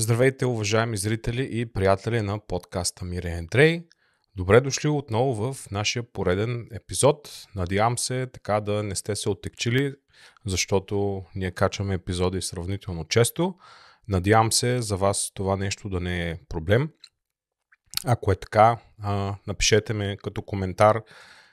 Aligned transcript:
Здравейте, 0.00 0.46
уважаеми 0.46 0.96
зрители 0.96 1.48
и 1.52 1.66
приятели 1.66 2.20
на 2.22 2.38
подкаста 2.38 3.04
Мире 3.04 3.30
Андрей. 3.30 3.82
Добре 4.36 4.60
дошли 4.60 4.88
отново 4.88 5.52
в 5.52 5.70
нашия 5.70 6.02
пореден 6.12 6.68
епизод. 6.72 7.46
Надявам 7.54 7.98
се 7.98 8.26
така 8.32 8.60
да 8.60 8.82
не 8.82 8.94
сте 8.94 9.16
се 9.16 9.28
оттекчили, 9.28 9.94
защото 10.46 11.24
ние 11.34 11.50
качваме 11.50 11.94
епизоди 11.94 12.42
сравнително 12.42 13.04
често. 13.04 13.54
Надявам 14.08 14.52
се 14.52 14.82
за 14.82 14.96
вас 14.96 15.30
това 15.34 15.56
нещо 15.56 15.88
да 15.88 16.00
не 16.00 16.30
е 16.30 16.38
проблем. 16.48 16.90
Ако 18.06 18.32
е 18.32 18.36
така, 18.36 18.78
напишете 19.46 19.92
ме 19.92 20.16
като 20.22 20.42
коментар 20.42 21.02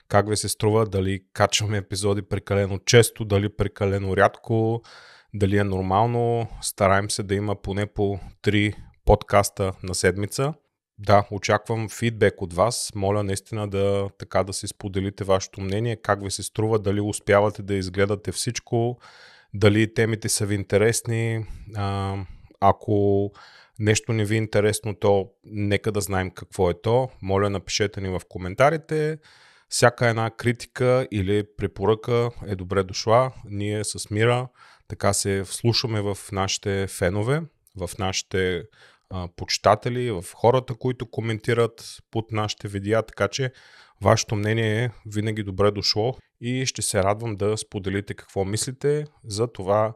как 0.07 0.30
ви 0.30 0.38
се 0.38 0.50
струва, 0.50 0.86
дали 0.86 1.23
качваме 1.34 1.77
епизоди 1.77 2.21
прекалено 2.21 2.80
често, 2.80 3.25
дали 3.25 3.55
прекалено 3.55 4.18
рядко, 4.18 4.82
дали 5.36 5.57
е 5.57 5.63
нормално. 5.63 6.47
Стараем 6.61 7.09
се 7.09 7.23
да 7.23 7.36
има 7.36 7.55
поне 7.55 7.86
по 7.86 8.20
3 8.43 8.75
подкаста 9.05 9.73
на 9.83 9.95
седмица. 9.95 10.54
Да, 10.97 11.27
очаквам 11.32 11.89
фидбек 11.89 12.41
от 12.41 12.54
вас. 12.54 12.91
Моля 12.96 13.23
наистина 13.23 13.68
да 13.68 14.10
така 14.18 14.43
да 14.43 14.54
си 14.54 14.68
споделите 14.68 15.24
вашето 15.24 15.61
мнение, 15.61 15.96
как 15.96 16.24
ви 16.24 16.32
се 16.32 16.43
струва, 16.43 16.79
дали 16.79 17.01
успявате 17.01 17.63
да 17.63 17.75
изгледате 17.75 18.32
всичко, 18.32 18.97
дали 19.54 19.93
темите 19.93 20.29
са 20.29 20.46
ви 20.46 20.55
интересни. 20.55 21.46
А, 21.75 22.15
ако 22.60 23.32
нещо 23.79 24.13
не 24.13 24.25
ви 24.25 24.36
е 24.36 24.38
интересно, 24.38 24.96
то 24.96 25.29
нека 25.46 25.91
да 25.91 26.02
знаем 26.02 26.32
какво 26.32 26.69
е 26.69 26.82
то. 26.82 27.10
Моля 27.21 27.49
напишете 27.49 28.02
ни 28.02 28.10
в 28.10 28.21
коментарите. 28.29 29.18
Всяка 29.69 30.07
една 30.07 30.32
критика 30.32 31.07
или 31.11 31.43
препоръка 31.57 32.30
е 32.47 32.55
добре 32.55 32.83
дошла. 32.83 33.31
Ние 33.45 33.83
с 33.83 34.09
Мира 34.09 34.47
така 34.88 35.14
се 35.14 35.44
вслушаме 35.44 36.02
в 36.02 36.17
нашите 36.31 36.88
фенове, 36.88 37.42
в 37.78 37.89
нашите 38.00 38.64
а, 39.09 39.28
почитатели, 39.36 40.11
в 40.11 40.25
хората, 40.34 40.75
които 40.75 41.06
коментират 41.06 41.98
под 42.11 42.31
нашите 42.31 42.67
видеа, 42.67 43.03
така 43.03 43.27
че 43.27 43.52
вашето 44.02 44.36
мнение 44.36 44.83
е 44.83 44.92
винаги 45.05 45.44
добре 45.44 45.72
дошло 45.72 46.17
и 46.42 46.66
ще 46.66 46.81
се 46.81 47.03
радвам 47.03 47.36
да 47.36 47.58
споделите 47.58 48.14
какво 48.14 48.45
мислите 48.45 49.05
за 49.23 49.47
това 49.47 49.94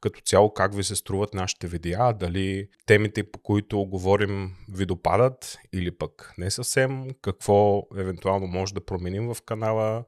като 0.00 0.20
цяло 0.24 0.54
как 0.54 0.74
ви 0.74 0.84
се 0.84 0.96
струват 0.96 1.34
нашите 1.34 1.66
видеа, 1.66 2.12
дали 2.12 2.68
темите 2.86 3.30
по 3.30 3.38
които 3.38 3.84
говорим 3.84 4.56
ви 4.68 4.86
допадат 4.86 5.58
или 5.72 5.90
пък 5.90 6.34
не 6.38 6.50
съвсем, 6.50 7.08
какво 7.22 7.82
евентуално 7.98 8.46
може 8.46 8.74
да 8.74 8.84
променим 8.84 9.34
в 9.34 9.42
канала, 9.42 10.04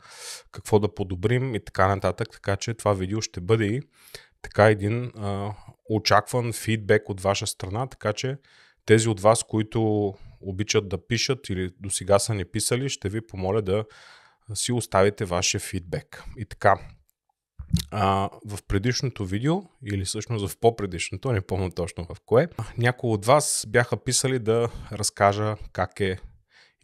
какво 0.52 0.78
да 0.78 0.95
подобрим? 0.95 1.55
И 1.55 1.64
така 1.64 1.89
нататък, 1.89 2.28
така 2.33 2.56
че 2.56 2.75
това 2.75 2.92
видео 2.92 3.20
ще 3.20 3.41
бъде 3.41 3.64
и 3.64 3.83
така 4.42 4.70
един 4.70 5.12
а, 5.17 5.55
очакван 5.91 6.52
фидбек 6.52 7.08
от 7.08 7.20
ваша 7.20 7.47
страна, 7.47 7.86
така 7.86 8.12
че 8.12 8.36
тези 8.86 9.08
от 9.08 9.20
вас, 9.20 9.42
които 9.42 10.12
обичат 10.41 10.89
да 10.89 11.06
пишат 11.06 11.48
или 11.48 11.70
до 11.80 11.91
сега 11.91 12.19
са 12.19 12.34
ни 12.34 12.45
писали, 12.45 12.89
ще 12.89 13.08
ви 13.08 13.27
помоля 13.27 13.62
да 13.62 13.84
си 14.55 14.72
оставите 14.72 15.25
вашия 15.25 15.61
фидбек. 15.61 16.25
И 16.36 16.45
така, 16.45 16.78
а, 17.91 18.30
в 18.47 18.58
предишното 18.69 19.25
видео, 19.25 19.62
или 19.86 20.05
всъщност 20.05 20.48
в 20.48 20.58
по-предишното, 20.61 21.33
не 21.33 21.41
помня 21.41 21.70
точно 21.70 22.05
в 22.05 22.17
кое, 22.27 22.48
някои 22.78 23.11
от 23.11 23.27
вас 23.27 23.67
бяха 23.69 24.05
писали 24.05 24.39
да 24.39 24.69
разкажа 24.92 25.56
как 25.72 26.00
е 26.00 26.19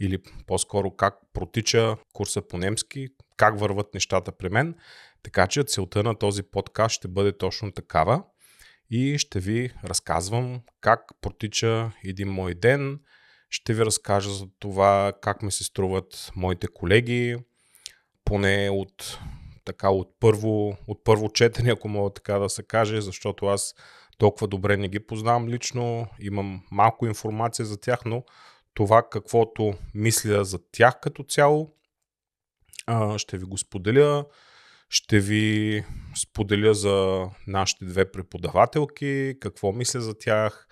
или 0.00 0.18
по-скоро 0.46 0.90
как 0.90 1.14
протича 1.32 1.96
курса 2.12 2.42
по 2.42 2.58
немски, 2.58 3.08
как 3.36 3.58
върват 3.58 3.94
нещата 3.94 4.32
при 4.32 4.48
мен. 4.48 4.74
Така 5.22 5.46
че 5.46 5.64
целта 5.64 6.02
на 6.02 6.18
този 6.18 6.42
подкаст 6.42 6.94
ще 6.94 7.08
бъде 7.08 7.38
точно 7.38 7.72
такава 7.72 8.22
и 8.90 9.18
ще 9.18 9.40
ви 9.40 9.70
разказвам 9.84 10.60
как 10.80 11.00
протича 11.20 11.92
един 12.04 12.28
мой 12.28 12.54
ден, 12.54 13.00
ще 13.50 13.74
ви 13.74 13.84
разкажа 13.84 14.30
за 14.30 14.46
това 14.58 15.12
как 15.22 15.42
ми 15.42 15.52
се 15.52 15.64
струват 15.64 16.32
моите 16.36 16.66
колеги, 16.66 17.36
поне 18.24 18.70
от 18.70 19.18
така 19.70 19.90
от 19.90 20.08
първо, 20.20 20.76
от 20.86 21.04
първо 21.04 21.28
четене, 21.28 21.72
ако 21.72 21.88
мога 21.88 22.10
така 22.10 22.38
да 22.38 22.48
се 22.48 22.62
каже, 22.62 23.00
защото 23.00 23.46
аз 23.46 23.74
толкова 24.18 24.46
добре 24.48 24.76
не 24.76 24.88
ги 24.88 25.06
познавам 25.06 25.48
лично, 25.48 26.06
имам 26.20 26.62
малко 26.70 27.06
информация 27.06 27.66
за 27.66 27.80
тях, 27.80 28.00
но 28.04 28.24
това 28.74 29.02
каквото 29.10 29.74
мисля 29.94 30.44
за 30.44 30.58
тях 30.72 31.00
като 31.00 31.22
цяло, 31.22 31.74
ще 33.16 33.38
ви 33.38 33.44
го 33.44 33.58
споделя. 33.58 34.24
Ще 34.92 35.20
ви 35.20 35.84
споделя 36.16 36.74
за 36.74 37.26
нашите 37.46 37.84
две 37.84 38.10
преподавателки, 38.10 39.34
какво 39.40 39.72
мисля 39.72 40.00
за 40.00 40.18
тях, 40.18 40.68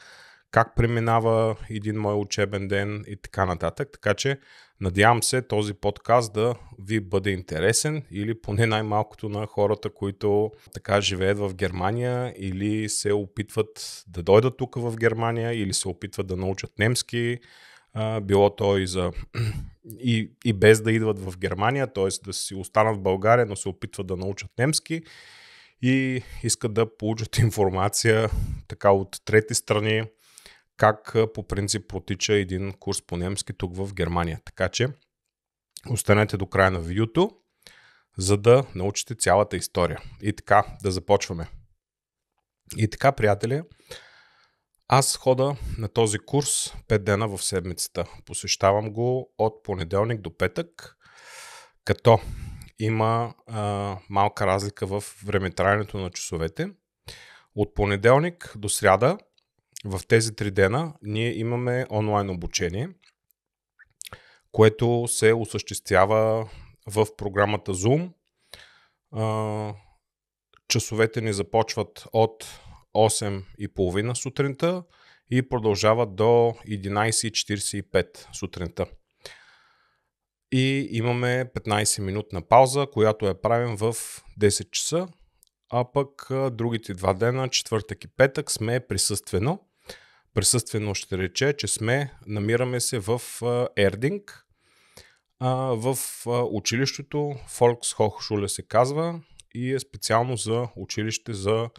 как 0.51 0.77
преминава 0.77 1.57
един 1.71 1.97
мой 1.97 2.15
учебен 2.15 2.69
ден 2.69 3.05
и 3.09 3.17
така 3.17 3.47
нататък. 3.47 3.89
Така 3.93 4.15
че 4.15 4.39
надявам 4.81 5.23
се 5.23 5.43
този 5.43 5.75
подкаст 5.75 6.33
да 6.33 6.55
ви 6.79 7.01
бъде 7.01 7.31
интересен 7.31 8.03
или 8.11 8.41
поне 8.41 8.67
най-малкото 8.67 9.29
на 9.29 9.47
хората, 9.47 9.91
които 9.91 10.51
така 10.75 11.01
живеят 11.01 11.39
в 11.39 11.55
Германия 11.55 12.35
или 12.39 12.89
се 12.89 13.13
опитват 13.13 14.05
да 14.09 14.23
дойдат 14.23 14.57
тук 14.57 14.75
в 14.75 14.97
Германия 14.97 15.63
или 15.63 15.75
се 15.75 15.89
опитват 15.89 16.27
да 16.27 16.37
научат 16.37 16.79
немски, 16.79 17.39
било 18.23 18.57
то 18.57 18.79
и, 18.79 18.87
за, 18.87 19.13
и, 20.01 20.31
и 20.45 20.53
без 20.53 20.83
да 20.83 20.93
идват 20.93 21.19
в 21.19 21.39
Германия, 21.39 21.87
т.е. 21.87 22.09
да 22.25 22.33
си 22.33 22.55
останат 22.55 22.97
в 22.97 23.01
България, 23.01 23.47
но 23.47 23.57
се 23.57 23.69
опитват 23.69 24.07
да 24.07 24.17
научат 24.17 24.51
немски 24.59 25.03
и 25.83 26.23
искат 26.43 26.75
да 26.75 26.97
получат 26.97 27.39
информация 27.39 28.31
така 28.69 28.91
от 28.91 29.17
трети 29.25 29.55
страни, 29.55 30.03
как 30.79 31.17
по 31.35 31.49
принцип 31.49 31.89
протича 31.89 32.35
един 32.35 32.73
курс 32.73 33.03
по 33.07 33.17
немски 33.17 33.53
тук 33.53 33.77
в 33.77 33.95
Германия. 33.95 34.41
Така 34.45 34.69
че 34.69 34.89
останете 35.91 36.37
до 36.37 36.47
края 36.47 36.71
на 36.71 36.81
видеото, 36.81 37.31
за 38.19 38.37
да 38.37 38.65
научите 38.75 39.15
цялата 39.15 39.57
история. 39.57 40.03
И 40.23 40.33
така, 40.33 40.65
да 40.83 40.91
започваме. 40.91 41.49
И 42.77 42.91
така, 42.91 43.13
приятели, 43.13 43.63
аз 44.89 45.17
хода 45.17 45.57
на 45.79 45.89
този 45.89 46.19
курс 46.19 46.75
5 46.89 46.99
дена 46.99 47.29
в 47.29 47.43
седмицата. 47.43 48.05
Посещавам 48.27 48.93
го 48.93 49.35
от 49.39 49.63
понеделник 49.63 50.21
до 50.21 50.37
петък, 50.37 50.97
като 51.85 52.21
има 52.79 53.35
а, 53.47 53.97
малка 54.09 54.47
разлика 54.47 54.87
в 54.87 55.05
времетраенето 55.25 55.99
на 55.99 56.11
часовете. 56.11 56.71
От 57.55 57.75
понеделник 57.75 58.53
до 58.57 58.69
сряда 58.69 59.19
в 59.85 60.01
тези 60.09 60.37
три 60.37 60.51
дена 60.51 60.95
ние 61.03 61.39
имаме 61.39 61.87
онлайн 61.91 62.31
обучение, 62.31 62.89
което 64.53 65.09
се 65.09 65.35
осъществява 65.35 66.49
в 66.87 67.07
програмата 67.17 67.75
Zoom. 67.75 68.13
Часовете 70.69 71.21
ни 71.21 71.33
започват 71.33 72.05
от 72.13 72.61
8.30 72.95 74.15
сутринта 74.15 74.85
и 75.31 75.49
продължават 75.49 76.15
до 76.17 76.23
11.45 76.69 78.37
сутринта. 78.37 78.87
И 80.53 80.89
имаме 80.91 81.51
15 81.55 82.03
минутна 82.03 82.43
пауза, 82.43 82.87
която 82.93 83.27
я 83.27 83.41
правим 83.41 83.77
в 83.77 83.95
10 84.41 84.71
часа, 84.71 85.09
а 85.71 85.93
пък 85.93 86.29
другите 86.51 86.95
два 86.95 87.15
дена, 87.15 87.49
четвъртък 87.49 88.05
и 88.05 88.09
петък, 88.09 88.51
сме 88.51 88.87
присъствено 88.87 89.68
присъствено 90.39 90.95
ще 90.95 91.19
рече, 91.19 91.55
че 91.59 91.69
сме, 91.69 92.13
намираме 92.27 92.81
се 92.81 92.99
в 92.99 93.21
Ердинг, 93.77 94.45
в 95.41 95.99
училището 96.51 97.17
Volkshochschule 97.49 98.47
се 98.47 98.63
казва 98.63 99.21
и 99.55 99.73
е 99.73 99.81
специално 99.81 100.37
за 100.37 100.69
училище 100.77 101.33
за 101.33 101.71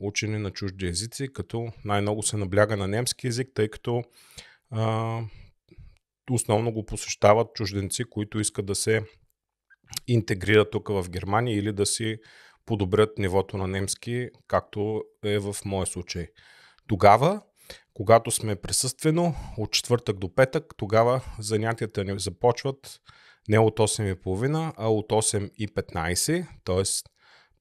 учене 0.00 0.38
на 0.38 0.50
чужди 0.50 0.86
езици, 0.86 1.32
като 1.32 1.72
най-много 1.84 2.22
се 2.22 2.36
набляга 2.36 2.76
на 2.76 2.88
немски 2.88 3.26
язик, 3.26 3.48
тъй 3.54 3.68
като 3.68 4.02
основно 6.30 6.72
го 6.72 6.86
посещават 6.86 7.54
чужденци, 7.54 8.04
които 8.04 8.40
искат 8.40 8.66
да 8.66 8.74
се 8.74 9.02
интегрират 10.06 10.70
тук 10.70 10.88
в 10.88 11.06
Германия 11.10 11.58
или 11.58 11.72
да 11.72 11.86
си 11.86 12.16
подобрят 12.66 13.18
нивото 13.18 13.56
на 13.56 13.66
немски, 13.66 14.28
както 14.46 15.02
е 15.24 15.38
в 15.38 15.56
моя 15.64 15.86
случай. 15.86 16.26
Тогава, 16.88 17.40
когато 17.94 18.30
сме 18.30 18.56
присъствено, 18.56 19.34
от 19.58 19.72
четвъртък 19.72 20.18
до 20.18 20.34
петък, 20.34 20.64
тогава 20.76 21.20
занятията 21.38 22.04
ни 22.04 22.20
започват 22.20 23.00
не 23.48 23.58
от 23.58 23.78
8.30, 23.78 24.72
а 24.76 24.92
от 24.92 25.08
8.15, 25.08 26.46
т.е. 26.64 26.84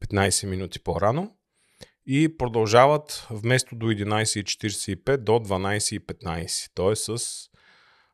15 0.05 0.47
минути 0.47 0.79
по-рано 0.79 1.35
и 2.05 2.37
продължават 2.37 3.27
вместо 3.29 3.75
до 3.75 3.85
11.45 3.85 5.17
до 5.17 5.31
12.15, 5.31 6.71
т.е. 6.75 6.95
с 6.95 7.49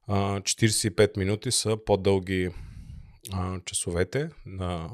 а, 0.07 0.39
45 0.39 1.17
минути 1.17 1.51
са 1.51 1.77
по-дълги 1.85 2.49
а, 3.33 3.59
часовете 3.65 4.29
на, 4.45 4.89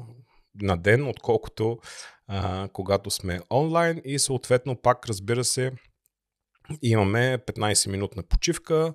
на 0.62 0.76
ден, 0.76 1.08
отколкото 1.08 1.78
а, 2.26 2.68
когато 2.72 3.10
сме 3.10 3.40
онлайн 3.50 4.02
и 4.04 4.18
съответно 4.18 4.76
пак 4.76 5.06
разбира 5.06 5.44
се 5.44 5.72
имаме 6.82 7.38
15 7.46 7.90
минутна 7.90 8.22
почивка, 8.22 8.94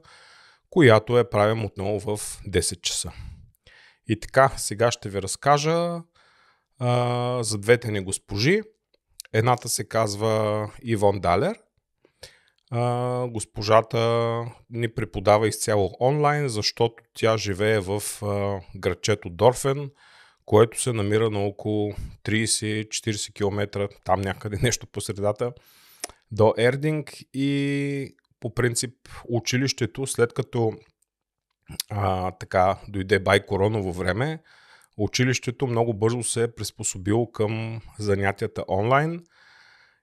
която 0.70 1.20
е 1.20 1.30
правим 1.30 1.66
отново 1.66 2.00
в 2.00 2.42
10 2.48 2.82
часа. 2.82 3.12
И 4.08 4.20
така, 4.20 4.52
сега 4.58 4.92
ще 4.92 5.10
ви 5.10 5.22
разкажа 5.22 6.02
а, 6.80 7.44
за 7.44 7.58
двете 7.58 7.92
ни 7.92 8.00
госпожи. 8.00 8.62
Едната 9.34 9.70
се 9.70 9.88
казва 9.88 10.72
Ивон 10.84 11.20
Далер. 11.20 11.56
А, 12.72 13.28
госпожата 13.28 14.00
ни 14.70 14.94
преподава 14.94 15.48
изцяло 15.48 15.92
онлайн, 16.00 16.50
защото 16.50 16.96
тя 17.14 17.38
живее 17.38 17.80
в 17.80 18.02
а, 18.24 18.60
градчето 18.76 19.30
Дорфен, 19.30 19.90
което 20.46 20.82
се 20.82 20.94
намира 20.94 21.30
на 21.30 21.40
около 21.40 21.94
30-40 22.24 23.34
км, 23.34 23.90
там 24.06 24.22
някъде 24.22 24.58
нещо 24.62 24.88
по 24.88 25.02
средата, 25.02 25.52
до 26.32 26.54
Ердинг 26.58 27.14
и 27.34 28.16
по 28.40 28.54
принцип 28.54 28.94
училището, 29.30 30.08
след 30.08 30.34
като 30.34 30.74
а, 31.90 32.32
така 32.32 32.80
дойде 32.88 33.20
бай 33.20 33.46
короново 33.46 33.94
време, 33.94 34.40
училището 34.98 35.68
много 35.68 35.94
бързо 35.94 36.24
се 36.24 36.44
е 36.44 36.56
приспособило 36.56 37.32
към 37.32 37.82
занятията 38.00 38.64
онлайн 38.68 39.24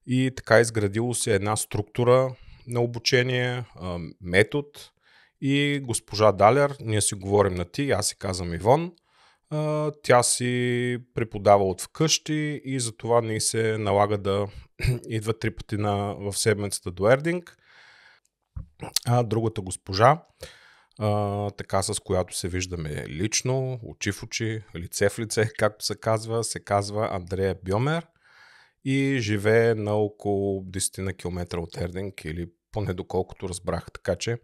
и 0.06 0.30
така 0.36 0.60
изградило 0.60 1.14
се 1.14 1.34
една 1.34 1.56
структура 1.56 2.34
на 2.66 2.80
обучение, 2.80 3.64
метод. 4.20 4.68
И 5.40 5.80
госпожа 5.84 6.32
Далер, 6.32 6.76
ние 6.80 7.00
си 7.00 7.14
говорим 7.14 7.54
на 7.54 7.64
ти, 7.64 7.90
аз 7.90 8.06
си 8.06 8.18
казвам 8.18 8.54
Ивон, 8.54 8.92
тя 10.02 10.22
си 10.22 10.98
преподава 11.14 11.64
от 11.64 11.80
вкъщи 11.80 12.60
и 12.64 12.80
затова 12.80 13.20
ни 13.20 13.40
се 13.40 13.78
налага 13.78 14.18
да 14.18 14.46
идва 15.08 15.38
три 15.38 15.50
пъти 15.50 15.76
на, 15.76 16.14
в 16.18 16.32
седмицата 16.38 16.90
до 16.90 17.10
Ердинг. 17.10 17.56
А 19.06 19.22
другата 19.22 19.60
госпожа, 19.60 20.22
а, 20.98 21.50
така 21.50 21.82
с 21.82 22.00
която 22.00 22.36
се 22.36 22.48
виждаме 22.48 23.04
лично, 23.08 23.80
очи 23.82 24.12
в 24.12 24.22
очи, 24.22 24.62
лице 24.76 25.08
в 25.08 25.18
лице, 25.18 25.50
както 25.58 25.84
се 25.84 25.94
казва, 25.94 26.44
се 26.44 26.60
казва 26.60 27.08
Андрея 27.12 27.56
Бьомер 27.64 28.06
и 28.84 29.16
живее 29.20 29.74
на 29.74 29.92
около 29.94 30.64
10 30.64 30.98
на 30.98 31.12
километра 31.12 31.60
от 31.60 31.76
Ердинг 31.76 32.24
или 32.24 32.46
поне 32.72 32.94
доколкото 32.94 33.48
разбрах. 33.48 33.86
Така 33.92 34.16
че 34.16 34.38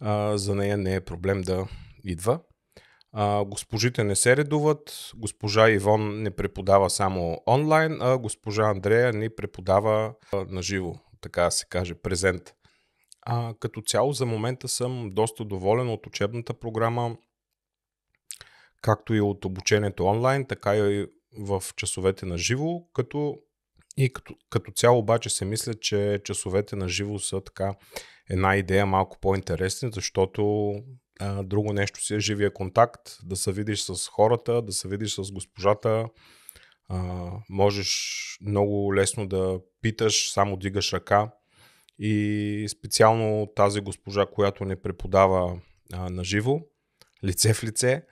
а, 0.00 0.38
за 0.38 0.54
нея 0.54 0.76
не 0.76 0.94
е 0.94 1.00
проблем 1.00 1.42
да 1.42 1.66
идва. 2.04 2.40
А, 3.16 3.44
госпожите 3.44 4.04
не 4.04 4.16
се 4.16 4.36
редуват, 4.36 5.10
госпожа 5.16 5.70
Ивон 5.70 6.22
не 6.22 6.30
преподава 6.30 6.90
само 6.90 7.42
онлайн, 7.46 7.98
а 8.00 8.18
госпожа 8.18 8.62
Андрея 8.62 9.12
ни 9.12 9.30
преподава 9.30 10.14
на 10.48 10.62
живо, 10.62 10.94
така 11.20 11.50
се 11.50 11.66
каже, 11.66 11.94
презент. 11.94 12.54
А, 13.22 13.54
като 13.60 13.80
цяло 13.80 14.12
за 14.12 14.26
момента 14.26 14.68
съм 14.68 15.10
доста 15.12 15.44
доволен 15.44 15.90
от 15.90 16.06
учебната 16.06 16.54
програма, 16.54 17.16
както 18.82 19.14
и 19.14 19.20
от 19.20 19.44
обучението 19.44 20.04
онлайн, 20.04 20.46
така 20.46 20.76
и 20.76 21.06
в 21.38 21.62
часовете 21.76 22.26
на 22.26 22.38
живо, 22.38 22.80
като 22.92 23.38
и 23.96 24.12
като, 24.12 24.34
като 24.50 24.72
цяло 24.72 24.98
обаче 24.98 25.30
се 25.30 25.44
мисля, 25.44 25.74
че 25.74 26.20
часовете 26.24 26.76
на 26.76 26.88
живо 26.88 27.18
са 27.18 27.40
така 27.40 27.74
една 28.30 28.56
идея 28.56 28.86
малко 28.86 29.18
по-интересна, 29.20 29.90
защото 29.92 30.72
а, 31.20 31.42
друго 31.42 31.72
нещо 31.72 32.04
си 32.04 32.14
е 32.14 32.20
живия 32.20 32.52
контакт, 32.52 33.18
да 33.22 33.36
се 33.36 33.52
видиш 33.52 33.80
с 33.80 34.08
хората, 34.08 34.62
да 34.62 34.72
се 34.72 34.88
видиш 34.88 35.14
с 35.14 35.32
госпожата, 35.32 36.06
а, 36.88 37.30
можеш 37.48 38.38
много 38.40 38.94
лесно 38.94 39.26
да 39.26 39.60
питаш, 39.82 40.32
само 40.32 40.56
дигаш 40.56 40.92
ръка 40.92 41.30
и 41.98 42.66
специално 42.70 43.46
тази 43.56 43.80
госпожа, 43.80 44.26
която 44.26 44.64
не 44.64 44.82
преподава 44.82 45.60
а, 45.92 46.10
на 46.10 46.24
лице 47.24 47.54
в 47.54 47.64
лице, 47.64 48.02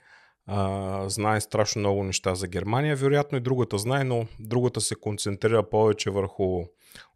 а, 0.45 1.09
знае 1.09 1.41
страшно 1.41 1.79
много 1.79 2.03
неща 2.03 2.35
за 2.35 2.47
Германия. 2.47 2.95
Вероятно 2.95 3.37
и 3.37 3.41
другата 3.41 3.77
знае, 3.77 4.03
но 4.03 4.27
другата 4.39 4.81
се 4.81 4.95
концентрира 4.95 5.69
повече 5.69 6.09
върху 6.09 6.63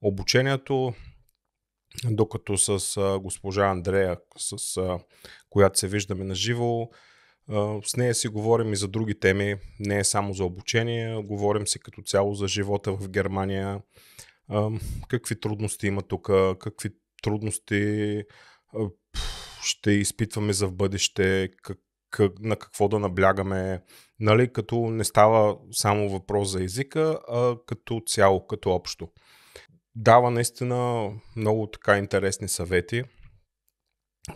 обучението, 0.02 0.94
докато 2.06 2.58
с 2.58 2.98
а, 2.98 3.20
госпожа 3.20 3.66
Андрея, 3.66 4.18
с 4.38 4.78
а, 4.78 5.00
която 5.50 5.80
се 5.80 5.88
виждаме 5.88 6.24
на 6.24 6.36
живо, 6.36 6.90
с 7.86 7.98
нея 7.98 8.16
си 8.16 8.28
говорим 8.28 8.74
и 8.74 8.76
за 8.76 8.88
други 8.88 9.20
теми, 9.20 9.56
не 9.80 10.00
е 10.00 10.04
само 10.04 10.34
за 10.34 10.46
обучение, 10.46 11.24
говорим 11.24 11.68
си 11.68 11.80
като 11.80 12.02
цяло 12.02 12.34
за 12.34 12.48
живота 12.48 12.94
в 12.94 13.10
Германия, 13.10 13.82
какви 15.08 15.40
трудности 15.40 15.88
има 15.88 16.02
тук, 16.02 16.30
какви 16.60 16.90
трудности 17.24 18.24
ще 19.62 19.92
изпитваме 19.92 20.54
за 20.54 20.68
в 20.68 20.74
бъдеще, 20.74 21.50
как, 21.64 21.78
как, 22.10 22.40
на 22.40 22.56
какво 22.56 22.88
да 22.88 23.00
наблягаме, 23.00 23.82
нали, 24.20 24.54
като 24.54 24.90
не 24.90 25.04
става 25.04 25.58
само 25.72 26.10
въпрос 26.10 26.50
за 26.50 26.64
езика, 26.64 27.20
а 27.28 27.56
като 27.66 28.02
цяло, 28.06 28.48
като 28.48 28.72
общо 28.72 29.10
дава 29.98 30.32
наистина 30.32 31.12
много 31.36 31.68
така 31.68 31.98
интересни 31.98 32.48
съвети, 32.48 33.04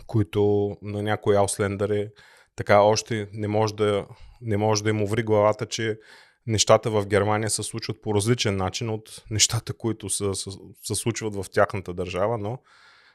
които 0.06 0.72
на 0.82 1.02
някои 1.02 1.36
ауслендъри 1.36 2.08
така 2.56 2.80
още 2.80 3.28
не 3.32 3.48
може 3.48 3.74
да, 3.74 4.06
не 4.40 4.56
може 4.56 4.82
да 4.82 4.90
им 4.90 5.02
уври 5.02 5.22
главата, 5.22 5.66
че 5.66 5.98
нещата 6.46 6.90
в 6.90 7.06
Германия 7.06 7.50
се 7.50 7.62
случват 7.62 8.02
по 8.02 8.14
различен 8.14 8.56
начин 8.56 8.90
от 8.90 9.24
нещата, 9.30 9.72
които 9.72 10.10
се, 10.10 10.34
се, 10.34 10.50
се 10.82 10.94
случват 10.94 11.34
в 11.34 11.44
тяхната 11.52 11.94
държава, 11.94 12.38
но 12.38 12.58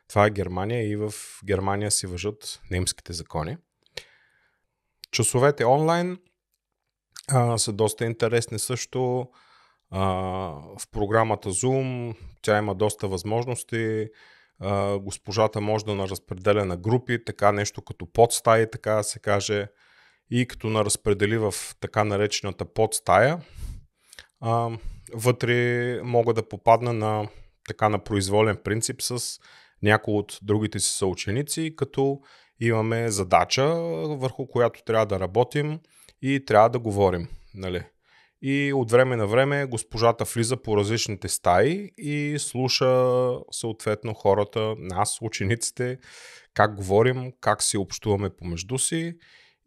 това 0.09 0.25
е 0.25 0.31
Германия 0.31 0.89
и 0.91 0.95
в 0.95 1.13
Германия 1.45 1.91
си 1.91 2.07
въжат 2.07 2.61
немските 2.71 3.13
закони. 3.13 3.57
Часовете 5.11 5.65
онлайн 5.65 6.17
а, 7.27 7.57
са 7.57 7.73
доста 7.73 8.05
интересни 8.05 8.59
също. 8.59 9.27
А, 9.91 10.01
в 10.79 10.81
програмата 10.91 11.49
Zoom 11.49 12.15
тя 12.41 12.57
има 12.57 12.75
доста 12.75 13.07
възможности. 13.07 14.07
А, 14.59 14.99
госпожата 14.99 15.61
може 15.61 15.85
да 15.85 15.95
наразпределя 15.95 16.65
на 16.65 16.77
групи, 16.77 17.25
така 17.25 17.51
нещо 17.51 17.81
като 17.81 18.11
подстаи, 18.11 18.71
така 18.71 18.91
да 18.91 19.03
се 19.03 19.19
каже. 19.19 19.67
И 20.31 20.47
като 20.47 20.67
наразпредели 20.67 21.37
в 21.37 21.53
така 21.79 22.03
наречената 22.03 22.65
подстая, 22.65 23.41
а, 24.39 24.69
вътре 25.13 26.01
мога 26.03 26.33
да 26.33 26.49
попадна 26.49 26.93
на 26.93 27.27
така 27.67 27.89
на 27.89 27.99
произволен 27.99 28.57
принцип 28.63 29.01
с 29.01 29.39
някои 29.83 30.13
от 30.13 30.39
другите 30.41 30.79
си 30.79 30.97
съученици, 30.97 31.73
като 31.75 32.19
имаме 32.59 33.11
задача, 33.11 33.75
върху 34.05 34.47
която 34.47 34.83
трябва 34.83 35.05
да 35.05 35.19
работим 35.19 35.79
и 36.21 36.45
трябва 36.45 36.69
да 36.69 36.79
говорим. 36.79 37.27
Нали? 37.53 37.83
И 38.41 38.73
от 38.73 38.91
време 38.91 39.15
на 39.15 39.27
време 39.27 39.65
госпожата 39.65 40.23
влиза 40.23 40.57
по 40.57 40.77
различните 40.77 41.27
стаи 41.27 41.91
и 41.97 42.35
слуша 42.39 43.05
съответно 43.51 44.13
хората, 44.13 44.75
нас, 44.77 45.17
учениците, 45.21 45.97
как 46.53 46.75
говорим, 46.75 47.31
как 47.41 47.63
си 47.63 47.77
общуваме 47.77 48.29
помежду 48.29 48.77
си 48.77 49.15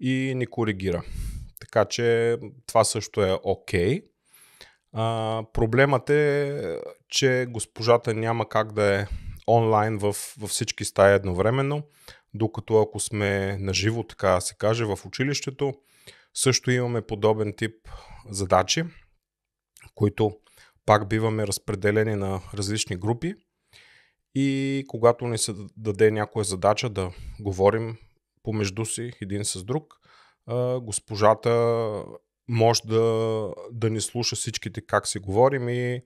и 0.01 0.33
ни 0.37 0.47
коригира. 0.47 1.03
Така 1.61 1.85
че 1.85 2.37
това 2.67 2.85
също 2.85 3.23
е 3.23 3.39
окей. 3.43 4.01
Okay. 4.01 5.53
проблемът 5.53 6.11
е, 6.11 6.79
че 7.09 7.47
госпожата 7.49 8.15
няма 8.15 8.49
как 8.49 8.73
да 8.73 9.01
е 9.01 9.07
онлайн 9.49 9.99
в, 9.99 10.17
във 10.39 10.51
всички 10.51 10.85
стаи 10.85 11.15
едновременно, 11.15 11.83
докато 12.35 12.81
ако 12.81 13.01
сме 13.01 13.57
наживо, 13.61 14.03
така 14.03 14.41
се 14.41 14.55
каже, 14.55 14.85
в 14.85 14.99
училището, 15.07 15.75
също 16.35 16.71
имаме 16.71 17.03
подобен 17.03 17.55
тип 17.57 17.75
задачи, 18.31 18.85
които 19.95 20.31
пак 20.87 21.09
биваме 21.09 21.47
разпределени 21.47 22.15
на 22.15 22.41
различни 22.55 22.97
групи 22.97 23.35
и 24.35 24.85
когато 24.89 25.27
ни 25.27 25.39
се 25.39 25.55
даде 25.77 26.11
някоя 26.11 26.45
задача 26.45 26.89
да 26.89 27.13
говорим 27.41 27.97
помежду 28.43 28.85
си 28.85 29.13
един 29.23 29.45
с 29.45 29.65
друг, 29.65 29.95
госпожата 30.81 31.51
може 32.49 32.81
да, 32.85 33.49
да 33.73 33.91
ни 33.91 34.01
слуша 34.01 34.37
всичките 34.37 34.81
как 34.81 35.07
си 35.09 35.19
говорим 35.19 35.69
и 35.69 36.03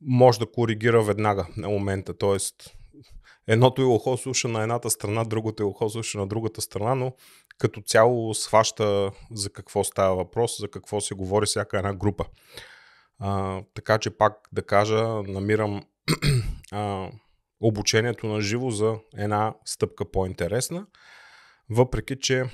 може 0.00 0.38
да 0.38 0.50
коригира 0.50 1.02
веднага 1.02 1.46
на 1.56 1.68
момента. 1.68 2.18
Тоест, 2.18 2.76
едното 3.46 3.82
е 3.82 3.84
ухо 3.84 4.16
слуша 4.16 4.48
на 4.48 4.62
едната 4.62 4.90
страна, 4.90 5.24
другото 5.24 5.62
е 5.62 5.66
ухо 5.66 5.90
слуша 5.90 6.18
на 6.18 6.26
другата 6.26 6.60
страна, 6.60 6.94
но 6.94 7.12
като 7.58 7.80
цяло 7.80 8.34
схваща 8.34 9.10
за 9.30 9.50
какво 9.50 9.84
става 9.84 10.16
въпрос, 10.16 10.58
за 10.60 10.70
какво 10.70 11.00
се 11.00 11.14
говори 11.14 11.46
всяка 11.46 11.78
една 11.78 11.94
група. 11.94 12.24
А, 13.18 13.62
така 13.74 13.98
че 13.98 14.16
пак 14.16 14.48
да 14.52 14.62
кажа, 14.62 15.04
намирам 15.06 15.82
а, 16.72 17.10
обучението 17.60 18.26
на 18.26 18.40
живо 18.40 18.70
за 18.70 18.96
една 19.16 19.54
стъпка 19.64 20.10
по-интересна. 20.10 20.86
Въпреки, 21.70 22.20
че 22.20 22.44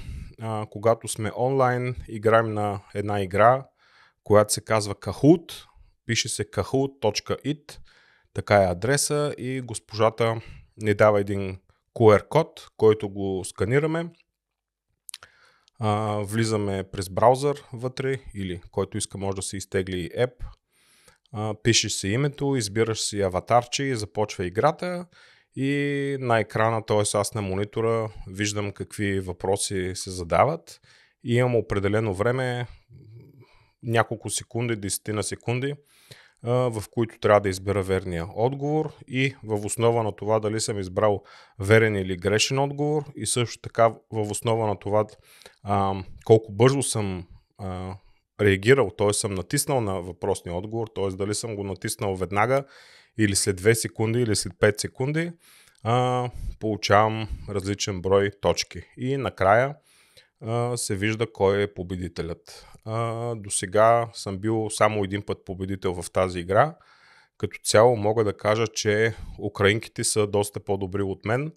а, 0.41 0.67
когато 0.71 1.09
сме 1.09 1.31
онлайн, 1.37 1.97
играем 2.09 2.55
на 2.55 2.81
една 2.95 3.23
игра, 3.23 3.67
която 4.25 4.53
се 4.53 4.61
казва 4.61 4.95
Kahoot. 4.95 5.65
пише 6.07 6.29
се 6.29 6.45
kahoot.it, 6.51 7.79
така 8.35 8.63
е 8.63 8.67
адреса 8.67 9.35
и 9.39 9.61
госпожата 9.61 10.41
ни 10.77 10.95
дава 10.95 11.21
един 11.21 11.59
QR 11.95 12.29
код, 12.29 12.69
който 12.77 13.09
го 13.09 13.45
сканираме. 13.45 14.11
А, 15.85 16.21
влизаме 16.25 16.85
през 16.93 17.09
браузър 17.09 17.65
вътре 17.73 18.19
или 18.35 18.61
който 18.71 18.99
иска 18.99 19.19
може 19.19 19.37
да 19.37 19.43
се 19.43 19.57
изтегли 19.57 20.11
еп. 20.15 20.45
А, 21.33 21.55
пишеш 21.63 21.93
си 21.93 22.09
името, 22.09 22.57
избираш 22.57 23.01
си 23.01 23.21
аватарче 23.21 23.85
и 23.85 23.97
започва 23.97 24.47
играта 24.47 25.07
и 25.57 26.17
на 26.21 26.39
екрана, 26.39 26.85
т.е. 26.87 27.19
аз 27.19 27.35
на 27.35 27.43
монитора, 27.43 28.13
виждам 28.29 28.73
какви 28.73 29.21
въпроси 29.21 29.93
се 29.95 30.11
задават 30.11 30.81
и 31.25 31.35
имам 31.35 31.57
определено 31.57 32.15
време, 32.15 32.67
няколко 33.83 34.31
секунди, 34.31 34.77
10 34.77 35.13
на 35.13 35.23
секунди, 35.23 35.75
в 36.45 36.85
които 36.91 37.19
трябва 37.19 37.41
да 37.41 37.49
избера 37.49 37.83
верния 37.83 38.27
отговор 38.35 38.93
и 39.09 39.35
в 39.45 39.67
основа 39.67 40.03
на 40.03 40.13
това 40.13 40.41
дали 40.41 40.61
съм 40.61 40.79
избрал 40.79 41.23
верен 41.59 41.97
или 41.97 42.17
грешен 42.17 42.59
отговор 42.59 43.05
и 43.17 43.27
също 43.27 43.61
така 43.63 43.89
в 44.13 44.31
основа 44.31 44.67
на 44.67 44.79
това 44.79 45.07
колко 46.25 46.53
бързо 46.53 46.83
съм 46.83 47.27
реагирал, 48.41 48.91
т.е. 48.91 49.13
съм 49.13 49.35
натиснал 49.35 49.81
на 49.81 50.01
въпросния 50.01 50.57
отговор, 50.57 50.89
т.е. 50.95 51.09
дали 51.09 51.35
съм 51.35 51.57
го 51.57 51.65
натиснал 51.65 52.17
веднага 52.17 52.65
или 53.19 53.37
след 53.37 53.61
2 53.61 53.73
секунди 53.73 54.21
или 54.21 54.37
след 54.37 54.53
5 54.53 54.81
секунди, 54.81 55.33
получавам 56.61 57.29
различен 57.49 58.03
брой 58.03 58.31
точки. 58.41 58.83
И 58.97 59.17
накрая 59.17 59.75
се 60.77 60.97
вижда 60.97 61.33
кой 61.33 61.63
е 61.63 61.75
победителят. 61.75 62.67
До 63.37 63.51
сега 63.51 64.11
съм 64.13 64.39
бил 64.39 64.71
само 64.71 65.05
един 65.05 65.23
път 65.23 65.45
победител 65.45 66.03
в 66.03 66.11
тази 66.11 66.39
игра. 66.39 66.77
Като 67.39 67.59
цяло 67.65 67.97
мога 67.97 68.25
да 68.25 68.37
кажа, 68.37 68.67
че 68.67 69.15
украинките 69.39 70.05
са 70.05 70.27
доста 70.27 70.61
по-добри 70.61 71.03
от 71.03 71.25
мен, 71.25 71.53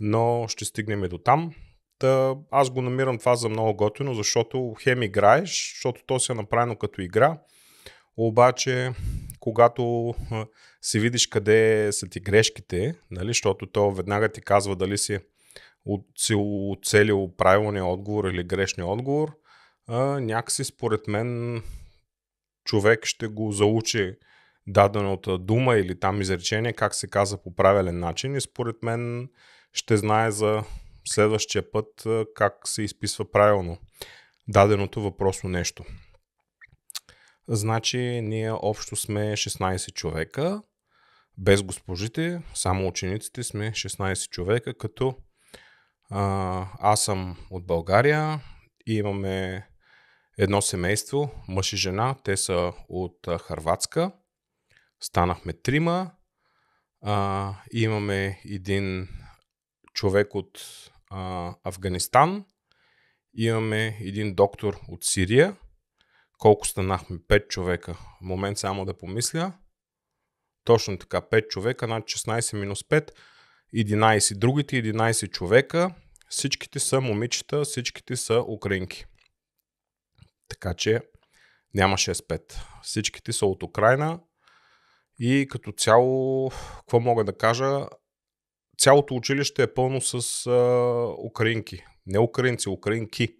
но 0.00 0.44
ще 0.48 0.64
стигнем 0.64 1.04
и 1.04 1.08
до 1.08 1.18
там. 1.18 1.54
Та, 1.98 2.34
аз 2.50 2.70
го 2.70 2.82
намирам 2.82 3.18
това 3.18 3.36
за 3.36 3.48
много 3.48 3.76
готино, 3.76 4.14
защото 4.14 4.74
хем 4.82 5.02
играеш, 5.02 5.72
защото 5.74 6.02
то 6.06 6.20
си 6.20 6.32
е 6.32 6.34
направено 6.34 6.76
като 6.76 7.02
игра, 7.02 7.38
обаче 8.16 8.92
когато 9.40 10.14
си 10.82 11.00
видиш 11.00 11.26
къде 11.26 11.88
са 11.92 12.08
ти 12.08 12.20
грешките, 12.20 12.94
нали, 13.10 13.28
защото 13.28 13.66
то 13.66 13.90
веднага 13.90 14.28
ти 14.28 14.40
казва 14.40 14.76
дали 14.76 14.98
си, 14.98 15.18
си 16.18 16.34
оцелил 16.38 17.34
правилния 17.36 17.84
отговор 17.84 18.24
или 18.24 18.44
грешния 18.44 18.86
отговор, 18.86 19.36
а, 19.86 20.20
някакси 20.20 20.64
според 20.64 21.08
мен 21.08 21.62
човек 22.64 23.04
ще 23.04 23.26
го 23.26 23.52
заучи 23.52 24.14
дадената 24.66 25.38
дума 25.38 25.76
или 25.76 26.00
там 26.00 26.20
изречение, 26.20 26.72
как 26.72 26.94
се 26.94 27.10
казва 27.10 27.42
по 27.42 27.54
правилен 27.54 27.98
начин 27.98 28.34
и 28.34 28.40
според 28.40 28.76
мен 28.82 29.28
ще 29.72 29.96
знае 29.96 30.30
за 30.30 30.62
следващия 31.08 31.70
път 31.70 32.06
как 32.34 32.54
се 32.64 32.82
изписва 32.82 33.30
правилно 33.30 33.78
даденото 34.48 35.02
въпросно 35.02 35.50
нещо. 35.50 35.84
Значи 37.48 37.98
ние 38.22 38.52
общо 38.52 38.96
сме 38.96 39.32
16 39.32 39.92
човека, 39.92 40.62
без 41.38 41.62
госпожите, 41.62 42.42
само 42.54 42.88
учениците 42.88 43.42
сме 43.42 43.70
16 43.70 44.30
човека, 44.30 44.74
като 44.74 45.16
а, 46.10 46.66
аз 46.78 47.04
съм 47.04 47.36
от 47.50 47.66
България 47.66 48.40
и 48.86 48.94
имаме 48.94 49.66
едно 50.38 50.62
семейство, 50.62 51.30
мъж 51.48 51.72
и 51.72 51.76
жена, 51.76 52.16
те 52.24 52.36
са 52.36 52.72
от 52.88 53.28
Харватска. 53.40 54.12
Станахме 55.00 55.52
трима. 55.52 56.10
А, 57.02 57.54
имаме 57.72 58.40
един 58.44 59.08
човек 59.94 60.34
от 60.34 60.60
а, 61.10 61.54
Афганистан. 61.64 62.44
Имаме 63.34 63.98
един 64.00 64.34
доктор 64.34 64.80
от 64.88 65.04
Сирия. 65.04 65.56
Колко 66.38 66.66
станахме? 66.66 67.18
5 67.18 67.48
човека. 67.48 67.98
Момент 68.20 68.58
само 68.58 68.84
да 68.84 68.98
помисля. 68.98 69.52
Точно 70.64 70.98
така, 70.98 71.20
5 71.20 71.48
човека, 71.48 71.86
над 71.86 72.04
16 72.04 72.60
минус 72.60 72.82
5, 72.82 73.10
11. 73.74 74.38
Другите 74.38 74.76
11 74.76 75.30
човека, 75.30 75.94
всичките 76.28 76.78
са 76.78 77.00
момичета, 77.00 77.62
всичките 77.62 78.16
са 78.16 78.44
украинки. 78.48 79.04
Така 80.48 80.74
че 80.74 81.00
няма 81.74 81.96
6-5. 81.96 82.54
Всичките 82.82 83.32
са 83.32 83.46
от 83.46 83.62
Украина 83.62 84.20
и 85.18 85.46
като 85.50 85.72
цяло, 85.72 86.50
какво 86.50 87.00
мога 87.00 87.24
да 87.24 87.36
кажа, 87.36 87.86
цялото 88.78 89.14
училище 89.14 89.62
е 89.62 89.74
пълно 89.74 90.00
с 90.00 90.46
а, 90.46 91.14
украинки. 91.26 91.84
Не 92.06 92.18
украинци, 92.18 92.68
украинки. 92.68 93.36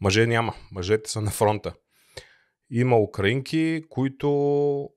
Мъже 0.00 0.26
няма. 0.26 0.54
Мъжете 0.72 1.10
са 1.10 1.20
на 1.20 1.30
фронта. 1.30 1.74
Има 2.70 2.98
украинки, 2.98 3.82
които 3.88 4.30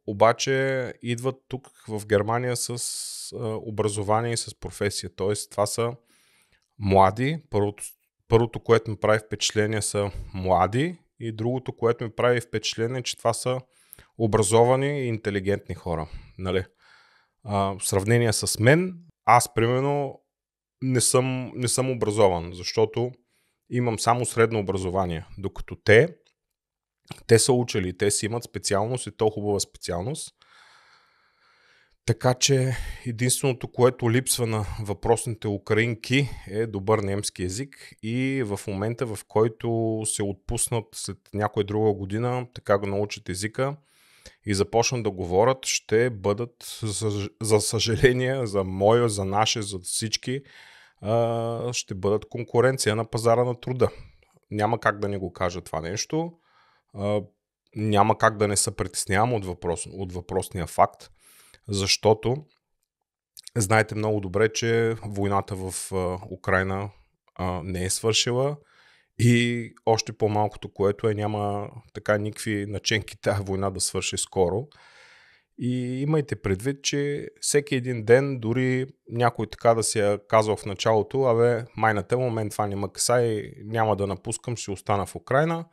обаче 0.08 0.94
идват 1.02 1.36
тук 1.48 1.72
в 1.88 2.06
Германия 2.06 2.56
с 2.56 2.78
образование 3.42 4.34
и 4.34 4.38
с 4.38 4.60
професия. 4.60 5.10
Тоест, 5.16 5.52
това 5.52 5.66
са 5.66 5.94
млади. 6.80 7.40
Първото, 7.50 7.84
първото, 8.28 8.60
което 8.60 8.92
ми 8.92 8.98
прави 8.98 9.20
впечатление 9.20 9.82
са 9.82 10.12
млади 10.34 10.98
и 11.20 11.32
другото, 11.32 11.76
което 11.76 12.04
ми 12.04 12.10
прави 12.10 12.42
впечатление, 12.42 13.02
че 13.02 13.18
това 13.18 13.34
са 13.34 13.60
образовани 14.18 15.02
и 15.02 15.08
интелигентни 15.08 15.76
хора. 15.76 16.10
Нали? 16.38 16.64
А, 17.44 17.76
в 17.80 17.88
сравнение 17.88 18.34
с 18.34 18.60
мен, 18.60 18.96
аз 19.26 19.54
примерно 19.54 20.22
не 20.82 21.02
съм, 21.02 21.52
не 21.56 21.68
съм 21.68 21.92
образован, 21.92 22.52
защото 22.54 23.12
имам 23.70 24.00
само 24.00 24.26
средно 24.26 24.60
образование, 24.60 25.26
докато 25.38 25.76
те 25.76 26.16
те 27.28 27.40
са 27.40 27.54
учили, 27.54 27.98
те 27.98 28.12
си 28.12 28.26
имат 28.26 28.44
специалност 28.44 29.08
и 29.08 29.12
то 29.12 29.30
хубава 29.30 29.60
специалност. 29.60 30.36
Така 32.06 32.34
че 32.34 32.78
единственото, 33.06 33.68
което 33.68 34.12
липсва 34.12 34.48
на 34.48 34.66
въпросните 34.82 35.48
украинки 35.48 36.30
е 36.48 36.66
добър 36.68 37.00
немски 37.00 37.44
язик 37.44 37.96
и 38.04 38.44
в 38.46 38.60
момента, 38.68 39.06
в 39.06 39.20
който 39.28 40.02
се 40.06 40.24
отпуснат 40.24 40.86
след 40.94 41.18
някоя 41.34 41.64
друга 41.64 41.94
година, 41.94 42.48
така 42.54 42.78
го 42.78 42.88
научат 42.88 43.30
езика 43.30 43.76
и 44.46 44.54
започнат 44.54 45.04
да 45.04 45.12
говорят, 45.12 45.66
ще 45.66 46.10
бъдат, 46.10 46.80
за, 46.84 47.30
за 47.42 47.62
съжаление, 47.62 48.46
за 48.46 48.64
моя, 48.64 49.10
за 49.10 49.26
наше, 49.26 49.62
за 49.62 49.80
всички, 49.80 50.42
ще 51.72 51.96
бъдат 51.96 52.30
конкуренция 52.30 52.96
на 52.96 53.06
пазара 53.06 53.44
на 53.44 53.60
труда. 53.60 53.90
Няма 54.52 54.80
как 54.80 55.00
да 55.00 55.08
не 55.10 55.18
го 55.18 55.34
кажа 55.34 55.62
това 55.62 55.82
нещо 55.82 56.34
няма 57.76 58.18
как 58.18 58.38
да 58.38 58.48
не 58.48 58.58
се 58.58 58.76
притеснявам 58.76 59.34
от, 59.34 59.46
въпрос, 59.46 59.88
от 59.92 60.14
въпросния 60.14 60.68
факт, 60.68 61.12
защото 61.68 62.36
знаете 63.58 63.96
много 63.96 64.20
добре, 64.20 64.54
че 64.54 64.96
войната 65.06 65.56
в 65.56 65.92
Украина 66.32 66.90
не 67.64 67.84
е 67.84 67.90
свършила 67.90 68.58
и 69.20 69.70
още 69.86 70.14
по-малкото, 70.14 70.74
което 70.74 71.10
е, 71.10 71.14
няма 71.14 71.70
така 71.94 72.18
никакви 72.18 72.66
наченки 72.66 73.22
тази 73.22 73.44
война 73.44 73.70
да 73.70 73.82
свърши 73.82 74.18
скоро. 74.18 74.68
И 75.58 76.02
имайте 76.02 76.36
предвид, 76.36 76.84
че 76.84 77.30
всеки 77.42 77.76
един 77.76 78.06
ден, 78.06 78.40
дори 78.40 78.88
някой 79.10 79.48
така 79.50 79.74
да 79.74 79.84
си 79.84 80.00
е 80.00 80.20
казал 80.28 80.56
в 80.56 80.66
началото, 80.66 81.24
абе, 81.24 81.66
май 81.78 81.94
на 81.94 82.06
момент 82.18 82.52
това 82.52 82.68
не 82.68 82.76
ме 82.76 82.88
и 83.10 83.54
няма 83.66 83.96
да 83.96 84.08
напускам, 84.08 84.58
ще 84.58 84.72
остана 84.72 85.06
в 85.06 85.16
Украина 85.16 85.66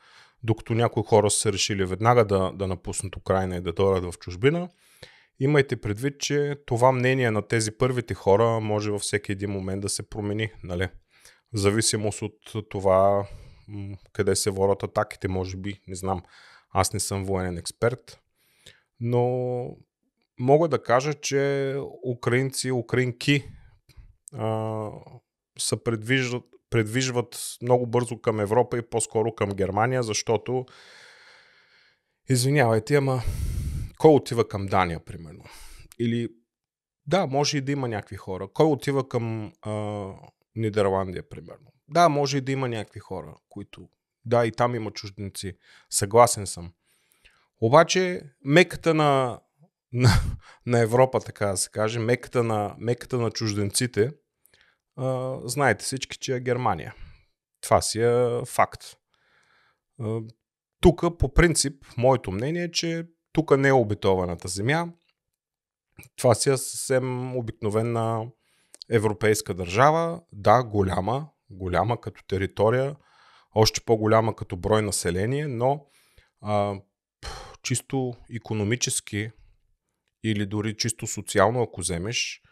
докато 0.42 0.74
някои 0.74 1.02
хора 1.06 1.30
са 1.30 1.52
решили 1.52 1.84
веднага 1.84 2.24
да, 2.24 2.52
да 2.54 2.66
напуснат 2.66 3.16
Украина 3.16 3.56
и 3.56 3.60
да 3.60 3.72
дойдат 3.72 4.14
в 4.14 4.18
чужбина, 4.18 4.68
имайте 5.40 5.80
предвид, 5.80 6.20
че 6.20 6.56
това 6.66 6.92
мнение 6.92 7.30
на 7.30 7.42
тези 7.42 7.70
първите 7.70 8.14
хора 8.14 8.60
може 8.60 8.90
във 8.90 9.02
всеки 9.02 9.32
един 9.32 9.50
момент 9.50 9.82
да 9.82 9.88
се 9.88 10.08
промени. 10.08 10.52
Нали? 10.64 10.88
В 11.52 11.58
зависимост 11.58 12.22
от 12.22 12.68
това 12.68 13.28
къде 14.12 14.36
се 14.36 14.50
водят 14.50 14.82
атаките, 14.82 15.28
може 15.28 15.56
би, 15.56 15.80
не 15.88 15.94
знам. 15.94 16.22
Аз 16.70 16.92
не 16.92 17.00
съм 17.00 17.24
военен 17.24 17.58
експерт, 17.58 18.20
но 19.00 19.76
мога 20.38 20.68
да 20.68 20.82
кажа, 20.82 21.14
че 21.14 21.76
украинци, 22.06 22.70
украинки 22.70 23.44
а, 24.32 24.88
са 25.58 25.76
предвиждат, 25.76 26.42
предвижват 26.70 27.56
много 27.62 27.86
бързо 27.86 28.20
към 28.20 28.40
Европа 28.40 28.78
и 28.78 28.82
по-скоро 28.82 29.34
към 29.34 29.50
Германия, 29.50 30.02
защото 30.02 30.66
извинявайте, 32.28 32.94
ама 32.94 33.22
кой 33.98 34.14
отива 34.14 34.48
към 34.48 34.66
Дания, 34.66 35.04
примерно? 35.04 35.44
Или 35.98 36.28
да, 37.06 37.26
може 37.26 37.58
и 37.58 37.60
да 37.60 37.72
има 37.72 37.88
някакви 37.88 38.16
хора. 38.16 38.48
Кой 38.54 38.66
отива 38.66 39.08
към 39.08 39.52
а, 39.62 40.06
Нидерландия, 40.56 41.28
примерно? 41.28 41.72
Да, 41.88 42.08
може 42.08 42.38
и 42.38 42.40
да 42.40 42.52
има 42.52 42.68
някакви 42.68 43.00
хора, 43.00 43.34
които... 43.48 43.88
Да, 44.24 44.46
и 44.46 44.52
там 44.52 44.74
има 44.74 44.90
чужденци. 44.90 45.56
Съгласен 45.90 46.46
съм. 46.46 46.72
Обаче 47.60 48.22
меката 48.44 48.94
на, 48.94 49.40
на, 49.92 50.10
на 50.66 50.80
Европа, 50.80 51.20
така 51.20 51.46
да 51.46 51.56
се 51.56 51.70
каже, 51.70 51.98
меката 51.98 52.44
на, 52.44 52.74
меката 52.78 53.18
на 53.18 53.30
чужденците, 53.30 54.10
знаете 55.44 55.84
всички, 55.84 56.18
че 56.18 56.36
е 56.36 56.40
Германия. 56.40 56.94
Това 57.60 57.80
си 57.80 58.02
е 58.02 58.44
факт. 58.46 58.84
Тук, 60.80 61.18
по 61.18 61.34
принцип, 61.34 61.84
моето 61.96 62.30
мнение 62.32 62.64
е, 62.64 62.70
че 62.70 63.06
тук 63.32 63.56
не 63.58 63.68
е 63.68 63.72
обитованата 63.72 64.48
земя. 64.48 64.86
Това 66.16 66.34
си 66.34 66.50
е 66.50 66.56
съвсем 66.56 67.36
обикновена 67.36 68.26
европейска 68.90 69.54
държава. 69.54 70.20
Да, 70.32 70.64
голяма, 70.64 71.28
голяма 71.50 72.00
като 72.00 72.24
територия, 72.26 72.96
още 73.54 73.80
по-голяма 73.80 74.36
като 74.36 74.56
брой 74.56 74.82
население, 74.82 75.46
но 75.46 75.86
а, 76.40 76.74
чисто 77.62 78.14
економически 78.36 79.30
или 80.24 80.46
дори 80.46 80.76
чисто 80.76 81.06
социално, 81.06 81.62
ако 81.62 81.80
вземеш, 81.80 82.42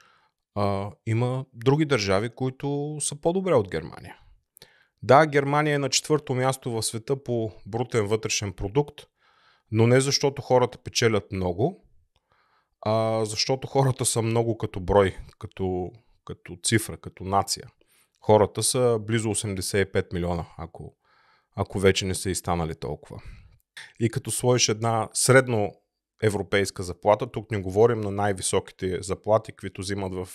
а, 0.58 0.90
има 1.06 1.44
други 1.54 1.84
държави, 1.84 2.30
които 2.30 2.96
са 3.00 3.20
по-добре 3.20 3.54
от 3.54 3.70
Германия. 3.70 4.16
Да, 5.02 5.26
Германия 5.26 5.74
е 5.74 5.78
на 5.78 5.88
четвърто 5.88 6.34
място 6.34 6.70
в 6.70 6.82
света 6.82 7.22
по 7.22 7.52
брутен 7.66 8.06
вътрешен 8.06 8.52
продукт, 8.52 8.94
но 9.72 9.86
не 9.86 10.00
защото 10.00 10.42
хората 10.42 10.78
печелят 10.78 11.32
много, 11.32 11.84
а 12.80 13.24
защото 13.24 13.68
хората 13.68 14.04
са 14.04 14.22
много 14.22 14.58
като 14.58 14.80
брой, 14.80 15.16
като, 15.38 15.90
като 16.24 16.56
цифра, 16.64 16.96
като 16.96 17.24
нация. 17.24 17.68
Хората 18.20 18.62
са 18.62 18.98
близо 19.00 19.28
85 19.28 20.14
милиона, 20.14 20.46
ако, 20.56 20.96
ако 21.56 21.78
вече 21.78 22.06
не 22.06 22.14
са 22.14 22.30
и 22.30 22.34
станали 22.34 22.74
толкова. 22.74 23.22
И 24.00 24.10
като 24.10 24.30
сложиш 24.30 24.68
една 24.68 25.08
средно 25.12 25.72
европейска 26.22 26.82
заплата, 26.82 27.26
тук 27.26 27.50
не 27.50 27.60
говорим 27.60 28.00
на 28.00 28.10
най-високите 28.10 29.02
заплати, 29.02 29.52
които 29.52 29.80
взимат 29.80 30.14
в 30.14 30.28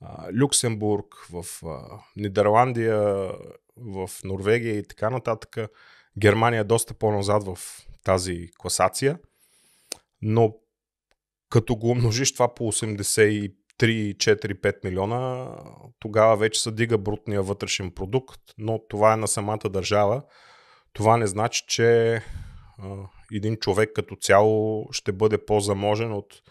а, 0.00 0.32
Люксембург, 0.32 1.14
в 1.32 1.66
а, 1.66 2.00
Нидерландия, 2.16 3.32
в 3.76 4.10
Норвегия 4.24 4.78
и 4.78 4.86
така 4.86 5.10
нататък. 5.10 5.70
Германия 6.18 6.60
е 6.60 6.64
доста 6.64 6.94
по-назад 6.94 7.44
в 7.44 7.58
тази 8.04 8.48
класация, 8.58 9.18
но 10.22 10.54
като 11.50 11.76
го 11.76 11.90
умножиш 11.90 12.32
това 12.32 12.54
по 12.54 12.72
83, 12.72 13.50
4, 13.80 14.54
5 14.60 14.84
милиона, 14.84 15.48
тогава 15.98 16.36
вече 16.36 16.62
се 16.62 16.70
дига 16.70 16.98
брутния 16.98 17.42
вътрешен 17.42 17.90
продукт, 17.90 18.40
но 18.58 18.80
това 18.88 19.12
е 19.12 19.16
на 19.16 19.28
самата 19.28 19.68
държава. 19.70 20.22
Това 20.92 21.16
не 21.16 21.26
значи, 21.26 21.64
че 21.68 22.20
един 23.36 23.56
човек 23.56 23.90
като 23.94 24.16
цяло 24.16 24.88
ще 24.92 25.12
бъде 25.12 25.46
по-заможен 25.46 26.12
от, 26.12 26.42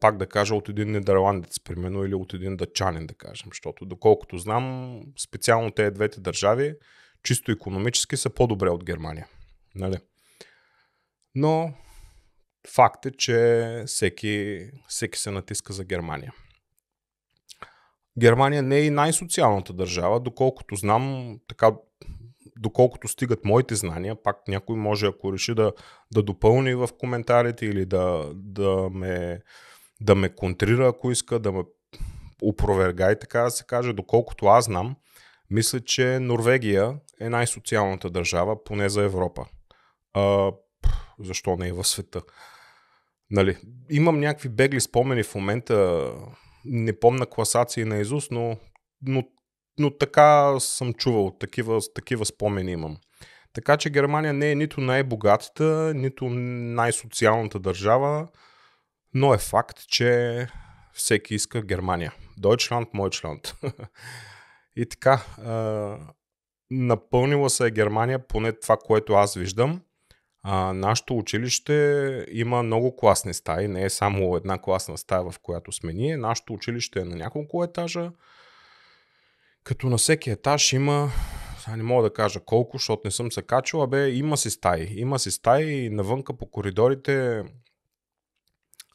пак 0.00 0.16
да 0.16 0.26
кажа, 0.26 0.54
от 0.54 0.68
един 0.68 0.92
нидерландец, 0.92 1.60
примерно, 1.60 2.04
или 2.04 2.14
от 2.14 2.34
един 2.34 2.56
дъчанин, 2.56 3.06
да 3.06 3.14
кажем. 3.14 3.48
Защото, 3.50 3.84
доколкото 3.84 4.38
знам, 4.38 5.00
специално 5.18 5.70
тези 5.70 5.94
двете 5.94 6.20
държави, 6.20 6.74
чисто 7.22 7.52
економически 7.52 8.16
са 8.16 8.30
по-добре 8.30 8.70
от 8.70 8.84
Германия. 8.84 9.28
Нали? 9.74 9.96
Но 11.34 11.74
факт 12.74 13.06
е, 13.06 13.10
че 13.10 13.82
всеки, 13.86 14.66
всеки 14.88 15.18
се 15.18 15.30
натиска 15.30 15.72
за 15.72 15.84
Германия. 15.84 16.34
Германия 18.18 18.62
не 18.62 18.76
е 18.76 18.84
и 18.84 18.90
най-социалната 18.90 19.72
държава, 19.72 20.20
доколкото 20.20 20.74
знам, 20.74 21.36
така 21.48 21.72
доколкото 22.58 23.08
стигат 23.08 23.44
моите 23.44 23.74
знания, 23.74 24.22
пак 24.22 24.36
някой 24.48 24.76
може, 24.76 25.06
ако 25.06 25.32
реши 25.32 25.54
да, 25.54 25.72
да 26.14 26.22
допълни 26.22 26.74
в 26.74 26.88
коментарите 26.98 27.66
или 27.66 27.84
да, 27.84 28.30
да, 28.34 28.88
ме, 28.92 29.40
да 30.00 30.14
ме 30.14 30.28
контрира, 30.28 30.88
ако 30.88 31.10
иска, 31.10 31.38
да 31.38 31.52
ме 31.52 31.62
опровергай, 32.42 33.18
така 33.18 33.40
да 33.40 33.50
се 33.50 33.64
каже, 33.64 33.92
доколкото 33.92 34.46
аз 34.46 34.64
знам, 34.64 34.96
мисля, 35.50 35.80
че 35.80 36.18
Норвегия 36.20 36.96
е 37.20 37.28
най-социалната 37.28 38.10
държава, 38.10 38.64
поне 38.64 38.88
за 38.88 39.02
Европа. 39.02 39.46
А, 40.14 40.52
защо 41.18 41.56
не 41.56 41.68
е 41.68 41.72
в 41.72 41.84
света? 41.84 42.22
Нали, 43.30 43.56
имам 43.90 44.20
някакви 44.20 44.48
бегли 44.48 44.80
спомени 44.80 45.22
в 45.22 45.34
момента, 45.34 46.06
не 46.64 46.98
помна 46.98 47.26
класации 47.26 47.84
на 47.84 47.98
Изус, 47.98 48.30
но, 48.30 48.56
но 49.02 49.22
но 49.78 49.90
така 49.90 50.54
съм 50.58 50.94
чувал, 50.94 51.36
такива, 51.40 51.80
такива 51.94 52.26
спомени 52.26 52.72
имам. 52.72 52.96
Така 53.52 53.76
че 53.76 53.90
Германия 53.90 54.32
не 54.32 54.50
е 54.50 54.54
нито 54.54 54.80
най-богатата, 54.80 55.92
нито 55.94 56.28
най-социалната 56.28 57.58
държава, 57.58 58.28
но 59.14 59.34
е 59.34 59.38
факт, 59.38 59.78
че 59.88 60.46
всеки 60.92 61.34
иска 61.34 61.62
Германия. 61.62 62.14
Deutschland, 62.40 62.88
Мойчланд. 62.94 63.54
И 64.76 64.86
така, 64.88 65.22
напълнила 66.70 67.50
се 67.50 67.66
е 67.66 67.70
Германия, 67.70 68.26
поне 68.26 68.52
това, 68.52 68.76
което 68.76 69.12
аз 69.12 69.34
виждам. 69.34 69.80
А, 70.42 70.72
нашето 70.72 71.18
училище 71.18 72.26
има 72.30 72.62
много 72.62 72.96
класни 72.96 73.34
стаи, 73.34 73.68
не 73.68 73.84
е 73.84 73.90
само 73.90 74.36
една 74.36 74.58
класна 74.58 74.98
стая, 74.98 75.30
в 75.30 75.34
която 75.42 75.72
сме 75.72 75.92
ние. 75.92 76.16
Нашето 76.16 76.52
училище 76.52 77.00
е 77.00 77.04
на 77.04 77.16
няколко 77.16 77.64
етажа 77.64 78.10
като 79.66 79.88
на 79.88 79.96
всеки 79.96 80.30
етаж 80.30 80.72
има, 80.72 81.10
не 81.76 81.82
мога 81.82 82.02
да 82.02 82.12
кажа 82.12 82.40
колко, 82.40 82.76
защото 82.76 83.02
не 83.04 83.10
съм 83.10 83.32
се 83.32 83.42
качил, 83.42 83.86
бе, 83.86 84.10
има 84.10 84.36
си 84.36 84.50
стаи. 84.50 84.92
Има 84.96 85.18
си 85.18 85.30
стаи 85.30 85.70
и 85.70 85.90
навънка 85.90 86.36
по 86.36 86.50
коридорите 86.50 87.44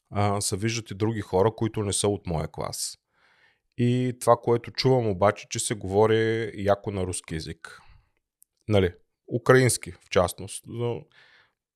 а, 0.09 0.41
се 0.41 0.57
виждат 0.57 0.91
и 0.91 0.95
други 0.95 1.21
хора, 1.21 1.51
които 1.55 1.83
не 1.83 1.93
са 1.93 2.07
от 2.07 2.27
моя 2.27 2.47
клас. 2.47 2.97
И 3.77 4.17
това, 4.19 4.35
което 4.43 4.71
чувам 4.71 5.07
обаче, 5.07 5.47
че 5.49 5.59
се 5.59 5.75
говори 5.75 6.51
яко 6.55 6.91
на 6.91 7.07
руски 7.07 7.33
язик. 7.33 7.79
Нали, 8.67 8.93
украински 9.33 9.91
в 9.91 10.09
частност. 10.09 10.63
Но 10.67 11.01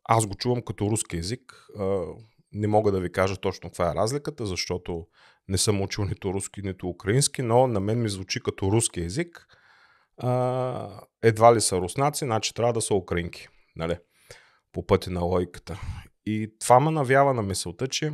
аз 0.04 0.26
го 0.26 0.36
чувам 0.36 0.62
като 0.62 0.92
руски 0.92 1.16
язик. 1.18 1.68
Не 2.52 2.68
мога 2.68 2.92
да 2.92 3.00
ви 3.00 3.12
кажа 3.12 3.38
точно 3.38 3.70
каква 3.70 3.92
е 3.92 3.96
разликата, 3.96 4.46
защото 4.46 5.08
не 5.48 5.58
съм 5.58 5.82
учил 5.82 6.04
нито 6.04 6.34
руски, 6.34 6.62
нито 6.62 6.90
украински, 6.90 7.42
но 7.42 7.68
на 7.68 7.80
мен 7.80 8.02
ми 8.02 8.10
звучи 8.10 8.44
като 8.44 8.72
руски 8.72 9.00
язик. 9.00 9.48
А, 10.18 11.02
едва 11.22 11.56
ли 11.56 11.62
са 11.62 11.78
руснаци, 11.78 12.26
значи 12.26 12.54
трябва 12.54 12.74
да 12.74 12.82
са 12.82 12.94
украинки. 12.94 13.48
Нали? 13.76 13.98
По 14.72 14.86
пътя 14.86 15.12
на 15.12 15.22
логиката. 15.22 15.82
И 16.26 16.54
това 16.60 16.80
ме 16.80 16.92
навява 16.92 17.34
на 17.34 17.42
мисълта, 17.42 17.88
че 17.88 18.14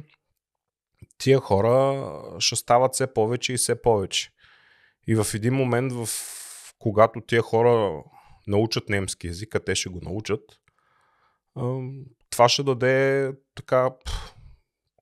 тия 1.17 1.39
хора 1.39 2.06
ще 2.39 2.56
стават 2.56 2.94
все 2.94 3.13
повече 3.13 3.54
и 3.54 3.58
все 3.58 3.82
повече. 3.82 4.32
И 5.08 5.15
в 5.15 5.28
един 5.34 5.54
момент, 5.54 5.94
в 5.94 6.08
когато 6.80 7.22
тия 7.22 7.41
хора 7.41 8.04
научат 8.48 8.89
немски 8.89 9.28
язик, 9.28 9.56
а 9.56 9.60
те 9.60 9.76
ще 9.76 9.89
го 9.89 10.00
научат, 10.02 10.41
това 12.32 12.50
ще 12.50 12.63
даде 12.63 13.32
така, 13.56 13.89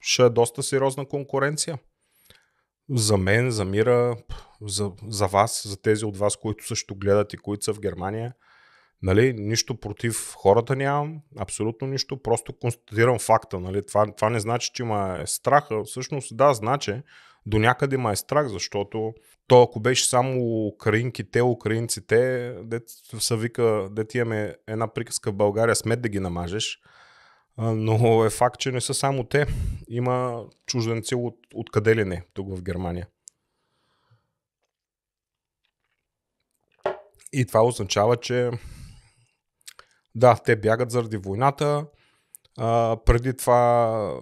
ще 0.01 0.23
е 0.23 0.29
доста 0.29 0.63
сериозна 0.63 1.05
конкуренция 1.05 1.79
за 2.89 3.17
мен, 3.17 3.51
за 3.51 3.65
мира, 3.65 4.17
за, 4.61 4.91
за 5.07 5.27
вас, 5.27 5.67
за 5.67 5.81
тези 5.81 6.05
от 6.05 6.17
вас, 6.17 6.35
които 6.35 6.67
също 6.67 6.95
гледат 6.95 7.33
и 7.33 7.37
които 7.37 7.63
са 7.63 7.73
в 7.73 7.79
Германия. 7.79 8.33
Нали, 9.01 9.33
нищо 9.33 9.79
против 9.79 10.33
хората 10.35 10.75
нямам, 10.75 11.21
абсолютно 11.39 11.87
нищо, 11.87 12.21
просто 12.21 12.53
констатирам 12.59 13.19
факта. 13.19 13.59
Нали. 13.59 13.85
Това, 13.85 14.11
това 14.15 14.29
не 14.29 14.39
значи, 14.39 14.71
че 14.73 14.83
има 14.83 15.17
е 15.21 15.27
страх. 15.27 15.67
Всъщност 15.85 16.37
да, 16.37 16.53
значи 16.53 17.01
до 17.45 17.59
някъде 17.59 17.95
има 17.95 18.11
е 18.11 18.15
страх, 18.15 18.47
защото 18.47 19.13
то 19.47 19.63
ако 19.63 19.79
беше 19.79 20.09
само 20.09 20.65
украинките, 20.67 21.41
украинците, 21.41 22.51
дет 22.63 22.83
са 23.19 23.37
вика, 23.37 23.87
дет 23.91 24.15
имаме 24.15 24.55
една 24.67 24.93
приказка 24.93 25.31
в 25.31 25.35
България, 25.35 25.75
смет 25.75 26.01
да 26.01 26.09
ги 26.09 26.19
намажеш, 26.19 26.79
но 27.59 28.25
е 28.25 28.29
факт, 28.29 28.59
че 28.59 28.71
не 28.71 28.81
са 28.81 28.93
само 28.93 29.23
те. 29.23 29.45
Има 29.89 30.45
чужденци 30.65 31.15
от, 31.15 31.37
от 31.53 31.71
къде 31.71 31.95
ли 31.95 32.05
не, 32.05 32.25
тук 32.33 32.57
в 32.57 32.61
Германия. 32.61 33.07
И 37.33 37.45
това 37.45 37.65
означава, 37.65 38.17
че 38.17 38.51
да, 40.15 40.35
те 40.35 40.55
бягат 40.55 40.91
заради 40.91 41.17
войната. 41.17 41.85
А, 42.57 42.97
преди 43.05 43.37
това 43.37 44.13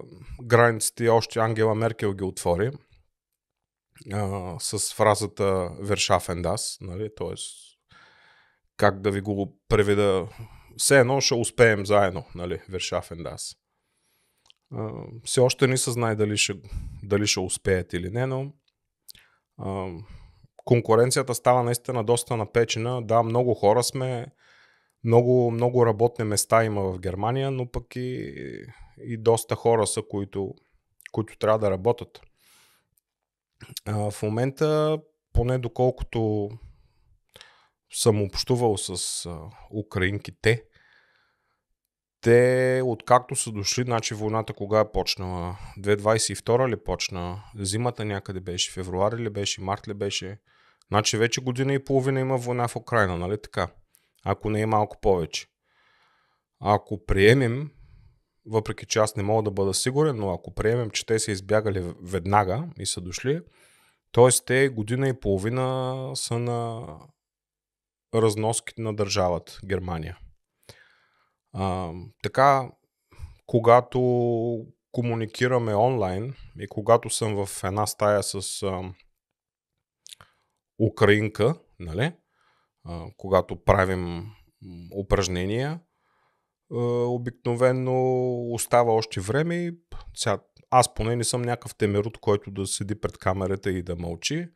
границите 0.42 1.08
още 1.08 1.38
Ангела 1.38 1.74
Меркел 1.74 2.12
ги 2.12 2.24
отвори 2.24 2.70
а, 4.12 4.56
с 4.60 4.94
фразата 4.94 5.70
Вершафендас, 5.80 6.78
нали, 6.80 7.10
т.е. 7.16 7.34
как 8.76 9.00
да 9.00 9.10
ви 9.10 9.20
го 9.20 9.58
преведа 9.68 10.28
все 10.78 10.98
едно 11.00 11.20
ще 11.20 11.34
успеем 11.34 11.86
заедно, 11.86 12.24
нали, 12.34 12.60
Вершафен 12.68 13.22
Дас. 13.22 13.56
Все 15.24 15.40
още 15.40 15.66
не 15.66 15.76
се 15.76 15.90
знае 15.90 16.14
дали 16.14 16.36
ще, 16.36 16.54
дали 17.02 17.26
ще 17.26 17.40
успеят 17.40 17.92
или 17.92 18.10
не, 18.10 18.26
но 18.26 18.52
а, 19.58 19.88
конкуренцията 20.56 21.34
става 21.34 21.62
наистина 21.62 22.04
доста 22.04 22.36
напечена. 22.36 23.02
Да, 23.02 23.22
много 23.22 23.54
хора 23.54 23.82
сме, 23.82 24.26
много, 25.04 25.50
много 25.50 25.86
работни 25.86 26.24
места 26.24 26.64
има 26.64 26.82
в 26.82 26.98
Германия, 26.98 27.50
но 27.50 27.70
пък 27.70 27.96
и, 27.96 28.34
и 28.98 29.16
доста 29.16 29.54
хора 29.54 29.86
са, 29.86 30.02
които, 30.10 30.54
които 31.12 31.38
трябва 31.38 31.58
да 31.58 31.70
работят. 31.70 32.20
А, 33.86 34.10
в 34.10 34.22
момента, 34.22 34.98
поне 35.32 35.58
доколкото 35.58 36.50
съм 37.92 38.22
общувал 38.22 38.76
с 38.76 39.26
а, 39.26 39.40
украинките, 39.74 40.64
те, 42.20 42.82
откакто 42.84 43.36
са 43.36 43.52
дошли, 43.52 43.82
значи 43.82 44.14
войната 44.14 44.52
кога 44.52 44.80
е 44.80 44.92
почнала? 44.92 45.58
2022 45.78 46.68
ли 46.68 46.76
почна? 46.84 47.42
Зимата 47.56 48.04
някъде 48.04 48.40
беше? 48.40 48.72
Февруари 48.72 49.16
ли 49.16 49.30
беше? 49.30 49.60
Март 49.60 49.88
ли 49.88 49.94
беше? 49.94 50.38
Значи 50.88 51.16
вече 51.16 51.40
година 51.40 51.74
и 51.74 51.84
половина 51.84 52.20
има 52.20 52.36
война 52.36 52.68
в 52.68 52.76
Украина, 52.76 53.18
нали 53.18 53.42
така? 53.42 53.68
Ако 54.24 54.50
не 54.50 54.60
е 54.60 54.66
малко 54.66 55.00
повече. 55.00 55.46
Ако 56.60 57.04
приемем, 57.06 57.70
въпреки 58.46 58.86
че 58.86 58.98
аз 58.98 59.16
не 59.16 59.22
мога 59.22 59.42
да 59.42 59.50
бъда 59.50 59.74
сигурен, 59.74 60.16
но 60.16 60.32
ако 60.32 60.54
приемем, 60.54 60.90
че 60.90 61.06
те 61.06 61.18
са 61.18 61.32
избягали 61.32 61.94
веднага 62.02 62.64
и 62.78 62.86
са 62.86 63.00
дошли, 63.00 63.40
т.е. 64.12 64.28
те 64.46 64.68
година 64.68 65.08
и 65.08 65.20
половина 65.20 66.10
са 66.14 66.38
на 66.38 66.86
разноските 68.14 68.82
на 68.82 68.96
държавата 68.96 69.60
Германия. 69.64 70.18
А, 71.52 71.92
така, 72.22 72.70
когато 73.46 74.00
комуникираме 74.92 75.74
онлайн 75.74 76.34
и 76.58 76.66
когато 76.66 77.10
съм 77.10 77.46
в 77.46 77.64
една 77.64 77.86
стая 77.86 78.22
с 78.22 78.62
а, 78.62 78.94
украинка, 80.78 81.54
нали, 81.78 82.12
а, 82.84 83.06
когато 83.16 83.64
правим 83.64 84.30
упражнения, 84.96 85.80
а, 86.72 86.76
обикновено 87.04 88.32
остава 88.52 88.92
още 88.92 89.20
време 89.20 89.54
и 89.56 89.78
сега, 90.14 90.38
аз 90.70 90.94
поне 90.94 91.16
не 91.16 91.24
съм 91.24 91.42
някакъв 91.42 91.74
темерут, 91.74 92.18
който 92.18 92.50
да 92.50 92.66
седи 92.66 93.00
пред 93.00 93.18
камерата 93.18 93.70
и 93.70 93.82
да 93.82 93.96
мълчи. 93.96 94.48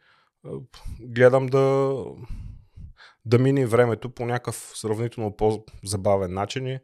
Гледам 1.01 1.47
да 1.47 1.97
да 3.25 3.39
мине 3.39 3.67
времето 3.67 4.11
по 4.11 4.27
някакъв 4.27 4.73
сравнително 4.75 5.37
по-забавен 5.37 6.35
начин 6.35 6.67
и 6.67 6.79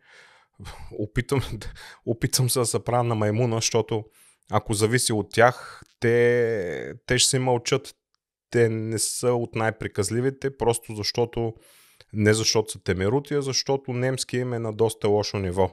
опитам, 0.98 1.42
опитам 2.06 2.50
се 2.50 2.58
да 2.58 2.66
се 2.66 2.84
правя 2.84 3.04
на 3.04 3.14
маймуна, 3.14 3.56
защото 3.56 4.04
ако 4.50 4.74
зависи 4.74 5.12
от 5.12 5.32
тях, 5.32 5.82
те, 6.00 6.94
те 7.06 7.18
ще 7.18 7.30
се 7.30 7.38
мълчат. 7.38 7.94
Те 8.50 8.68
не 8.68 8.98
са 8.98 9.32
от 9.32 9.54
най-приказливите, 9.54 10.56
просто 10.56 10.94
защото 10.94 11.54
не 12.12 12.34
защото 12.34 12.72
са 12.72 12.82
темерути, 12.82 13.34
а 13.34 13.42
защото 13.42 13.92
немски 13.92 14.36
им 14.36 14.52
е 14.52 14.58
на 14.58 14.72
доста 14.72 15.08
лошо 15.08 15.38
ниво. 15.38 15.70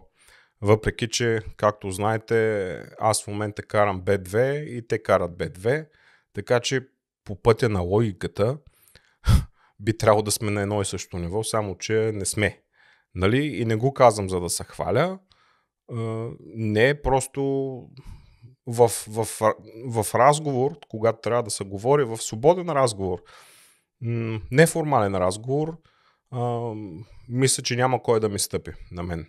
Въпреки, 0.62 1.10
че, 1.10 1.40
както 1.58 1.92
знаете, 1.92 2.72
аз 3.00 3.24
в 3.24 3.28
момента 3.28 3.64
карам 3.64 4.02
B2 4.02 4.64
и 4.64 4.88
те 4.88 5.04
карат 5.04 5.32
B2, 5.32 5.88
така 6.34 6.60
че 6.60 6.88
по 7.24 7.42
пътя 7.42 7.70
на 7.70 7.82
логиката 7.82 8.58
би 9.80 9.98
трябвало 9.98 10.22
да 10.22 10.32
сме 10.32 10.52
на 10.52 10.62
едно 10.62 10.82
и 10.82 10.86
също 10.86 11.18
ниво, 11.18 11.44
само 11.44 11.78
че 11.78 12.12
не 12.14 12.26
сме. 12.26 12.62
Нали? 13.16 13.46
И 13.46 13.66
не 13.66 13.76
го 13.76 13.94
казвам 13.94 14.30
за 14.30 14.40
да 14.40 14.50
се 14.50 14.64
хваля. 14.64 15.20
Не 16.56 16.90
е 16.90 17.02
просто 17.02 17.42
в, 18.68 18.88
в, 19.08 19.28
в 19.88 20.16
разговор, 20.16 20.80
когато 20.90 21.20
трябва 21.22 21.44
да 21.44 21.50
се 21.50 21.64
говори, 21.64 22.04
в 22.04 22.18
свободен 22.18 22.70
разговор, 22.70 23.24
неформален 24.52 25.16
разговор, 25.16 25.78
мисля, 27.30 27.64
че 27.64 27.76
няма 27.76 28.04
кой 28.04 28.20
да 28.20 28.30
ми 28.30 28.40
стъпи 28.40 28.72
на 28.92 29.04
мен. 29.04 29.28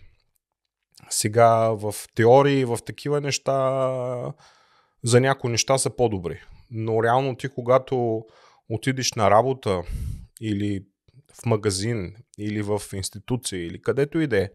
Сега 1.11 1.69
в 1.69 1.95
теории, 2.15 2.65
в 2.65 2.79
такива 2.87 3.21
неща, 3.21 4.35
за 5.05 5.21
някои 5.21 5.51
неща 5.51 5.79
са 5.79 5.97
по-добри. 5.97 6.41
Но 6.71 7.03
реално 7.03 7.37
ти, 7.37 7.49
когато 7.49 8.25
отидеш 8.69 9.13
на 9.13 9.31
работа 9.31 9.83
или 10.41 10.85
в 11.35 11.47
магазин, 11.47 12.15
или 12.39 12.63
в 12.63 12.83
институция, 12.93 13.67
или 13.67 13.83
където 13.83 14.21
и 14.21 14.27
да 14.27 14.39
е, 14.39 14.49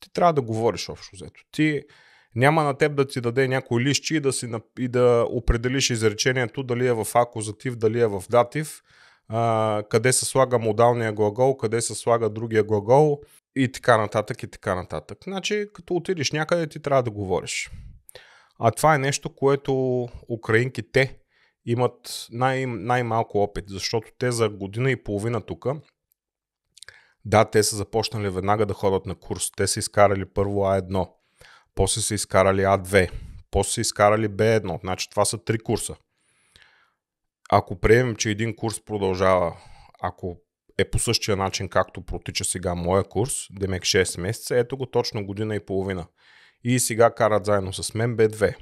ти 0.00 0.12
трябва 0.12 0.32
да 0.32 0.42
говориш 0.42 0.88
общо 0.88 1.16
взето. 1.16 1.40
Ти 1.52 1.82
няма 2.34 2.62
на 2.62 2.78
теб 2.78 2.94
да 2.94 3.06
ти 3.06 3.20
даде 3.20 3.48
някой 3.48 3.82
лист 3.82 4.10
и 4.10 4.20
да, 4.20 4.32
си, 4.32 4.50
и 4.78 4.88
да 4.88 5.26
определиш 5.30 5.90
изречението 5.90 6.62
дали 6.62 6.86
е 6.86 6.92
в 6.92 7.06
акузатив, 7.14 7.76
дали 7.76 8.00
е 8.00 8.06
в 8.06 8.22
датив, 8.30 8.82
а, 9.28 9.82
къде 9.90 10.12
се 10.12 10.24
слага 10.24 10.58
модалния 10.58 11.12
глагол, 11.12 11.56
къде 11.56 11.80
се 11.80 11.94
слага 11.94 12.30
другия 12.30 12.62
глагол 12.64 13.20
и 13.56 13.72
така 13.72 13.98
нататък 13.98 14.42
и 14.42 14.50
така 14.50 14.74
нататък. 14.74 15.18
Значи, 15.24 15.66
като 15.74 15.94
отидеш 15.94 16.32
някъде, 16.32 16.66
ти 16.66 16.82
трябва 16.82 17.02
да 17.02 17.10
говориш. 17.10 17.70
А 18.58 18.70
това 18.70 18.94
е 18.94 18.98
нещо, 18.98 19.34
което 19.34 20.08
украинките 20.28 21.17
имат 21.72 22.26
най- 22.30 22.66
най-малко 22.66 23.38
опит, 23.38 23.64
защото 23.68 24.08
те 24.18 24.32
за 24.32 24.48
година 24.48 24.90
и 24.90 25.04
половина 25.04 25.40
тук, 25.40 25.66
да, 27.24 27.44
те 27.44 27.62
са 27.62 27.76
започнали 27.76 28.28
веднага 28.28 28.66
да 28.66 28.74
ходят 28.74 29.06
на 29.06 29.14
курс. 29.14 29.50
Те 29.56 29.66
са 29.66 29.78
изкарали 29.78 30.24
първо 30.24 30.60
А1, 30.60 31.10
после 31.74 32.00
са 32.00 32.14
изкарали 32.14 32.60
А2, 32.60 33.10
после 33.50 33.72
са 33.72 33.80
изкарали 33.80 34.28
Б1. 34.28 34.80
Значи 34.80 35.10
това 35.10 35.24
са 35.24 35.44
три 35.44 35.58
курса. 35.58 35.96
Ако 37.50 37.80
приемем, 37.80 38.16
че 38.16 38.30
един 38.30 38.56
курс 38.56 38.80
продължава, 38.84 39.56
ако 40.00 40.36
е 40.78 40.90
по 40.90 40.98
същия 40.98 41.36
начин, 41.36 41.68
както 41.68 42.04
протича 42.04 42.44
сега 42.44 42.74
моя 42.74 43.04
курс, 43.04 43.32
демек 43.50 43.82
6 43.82 44.20
месеца, 44.20 44.58
ето 44.58 44.76
го 44.76 44.86
точно 44.86 45.26
година 45.26 45.56
и 45.56 45.66
половина. 45.66 46.06
И 46.64 46.78
сега 46.78 47.14
карат 47.14 47.44
заедно 47.44 47.72
с 47.72 47.94
мен 47.94 48.16
Б2. 48.16 48.56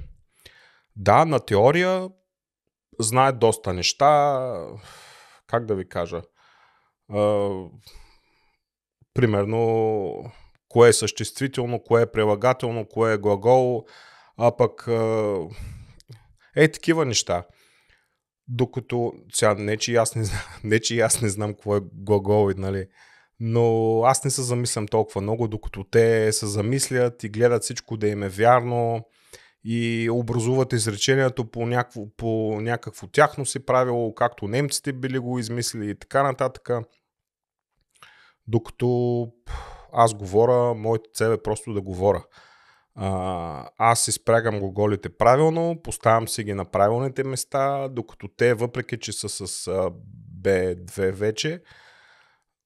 Да, 0.95 1.25
на 1.25 1.39
теория 1.39 2.09
знаят 2.99 3.39
доста 3.39 3.73
неща. 3.73 4.41
Как 5.47 5.65
да 5.65 5.75
ви 5.75 5.89
кажа? 5.89 6.21
А, 7.13 7.49
примерно, 9.13 10.31
кое 10.69 10.89
е 10.89 10.93
съществително, 10.93 11.83
кое 11.83 12.01
е 12.01 12.11
прилагателно, 12.11 12.85
кое 12.85 13.13
е 13.13 13.17
глагол, 13.17 13.85
а 14.37 14.57
пък 14.57 14.87
е 16.55 16.71
такива 16.71 17.05
неща. 17.05 17.43
Докато, 18.47 19.13
сега, 19.33 19.53
не 19.53 19.77
че 19.77 19.95
аз 19.95 20.15
не, 20.15 20.23
знам, 20.23 20.41
не, 20.63 20.79
че 20.79 20.99
аз 20.99 21.21
не 21.21 21.29
знам 21.29 21.53
какво 21.53 21.77
е 21.77 21.81
глагол, 21.93 22.51
нали, 22.57 22.87
но 23.39 24.01
аз 24.03 24.23
не 24.23 24.31
се 24.31 24.41
замислям 24.41 24.87
толкова 24.87 25.21
много, 25.21 25.47
докато 25.47 25.83
те 25.83 26.31
се 26.33 26.45
замислят 26.45 27.23
и 27.23 27.29
гледат 27.29 27.63
всичко 27.63 27.97
да 27.97 28.07
им 28.07 28.23
е 28.23 28.29
вярно 28.29 29.05
и 29.63 30.09
образуват 30.11 30.73
изречението 30.73 31.45
по 31.45 31.65
някакво, 31.65 32.01
по 32.17 32.61
някакво 32.61 33.07
тяхно 33.07 33.45
си 33.45 33.65
правило, 33.65 34.15
както 34.15 34.47
немците 34.47 34.93
били 34.93 35.19
го 35.19 35.39
измислили 35.39 35.89
и 35.89 35.99
така 35.99 36.23
нататък. 36.23 36.69
Докато 38.47 39.31
аз 39.93 40.13
говоря, 40.13 40.73
моята 40.73 41.09
цел 41.13 41.29
е 41.29 41.43
просто 41.43 41.73
да 41.73 41.81
говоря. 41.81 42.23
Аз 43.77 44.01
си 44.01 44.11
спрягам 44.11 44.59
голите 44.59 45.09
правилно, 45.09 45.81
поставям 45.83 46.27
си 46.27 46.43
ги 46.43 46.53
на 46.53 46.65
правилните 46.65 47.23
места, 47.23 47.87
докато 47.87 48.27
те, 48.27 48.53
въпреки 48.53 48.99
че 48.99 49.11
са 49.11 49.29
с 49.29 49.67
а, 49.67 49.91
B2 50.41 51.11
вече, 51.11 51.61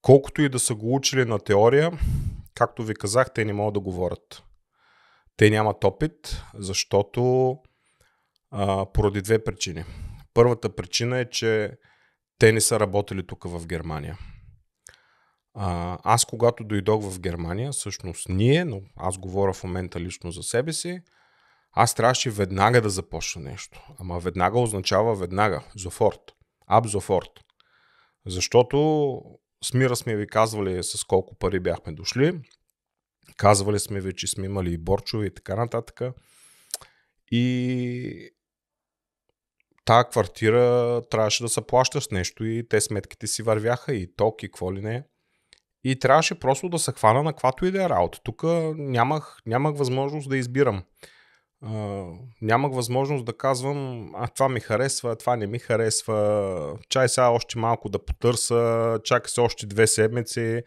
колкото 0.02 0.42
и 0.42 0.50
да 0.50 0.60
са 0.60 0.76
го 0.76 0.96
учили 0.96 1.26
на 1.26 1.40
теория, 1.40 1.92
както 2.56 2.84
ви 2.84 2.94
казах, 2.94 3.34
те 3.34 3.46
не 3.46 3.54
могат 3.54 3.74
да 3.74 3.80
говорят. 3.80 4.44
Те 5.42 5.50
нямат 5.50 5.84
опит, 5.84 6.44
защото 6.54 7.56
а, 8.52 8.86
поради 8.94 9.22
две 9.22 9.44
причини. 9.44 9.84
Първата 10.34 10.76
причина 10.76 11.20
е, 11.20 11.30
че 11.30 11.78
те 12.40 12.52
не 12.52 12.62
са 12.62 12.80
работили 12.80 13.28
тук 13.28 13.44
в 13.44 13.68
Германия. 13.68 14.18
А, 15.54 15.98
аз 16.04 16.26
когато 16.26 16.64
дойдох 16.64 17.04
в 17.04 17.20
Германия, 17.20 17.72
всъщност 17.72 18.30
ние, 18.30 18.66
но 18.66 18.82
аз 18.98 19.18
говоря 19.18 19.54
в 19.54 19.64
момента 19.64 20.00
лично 20.00 20.32
за 20.32 20.44
себе 20.44 20.74
си, 20.74 21.02
аз 21.72 21.96
трябваше 21.96 22.30
веднага 22.30 22.82
да 22.82 22.90
започна 22.90 23.42
нещо. 23.42 23.88
Ама 24.00 24.20
веднага 24.20 24.60
означава 24.60 25.16
веднага. 25.16 25.64
Зофорт. 25.76 26.22
Аб 26.68 26.86
Зофорт. 26.86 27.32
Защото 28.26 29.18
с 29.64 29.74
Мира 29.74 29.96
сме 29.96 30.16
ви 30.16 30.28
казвали 30.28 30.84
с 30.84 31.04
колко 31.04 31.36
пари 31.36 31.60
бяхме 31.60 31.94
дошли. 31.94 32.42
Казвали 33.42 33.80
сме 33.80 34.02
ви, 34.02 34.16
че 34.16 34.28
сме 34.28 34.46
имали 34.46 34.74
и 34.74 34.78
борчове 34.78 35.26
и 35.26 35.34
така 35.34 35.56
нататък. 35.56 36.02
И 37.32 38.30
тая 39.86 40.10
квартира 40.10 41.02
трябваше 41.12 41.44
да 41.44 41.50
се 41.50 41.62
плаща 41.62 42.02
с 42.02 42.12
нещо 42.12 42.46
и 42.46 42.68
те 42.70 42.82
сметките 42.82 43.28
си 43.28 43.44
вървяха 43.44 43.94
и 43.94 44.16
ток 44.16 44.44
и 44.44 44.48
какво 44.48 44.74
ли 44.74 44.82
не. 44.82 45.04
И 45.84 46.00
трябваше 46.00 46.40
просто 46.40 46.70
да 46.70 46.80
се 46.80 46.92
хвана 46.92 47.24
на 47.24 47.34
каквато 47.34 47.66
и 47.66 47.72
да 47.72 47.84
е 47.84 47.90
работа. 47.90 48.20
Тук 48.24 48.44
нямах, 48.78 49.38
нямах 49.46 49.78
възможност 49.78 50.30
да 50.30 50.38
избирам. 50.38 50.84
Нямах 52.42 52.74
възможност 52.74 53.26
да 53.26 53.38
казвам, 53.38 54.12
а 54.16 54.28
това 54.28 54.50
ми 54.50 54.60
харесва, 54.60 55.16
това 55.16 55.36
не 55.36 55.48
ми 55.48 55.60
харесва, 55.60 56.78
чай 56.90 57.10
сега 57.10 57.30
още 57.30 57.60
малко 57.60 57.90
да 57.90 58.06
потърса, 58.06 59.00
чака 59.04 59.30
се 59.30 59.42
още 59.42 59.66
две 59.66 59.88
седмици, 59.88 60.64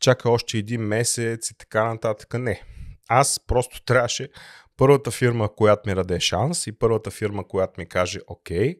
чака 0.00 0.30
още 0.30 0.58
един 0.58 0.80
месец 0.80 1.50
и 1.50 1.58
така 1.58 1.84
нататък. 1.84 2.34
Не. 2.34 2.62
Аз 3.08 3.40
просто 3.46 3.84
трябваше 3.84 4.28
първата 4.76 5.10
фирма, 5.10 5.54
която 5.54 5.88
ми 5.88 5.94
даде 5.94 6.20
шанс 6.20 6.66
и 6.66 6.78
първата 6.78 7.10
фирма, 7.10 7.48
която 7.48 7.80
ми 7.80 7.88
каже, 7.88 8.20
окей, 8.26 8.76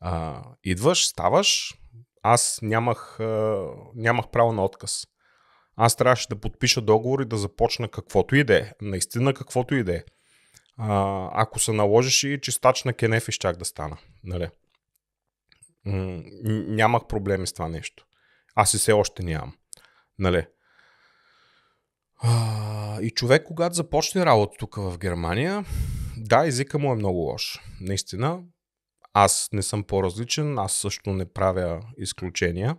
а, 0.00 0.42
идваш, 0.64 1.06
ставаш, 1.06 1.74
аз 2.22 2.58
нямах, 2.62 3.20
а, 3.20 3.66
нямах 3.94 4.28
право 4.32 4.52
на 4.52 4.64
отказ. 4.64 5.06
Аз 5.76 5.96
трябваше 5.96 6.28
да 6.28 6.40
подпиша 6.40 6.80
договор 6.80 7.20
и 7.20 7.24
да 7.24 7.36
започна 7.36 7.88
каквото 7.88 8.36
и 8.36 8.44
да 8.44 8.58
е. 8.58 8.72
Наистина 8.82 9.34
каквото 9.34 9.74
и 9.74 9.84
да 9.84 9.94
е. 9.94 10.02
Ако 10.78 11.58
се 11.58 11.72
наложиш 11.72 12.24
и 12.24 12.40
чистач 12.42 12.84
на 12.84 12.92
кенефи 12.92 13.32
щях 13.32 13.56
да 13.56 13.64
стана. 13.64 13.96
Нали? 14.24 14.48
Нямах 15.84 17.06
проблеми 17.06 17.46
с 17.46 17.52
това 17.52 17.68
нещо. 17.68 18.06
Аз 18.54 18.74
и 18.74 18.78
все 18.78 18.92
още 18.92 19.22
нямам. 19.22 19.56
Нали? 20.18 20.46
А, 22.22 23.00
и 23.00 23.10
човек, 23.10 23.44
когато 23.46 23.74
започне 23.74 24.26
работа 24.26 24.56
тук 24.58 24.76
в 24.76 24.98
Германия, 24.98 25.64
да, 26.16 26.46
езика 26.46 26.78
му 26.78 26.92
е 26.92 26.96
много 26.96 27.18
лош. 27.18 27.60
Наистина, 27.80 28.40
аз 29.12 29.48
не 29.52 29.62
съм 29.62 29.84
по-различен, 29.84 30.58
аз 30.58 30.72
също 30.72 31.10
не 31.12 31.32
правя 31.32 31.82
изключения. 31.98 32.76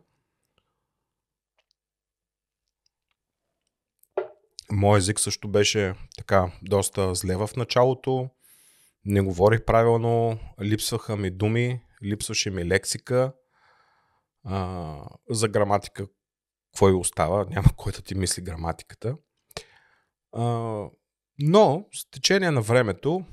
Мой 4.71 4.97
език 4.97 5.19
също 5.19 5.47
беше 5.47 5.95
така 6.17 6.51
доста 6.61 7.15
зле 7.15 7.35
в 7.35 7.49
началото. 7.57 8.29
Не 9.05 9.21
говорих 9.21 9.65
правилно, 9.65 10.39
липсваха 10.61 11.15
ми 11.15 11.31
думи, 11.31 11.81
липсваше 12.03 12.49
ми 12.49 12.65
лексика. 12.65 13.33
А, 14.43 14.95
за 15.29 15.47
граматика, 15.47 16.07
какво 16.71 16.89
и 16.89 16.93
остава? 16.93 17.45
Няма 17.49 17.67
кой 17.77 17.91
да 17.91 18.01
ти 18.01 18.15
мисли 18.15 18.41
граматиката. 18.41 19.17
А, 20.31 20.43
но 21.39 21.85
с 21.93 22.09
течение 22.09 22.51
на 22.51 22.61
времето, 22.61 23.25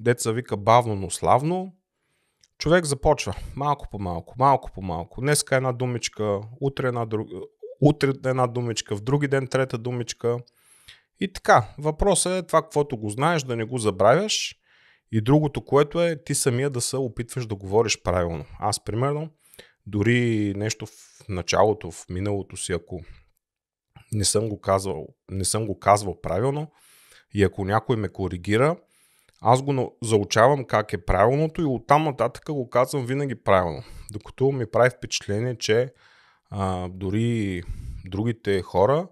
деца 0.00 0.32
вика 0.32 0.56
бавно, 0.56 0.94
но 0.94 1.10
славно, 1.10 1.72
човек 2.58 2.84
започва 2.84 3.34
малко 3.56 3.86
по 3.90 3.98
малко, 3.98 4.34
малко 4.38 4.70
по 4.74 4.82
малко. 4.82 5.20
Днеска 5.20 5.56
една 5.56 5.72
думичка, 5.72 6.40
утре 6.60 6.88
една, 6.88 7.06
друг... 7.06 7.28
утре 7.80 8.12
една 8.24 8.46
думичка, 8.46 8.96
в 8.96 9.00
други 9.00 9.28
ден 9.28 9.46
трета 9.46 9.78
думичка. 9.78 10.38
И 11.20 11.32
така, 11.32 11.68
въпросът 11.78 12.44
е 12.44 12.46
това, 12.46 12.62
каквото 12.62 12.96
го 12.96 13.08
знаеш, 13.08 13.42
да 13.42 13.56
не 13.56 13.64
го 13.64 13.78
забравяш. 13.78 14.54
И 15.12 15.20
другото, 15.20 15.64
което 15.64 16.02
е 16.02 16.22
ти 16.24 16.34
самия 16.34 16.70
да 16.70 16.80
се 16.80 16.96
опитваш 16.96 17.46
да 17.46 17.54
говориш 17.54 18.02
правилно. 18.02 18.44
Аз, 18.58 18.84
примерно, 18.84 19.30
дори 19.86 20.52
нещо 20.56 20.86
в 20.86 20.90
началото, 21.28 21.90
в 21.90 22.08
миналото 22.08 22.56
си, 22.56 22.72
ако 22.72 23.00
не 24.12 24.24
съм 24.24 24.48
го 24.48 24.60
казвал, 24.60 25.06
не 25.30 25.44
съм 25.44 25.66
го 25.66 25.78
казвал 25.78 26.20
правилно 26.20 26.72
и 27.34 27.44
ако 27.44 27.64
някой 27.64 27.96
ме 27.96 28.08
коригира, 28.08 28.76
аз 29.40 29.62
го 29.62 29.96
заучавам 30.02 30.64
как 30.64 30.92
е 30.92 31.04
правилното 31.04 31.62
и 31.62 31.64
оттам 31.64 32.04
нататък 32.04 32.44
го 32.48 32.70
казвам 32.70 33.06
винаги 33.06 33.34
правилно. 33.34 33.82
Докато 34.12 34.52
ми 34.52 34.70
прави 34.70 34.90
впечатление, 34.90 35.58
че 35.58 35.92
а, 36.50 36.88
дори 36.88 37.62
другите 38.04 38.62
хора, 38.62 39.08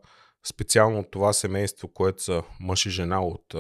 специално 0.49 0.99
от 0.99 1.11
това 1.11 1.33
семейство, 1.33 1.89
което 1.89 2.23
са 2.23 2.43
мъж 2.61 2.87
и 2.87 2.91
жена 2.91 3.25
от, 3.25 3.55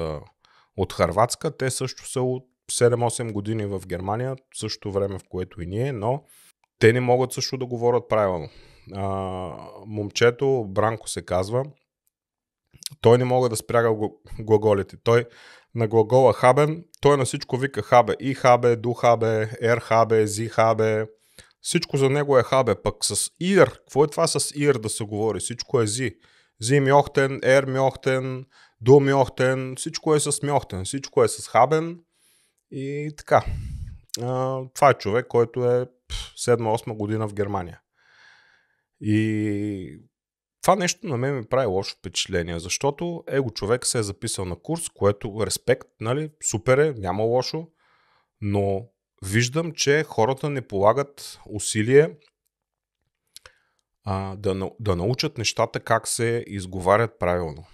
от 0.76 0.92
Харватска, 0.92 1.56
те 1.56 1.70
също 1.70 2.10
са 2.10 2.20
от 2.20 2.44
7-8 2.72 3.32
години 3.32 3.66
в 3.66 3.82
Германия, 3.86 4.36
същото 4.54 4.92
време 4.92 5.18
в 5.18 5.22
което 5.28 5.62
и 5.62 5.66
ние, 5.66 5.92
но 5.92 6.22
те 6.78 6.92
не 6.92 7.00
могат 7.00 7.32
също 7.32 7.56
да 7.56 7.66
говорят 7.66 8.08
правилно. 8.08 8.48
А, 8.94 9.08
момчето, 9.86 10.64
Бранко 10.68 11.08
се 11.08 11.22
казва, 11.22 11.64
той 13.00 13.18
не 13.18 13.24
мога 13.24 13.48
да 13.48 13.56
спряга 13.56 14.08
глаголите. 14.40 14.96
Той 15.04 15.24
на 15.74 15.88
глагола 15.88 16.32
хабен, 16.32 16.84
той 17.00 17.16
на 17.16 17.24
всичко 17.24 17.56
вика 17.56 17.82
хабе. 17.82 18.14
И 18.20 18.34
хабе, 18.34 18.76
ду 18.76 18.92
хабе, 18.92 19.50
ер 19.60 19.78
хабе, 19.78 20.26
зи 20.26 20.48
хабе. 20.48 21.06
Всичко 21.60 21.96
за 21.96 22.10
него 22.10 22.38
е 22.38 22.42
хабе. 22.42 22.82
Пък 22.82 23.04
с 23.04 23.30
ир, 23.40 23.70
какво 23.70 24.04
е 24.04 24.08
това 24.08 24.26
с 24.26 24.52
ир 24.54 24.74
да 24.74 24.88
се 24.88 25.04
говори? 25.04 25.40
Всичко 25.40 25.80
е 25.80 25.86
зи. 25.86 26.16
Зи 26.60 26.80
мьохтен, 26.80 27.40
ер 27.42 27.66
всичко 29.76 30.14
е 30.14 30.20
с 30.20 30.42
мьохтен, 30.42 30.84
всичко 30.84 31.24
е 31.24 31.28
с 31.28 31.48
хабен 31.48 32.00
и 32.70 33.12
така. 33.16 33.44
А, 34.22 34.60
това 34.74 34.90
е 34.90 34.94
човек, 34.94 35.26
който 35.28 35.64
е 35.64 35.86
7-8 36.38 36.96
година 36.96 37.28
в 37.28 37.34
Германия. 37.34 37.80
И 39.00 40.00
това 40.62 40.76
нещо 40.76 41.06
на 41.06 41.16
мен 41.16 41.36
ми 41.36 41.44
прави 41.44 41.66
лошо 41.66 41.96
впечатление, 41.98 42.58
защото 42.58 43.24
его 43.28 43.50
човек 43.50 43.86
се 43.86 43.98
е 43.98 44.02
записал 44.02 44.44
на 44.44 44.56
курс, 44.56 44.88
което 44.88 45.46
респект, 45.46 45.88
нали, 46.00 46.30
супер 46.42 46.78
е, 46.78 46.92
няма 46.92 47.22
лошо, 47.22 47.68
но 48.40 48.88
виждам, 49.24 49.72
че 49.72 50.04
хората 50.04 50.50
не 50.50 50.62
полагат 50.62 51.40
усилие 51.50 52.16
а, 54.06 54.36
да, 54.36 54.70
да 54.80 54.96
научат 54.96 55.38
нещата 55.38 55.80
как 55.80 56.08
се 56.08 56.44
изговарят 56.46 57.18
правилно. 57.18 57.64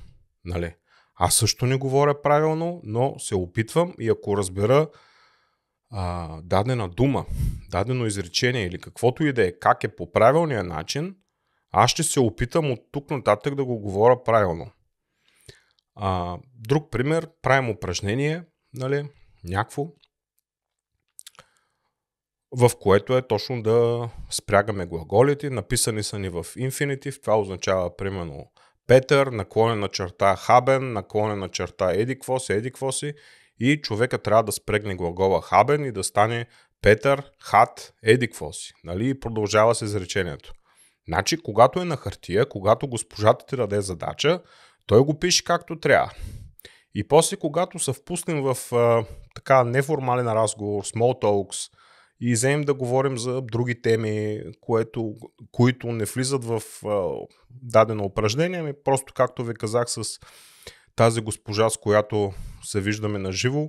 Нали? 0.44 0.74
Аз 1.14 1.34
също 1.34 1.66
не 1.66 1.76
говоря 1.76 2.22
правилно, 2.22 2.80
но 2.84 3.18
се 3.18 3.34
опитвам 3.34 3.94
и 4.00 4.08
ако 4.08 4.36
разбера 4.36 4.88
а, 5.90 6.38
дадена 6.42 6.88
дума, 6.88 7.26
дадено 7.70 8.06
изречение 8.06 8.66
или 8.66 8.78
каквото 8.78 9.24
и 9.24 9.32
да 9.32 9.46
е, 9.46 9.52
как 9.52 9.84
е 9.84 9.96
по 9.96 10.12
правилния 10.12 10.64
начин, 10.64 11.16
аз 11.70 11.90
ще 11.90 12.02
се 12.02 12.20
опитам 12.20 12.70
от 12.70 12.80
тук 12.92 13.10
нататък 13.10 13.54
да 13.54 13.64
го 13.64 13.78
говоря 13.78 14.22
правилно. 14.22 14.70
А, 15.94 16.38
друг 16.54 16.90
пример, 16.90 17.28
правим 17.42 17.70
упражнение, 17.70 18.44
нали, 18.74 19.08
някакво, 19.44 19.86
в 22.52 22.70
което 22.80 23.16
е 23.16 23.22
точно 23.22 23.62
да 23.62 24.08
спрягаме 24.30 24.86
глаголите. 24.86 25.50
Написани 25.50 26.02
са 26.02 26.18
ни 26.18 26.28
в 26.28 26.46
инфинитив, 26.56 27.20
това 27.20 27.38
означава 27.38 27.96
примерно 27.96 28.46
Петър, 28.86 29.26
наклонен 29.26 29.80
на 29.80 29.88
черта 29.88 30.36
Хабен, 30.36 30.92
наклонен 30.92 31.38
на 31.38 31.48
черта 31.48 31.92
Едиквоси, 31.92 32.52
Едиквоси 32.52 33.14
и 33.60 33.80
човека 33.80 34.18
трябва 34.18 34.42
да 34.42 34.52
спрегне 34.52 34.94
глагола 34.94 35.42
Хабен 35.42 35.84
и 35.84 35.92
да 35.92 36.04
стане 36.04 36.46
Петър, 36.82 37.30
Хат, 37.40 37.94
Едиквоси. 38.02 38.72
Нали? 38.84 39.08
И 39.08 39.20
продължава 39.20 39.74
се 39.74 39.84
изречението. 39.84 40.52
Значи, 41.08 41.42
когато 41.42 41.80
е 41.80 41.84
на 41.84 41.96
хартия, 41.96 42.48
когато 42.48 42.88
госпожата 42.88 43.46
ти 43.46 43.56
даде 43.56 43.80
задача, 43.80 44.40
той 44.86 45.00
го 45.00 45.18
пише 45.18 45.44
както 45.44 45.80
трябва. 45.80 46.12
И 46.94 47.08
после, 47.08 47.36
когато 47.36 47.78
се 47.78 47.92
впуснем 47.92 48.42
в 48.42 48.72
а, 48.72 49.04
така 49.34 49.64
неформален 49.64 50.28
разговор, 50.28 50.84
small 50.84 51.22
talks, 51.22 51.70
и 52.24 52.32
вземем 52.32 52.62
да 52.62 52.74
говорим 52.74 53.18
за 53.18 53.40
други 53.40 53.82
теми, 53.82 54.42
което, 54.60 55.14
които 55.52 55.86
не 55.86 56.04
влизат 56.04 56.44
в 56.44 56.62
а, 56.86 57.26
дадено 57.50 58.04
упражнение, 58.04 58.62
ми 58.62 58.72
просто 58.84 59.12
както 59.14 59.44
ви 59.44 59.54
казах 59.54 59.90
с 59.90 60.02
тази 60.96 61.20
госпожа, 61.20 61.70
с 61.70 61.76
която 61.76 62.32
се 62.64 62.80
виждаме 62.80 63.18
на 63.18 63.32
живо, 63.32 63.68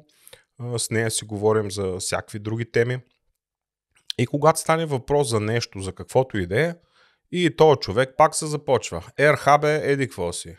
с 0.78 0.90
нея 0.90 1.12
си 1.12 1.26
говорим 1.26 1.72
за 1.72 1.98
всякакви 2.00 2.40
други 2.40 2.72
теми. 2.72 3.00
И 4.18 4.28
когато 4.28 4.60
стане 4.60 4.86
въпрос 4.86 5.30
за 5.30 5.40
нещо, 5.40 5.80
за 5.80 5.94
каквото 5.94 6.38
и 6.38 6.48
да 6.48 6.62
е, 6.62 6.76
и 7.32 7.56
този 7.56 7.80
човек 7.80 8.10
пак 8.18 8.36
се 8.36 8.46
започва. 8.46 9.06
Ерхабе, 9.18 9.92
еди 9.92 10.08
какво 10.08 10.34
си. 10.34 10.56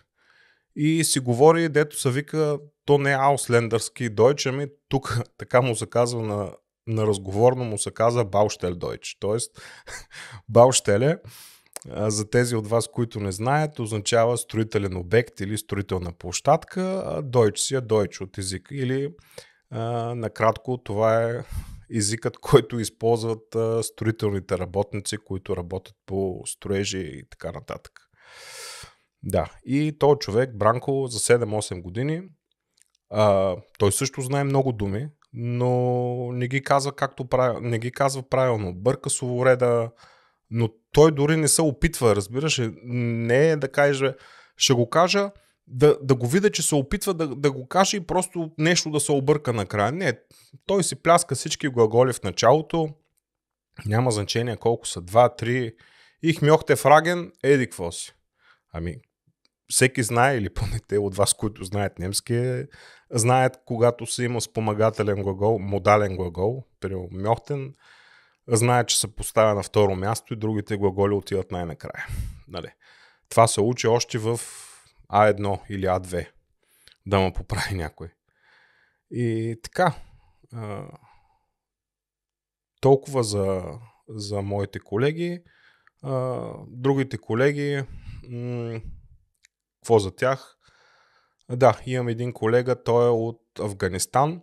И 0.76 1.04
си 1.04 1.20
говори, 1.20 1.68
дето 1.68 2.00
се 2.00 2.10
вика, 2.10 2.58
то 2.84 2.98
не 2.98 3.12
е 3.12 3.18
ауслендърски 3.20 4.08
дойч, 4.08 4.46
ами 4.46 4.66
тук 4.88 5.20
така 5.38 5.60
му 5.60 5.76
се 5.76 5.86
казва 5.86 6.22
на, 6.22 6.52
на 6.86 7.06
разговорно 7.06 7.64
му 7.64 7.78
се 7.78 7.90
казва 7.90 8.24
Баущел 8.24 8.74
Дойч. 8.74 9.16
Тоест, 9.20 9.62
Баущеле, 10.48 11.18
за 11.88 12.30
тези 12.30 12.56
от 12.56 12.66
вас, 12.66 12.88
които 12.88 13.20
не 13.20 13.32
знаят, 13.32 13.78
означава 13.78 14.38
строителен 14.38 14.96
обект 14.96 15.40
или 15.40 15.58
строителна 15.58 16.12
площадка, 16.12 17.02
а 17.06 17.22
Дойч 17.22 17.58
си 17.58 17.74
е 17.74 17.80
Дойч 17.80 18.20
от 18.20 18.38
езика. 18.38 18.74
Или 18.74 19.08
а, 19.70 20.14
накратко 20.14 20.78
това 20.78 21.22
е 21.22 21.44
езикът, 21.96 22.38
който 22.38 22.80
използват 22.80 23.54
а, 23.54 23.82
строителните 23.82 24.58
работници, 24.58 25.16
които 25.16 25.56
работят 25.56 25.94
по 26.06 26.42
строежи 26.46 26.98
и 26.98 27.22
така 27.30 27.52
нататък. 27.52 27.92
Да, 29.22 29.52
и 29.66 29.98
този 29.98 30.18
човек, 30.18 30.56
Бранко, 30.56 31.06
за 31.06 31.18
7-8 31.18 31.82
години, 31.82 32.22
а, 33.10 33.56
той 33.78 33.92
също 33.92 34.20
знае 34.20 34.44
много 34.44 34.72
думи, 34.72 35.08
но 35.34 36.32
не 36.32 36.48
ги 36.48 36.62
казва 36.62 36.92
както 36.92 37.24
прави, 37.24 37.58
не 37.60 37.78
ги 37.78 37.90
казва 37.90 38.22
правилно. 38.22 38.74
Бърка 38.74 39.10
словореда, 39.10 39.90
но 40.50 40.68
той 40.92 41.12
дори 41.12 41.36
не 41.36 41.48
се 41.48 41.62
опитва, 41.62 42.16
разбираш. 42.16 42.60
Не 42.84 43.50
е 43.50 43.56
да 43.56 43.68
каже, 43.68 44.14
ще 44.56 44.72
го 44.72 44.90
кажа, 44.90 45.30
да, 45.66 45.98
да 46.02 46.14
го 46.14 46.26
видя, 46.26 46.50
че 46.50 46.62
се 46.62 46.74
опитва 46.74 47.14
да, 47.14 47.28
да 47.28 47.52
го 47.52 47.68
каже 47.68 47.96
и 47.96 48.06
просто 48.06 48.50
нещо 48.58 48.90
да 48.90 49.00
се 49.00 49.12
обърка 49.12 49.52
накрая. 49.52 49.92
Не, 49.92 50.18
той 50.66 50.84
си 50.84 50.96
пляска 50.96 51.34
всички 51.34 51.68
глаголи 51.68 52.12
в 52.12 52.22
началото, 52.22 52.88
няма 53.86 54.10
значение 54.10 54.56
колко 54.56 54.88
са, 54.88 55.00
два, 55.00 55.28
три, 55.28 55.72
и 56.22 56.34
хмьохте 56.34 56.76
фраген, 56.76 57.32
еди 57.42 57.66
какво 57.66 57.92
си. 57.92 58.14
Ами, 58.72 58.96
всеки 59.68 60.02
знае, 60.02 60.36
или 60.36 60.50
поне 60.50 60.80
те 60.88 60.98
от 60.98 61.16
вас, 61.16 61.34
които 61.34 61.64
знаят 61.64 61.98
немски, 61.98 62.64
знаят, 63.10 63.58
когато 63.64 64.06
се 64.06 64.24
има 64.24 64.40
спомагателен 64.40 65.22
глагол, 65.22 65.58
модален 65.58 66.16
глагол, 66.16 66.64
при 66.80 66.94
мьохтен, 67.10 67.74
знаят, 68.48 68.88
че 68.88 68.98
се 68.98 69.14
поставя 69.14 69.54
на 69.54 69.62
второ 69.62 69.96
място 69.96 70.34
и 70.34 70.36
другите 70.36 70.76
глаголи 70.76 71.14
отиват 71.14 71.50
най-накрая. 71.50 72.06
Нали? 72.48 72.68
Това 73.28 73.46
се 73.46 73.60
учи 73.60 73.86
още 73.86 74.18
в 74.18 74.40
А1 75.12 75.60
или 75.70 75.86
А2, 75.86 76.28
да 77.06 77.18
му 77.18 77.32
поправи 77.32 77.74
някой. 77.74 78.08
И 79.10 79.56
така, 79.62 79.94
толкова 82.80 83.22
за, 83.22 83.64
за 84.08 84.42
моите 84.42 84.78
колеги. 84.78 85.42
Другите 86.68 87.18
колеги, 87.18 87.82
какво 89.84 89.98
за 89.98 90.16
тях? 90.16 90.56
Да, 91.50 91.80
имам 91.86 92.08
един 92.08 92.32
колега, 92.32 92.82
той 92.82 93.06
е 93.06 93.10
от 93.10 93.40
Афганистан. 93.60 94.42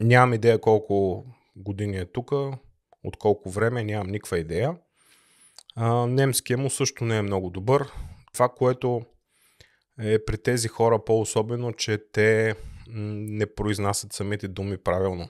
Нямам 0.00 0.34
идея 0.34 0.60
колко 0.60 1.24
години 1.56 1.96
е 1.96 2.12
тук, 2.12 2.32
от 3.04 3.16
колко 3.18 3.50
време, 3.50 3.84
нямам 3.84 4.06
никаква 4.06 4.38
идея. 4.38 4.76
А, 5.74 6.06
немския 6.06 6.58
му 6.58 6.70
също 6.70 7.04
не 7.04 7.16
е 7.18 7.22
много 7.22 7.50
добър. 7.50 7.92
Това, 8.32 8.48
което 8.48 9.02
е 10.00 10.24
при 10.24 10.38
тези 10.38 10.68
хора 10.68 11.04
по-особено, 11.04 11.72
че 11.72 12.10
те 12.12 12.54
не 12.88 13.54
произнасят 13.54 14.12
самите 14.12 14.48
думи 14.48 14.78
правилно. 14.78 15.28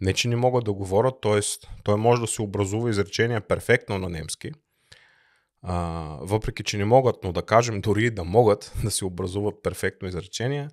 Не, 0.00 0.12
че 0.12 0.28
не 0.28 0.36
могат 0.36 0.64
да 0.64 0.72
говорят, 0.72 1.14
т.е. 1.22 1.40
той 1.84 1.96
може 1.96 2.20
да 2.20 2.26
се 2.26 2.42
образува 2.42 2.90
изречения 2.90 3.40
перфектно 3.40 3.98
на 3.98 4.08
немски, 4.08 4.52
а, 5.66 6.18
въпреки 6.20 6.64
че 6.64 6.78
не 6.78 6.84
могат, 6.84 7.16
но 7.24 7.32
да 7.32 7.42
кажем 7.42 7.80
дори 7.80 8.10
да 8.10 8.24
могат 8.24 8.72
да 8.84 8.90
се 8.90 9.04
образуват 9.04 9.54
перфектно 9.62 10.08
изречения, 10.08 10.70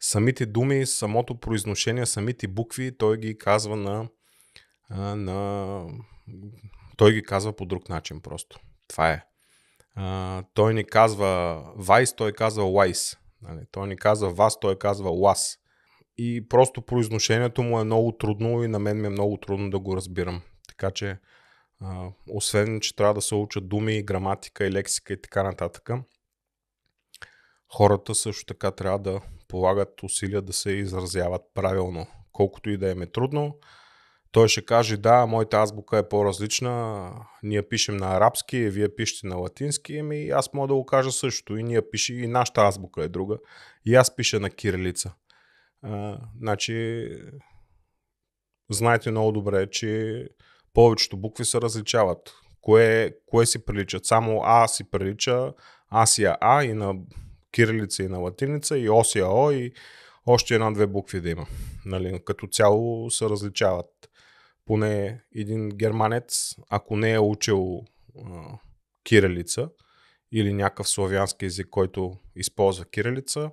самите 0.00 0.46
думи, 0.46 0.86
самото 0.86 1.40
произношение, 1.40 2.06
самите 2.06 2.48
букви, 2.48 2.96
той 2.98 3.18
ги 3.18 3.38
казва 3.38 3.76
на, 3.76 4.08
на 5.16 5.80
той 6.96 7.12
ги 7.12 7.22
казва 7.22 7.56
по 7.56 7.66
друг 7.66 7.88
начин 7.88 8.20
просто. 8.20 8.60
Това 8.88 9.10
е. 9.10 9.24
А, 9.96 10.42
той 10.54 10.74
ни 10.74 10.84
казва 10.84 11.62
Вайс, 11.76 12.16
той 12.16 12.32
казва 12.32 12.72
Вайс. 12.72 13.16
Нали? 13.42 13.60
Той 13.72 13.88
ни 13.88 13.96
казва 13.96 14.30
Вас, 14.30 14.60
той 14.60 14.78
казва 14.78 15.10
Лас. 15.10 15.58
И 16.18 16.48
просто 16.48 16.82
произношението 16.82 17.62
му 17.62 17.80
е 17.80 17.84
много 17.84 18.12
трудно 18.12 18.64
и 18.64 18.68
на 18.68 18.78
мен 18.78 19.00
ми 19.00 19.06
е 19.06 19.10
много 19.10 19.36
трудно 19.36 19.70
да 19.70 19.78
го 19.78 19.96
разбирам. 19.96 20.42
Така 20.68 20.90
че, 20.90 21.18
освен, 22.30 22.80
че 22.80 22.96
трябва 22.96 23.14
да 23.14 23.22
се 23.22 23.34
учат 23.34 23.68
думи, 23.68 24.02
граматика 24.02 24.66
и 24.66 24.72
лексика 24.72 25.12
и 25.12 25.22
така 25.22 25.42
нататък, 25.42 25.90
хората 27.72 28.14
също 28.14 28.46
така 28.46 28.70
трябва 28.70 28.98
да 28.98 29.20
полагат 29.48 30.02
усилия 30.02 30.42
да 30.42 30.52
се 30.52 30.70
изразяват 30.70 31.42
правилно. 31.54 32.06
Колкото 32.32 32.70
и 32.70 32.76
да 32.76 32.90
им 32.90 33.02
е 33.02 33.06
трудно, 33.06 33.58
той 34.34 34.48
ще 34.48 34.64
каже, 34.64 34.96
да, 34.96 35.26
моята 35.26 35.56
азбука 35.56 35.98
е 35.98 36.08
по-различна, 36.08 37.10
ние 37.42 37.68
пишем 37.68 37.96
на 37.96 38.16
арабски, 38.16 38.68
вие 38.68 38.94
пишете 38.94 39.26
на 39.26 39.36
латински, 39.36 39.98
ами 39.98 40.28
аз 40.28 40.52
мога 40.52 40.68
да 40.68 40.74
го 40.74 40.86
кажа 40.86 41.12
също. 41.12 41.56
И 41.56 41.62
ние 41.62 41.90
пишем, 41.90 42.24
и 42.24 42.26
нашата 42.26 42.60
азбука 42.60 43.04
е 43.04 43.08
друга. 43.08 43.38
И 43.86 43.94
аз 43.94 44.16
пиша 44.16 44.40
на 44.40 44.50
кирилица. 44.50 45.14
А, 45.82 46.20
значи, 46.38 47.08
знаете 48.70 49.10
много 49.10 49.32
добре, 49.32 49.70
че 49.70 50.28
повечето 50.74 51.16
букви 51.16 51.44
се 51.44 51.60
различават. 51.60 52.34
Кое, 52.60 53.14
кое 53.26 53.46
си 53.46 53.64
приличат? 53.64 54.06
Само 54.06 54.40
А 54.44 54.68
си 54.68 54.90
прилича, 54.90 55.52
А 55.88 56.06
си 56.06 56.24
е 56.24 56.32
А 56.40 56.64
и 56.64 56.72
на 56.72 56.94
кирилица 57.52 58.02
и 58.02 58.08
на 58.08 58.18
латиница, 58.18 58.78
и 58.78 58.90
О 58.90 59.04
си 59.04 59.18
е 59.18 59.24
О, 59.24 59.50
и 59.50 59.72
още 60.26 60.54
една-две 60.54 60.86
букви 60.86 61.20
да 61.20 61.30
има. 61.30 61.46
Нали, 61.86 62.20
като 62.24 62.46
цяло 62.46 63.10
се 63.10 63.24
различават 63.24 63.90
поне 64.64 65.22
един 65.34 65.68
германец, 65.68 66.56
ако 66.70 66.96
не 66.96 67.12
е 67.12 67.20
учил 67.20 67.82
а, 68.26 68.58
кирилица 69.04 69.68
или 70.32 70.52
някакъв 70.52 70.88
славянски 70.88 71.44
език, 71.44 71.66
който 71.70 72.16
използва 72.36 72.84
кирилица, 72.84 73.50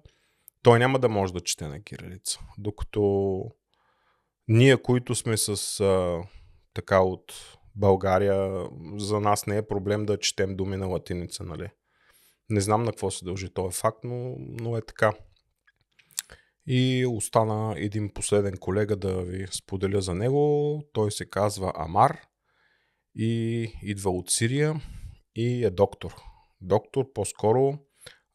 той 0.64 0.80
няма 0.80 1.00
да 1.00 1.10
може 1.10 1.34
да 1.34 1.40
чете 1.40 1.68
на 1.68 1.84
кирилица. 1.84 2.40
Докато 2.58 3.44
ние, 4.48 4.78
които 4.78 5.16
сме 5.16 5.38
с 5.38 5.80
а, 5.80 6.22
така 6.74 7.00
от 7.00 7.34
България, 7.76 8.68
за 8.98 9.20
нас 9.20 9.48
не 9.48 9.58
е 9.58 9.68
проблем 9.68 10.06
да 10.06 10.20
четем 10.20 10.56
думи 10.56 10.78
на 10.78 10.88
латиница, 10.88 11.44
нали? 11.44 11.70
Не 12.50 12.62
знам 12.62 12.84
на 12.84 12.92
какво 12.92 13.12
се 13.12 13.26
дължи 13.26 13.54
този 13.54 13.78
факт, 13.78 14.00
но, 14.04 14.36
но 14.38 14.78
е 14.78 14.82
така. 14.82 15.14
И 16.68 17.06
остана 17.06 17.74
един 17.78 18.14
последен 18.14 18.58
колега 18.58 18.96
да 18.96 19.22
ви 19.22 19.48
споделя 19.52 20.02
за 20.02 20.16
него. 20.16 20.84
Той 20.94 21.12
се 21.12 21.30
казва 21.30 21.74
Амар 21.76 22.20
и 23.16 23.62
идва 23.84 24.12
от 24.12 24.30
Сирия 24.30 24.82
и 25.36 25.66
е 25.66 25.70
доктор. 25.70 26.16
Доктор 26.62 27.14
по-скоро, 27.14 27.80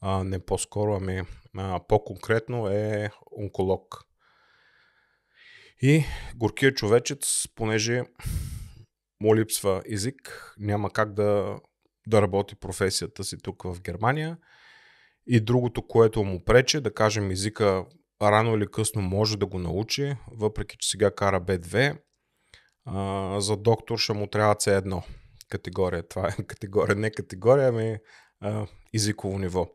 а, 0.01 0.25
не 0.25 0.38
по-скоро, 0.38 0.94
ами 0.94 1.22
а, 1.57 1.81
по-конкретно 1.88 2.68
е 2.68 3.11
онколог. 3.38 4.07
И 5.83 6.05
горкият 6.37 6.77
човечец, 6.77 7.49
понеже 7.55 8.03
му 9.21 9.37
липсва 9.37 9.83
език, 9.87 10.55
няма 10.59 10.91
как 10.91 11.12
да, 11.12 11.59
да 12.07 12.23
работи 12.23 12.55
професията 12.55 13.25
си 13.25 13.39
тук 13.39 13.62
в 13.62 13.81
Германия. 13.81 14.39
И 15.27 15.41
другото, 15.41 15.87
което 15.87 16.25
му 16.25 16.45
прече, 16.45 16.81
да 16.81 16.95
кажем 16.95 17.31
езика 17.31 17.85
рано 18.23 18.57
или 18.57 18.67
късно 18.67 19.03
може 19.03 19.39
да 19.39 19.47
го 19.47 19.59
научи, 19.59 20.17
въпреки 20.33 20.77
че 20.79 20.91
сега 20.91 21.11
кара 21.11 21.41
B2. 21.41 21.99
А, 22.85 23.41
за 23.41 23.57
доктор 23.57 23.99
ще 23.99 24.12
му 24.12 24.27
трябва 24.27 24.55
C1 24.55 25.03
категория. 25.49 26.09
Това 26.09 26.29
е 26.29 26.43
категория, 26.47 26.97
не 26.97 27.11
категория, 27.11 27.69
ами 27.69 27.99
а, 28.41 28.67
езиково 28.95 29.39
ниво. 29.39 29.67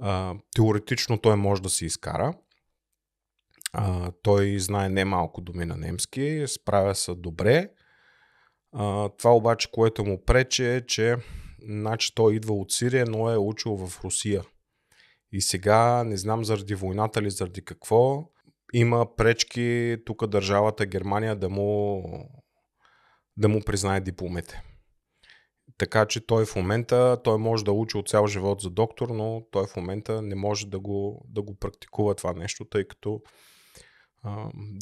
А, 0.00 0.34
теоретично 0.56 1.18
той 1.18 1.36
може 1.36 1.62
да 1.62 1.70
се 1.70 1.86
изкара. 1.86 2.34
А, 3.76 4.12
той 4.22 4.58
знае 4.58 4.88
немалко 4.88 5.40
думи 5.40 5.64
на 5.64 5.76
немски, 5.76 6.44
справя 6.46 6.94
се 6.94 7.14
добре. 7.14 7.70
А, 8.72 9.08
това 9.08 9.36
обаче, 9.36 9.70
което 9.72 10.04
му 10.04 10.24
прече 10.24 10.76
е, 10.76 10.86
че 10.86 11.16
значи, 11.68 12.14
той 12.14 12.34
идва 12.34 12.54
от 12.54 12.72
Сирия, 12.72 13.06
но 13.08 13.30
е 13.30 13.36
учил 13.36 13.76
в 13.76 14.04
Русия. 14.04 14.42
И 15.32 15.40
сега, 15.40 16.04
не 16.04 16.16
знам 16.16 16.44
заради 16.44 16.74
войната 16.74 17.20
или 17.20 17.30
заради 17.30 17.64
какво, 17.64 18.30
има 18.72 19.16
пречки 19.16 19.96
тук 20.06 20.26
държавата 20.26 20.86
Германия 20.86 21.36
да 21.36 21.48
му, 21.48 22.02
да 23.36 23.48
му 23.48 23.60
признае 23.60 24.00
дипломите. 24.00 24.62
Така 25.78 26.06
че 26.06 26.26
той 26.26 26.46
в 26.46 26.56
момента, 26.56 27.18
той 27.24 27.38
може 27.38 27.64
да 27.64 27.72
учи 27.72 27.96
от 27.96 28.08
цял 28.08 28.26
живот 28.26 28.60
за 28.60 28.70
доктор, 28.70 29.08
но 29.08 29.42
той 29.50 29.66
в 29.66 29.76
момента 29.76 30.22
не 30.22 30.34
може 30.34 30.66
да 30.66 30.80
го, 30.80 31.26
да 31.28 31.42
го 31.42 31.54
практикува 31.54 32.14
това 32.14 32.32
нещо, 32.32 32.64
тъй 32.64 32.84
като 32.84 33.20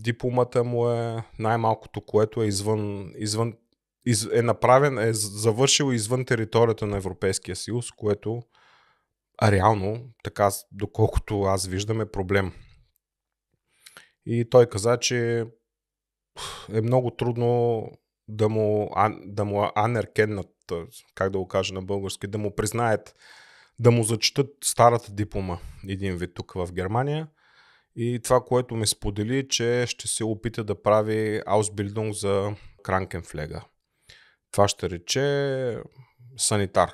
дипломата 0.03 0.65
му 0.65 0.91
е 0.91 1.25
най-малкото, 1.39 2.01
което 2.01 2.43
е 2.43 2.47
извън, 2.47 3.13
извън 3.17 3.55
из, 4.07 4.29
е 4.33 4.43
направен, 4.43 4.99
е 4.99 5.13
завършил 5.13 5.93
извън 5.93 6.25
територията 6.25 6.87
на 6.87 6.97
Европейския 6.97 7.57
съюз, 7.57 7.91
което 7.91 8.43
реално, 9.43 10.11
така 10.25 10.51
доколкото 10.73 11.43
аз 11.43 11.67
виждам, 11.67 12.01
е 12.01 12.11
проблем. 12.11 12.53
И 14.27 14.51
той 14.51 14.67
каза, 14.67 14.97
че 14.97 15.47
е 16.73 16.81
много 16.81 17.11
трудно 17.11 17.83
да 18.29 18.49
му, 18.49 18.91
да 19.25 19.45
му 19.45 19.71
анеркеннат, 19.75 20.51
как 21.15 21.31
да 21.31 21.39
го 21.39 21.49
кажа 21.49 21.75
на 21.75 21.83
български, 21.83 22.27
да 22.27 22.39
му 22.39 22.55
признаят, 22.55 23.15
да 23.79 23.91
му 23.91 24.03
зачитат 24.03 24.51
старата 24.65 25.13
диплома 25.13 25.59
един 25.89 26.17
вид 26.17 26.31
тук 26.35 26.53
в 26.55 26.73
Германия. 26.73 27.29
И 27.97 28.21
това, 28.25 28.41
което 28.41 28.75
ми 28.75 28.87
сподели, 28.87 29.49
че 29.49 29.87
ще 29.87 30.09
се 30.09 30.25
опита 30.25 30.65
да 30.65 30.83
прави 30.83 31.41
Ausbildung 31.47 32.13
за 32.13 32.57
Кранкенфлега. 32.83 33.65
Това 34.53 34.69
ще 34.69 34.91
рече 34.91 35.77
санитар 36.37 36.93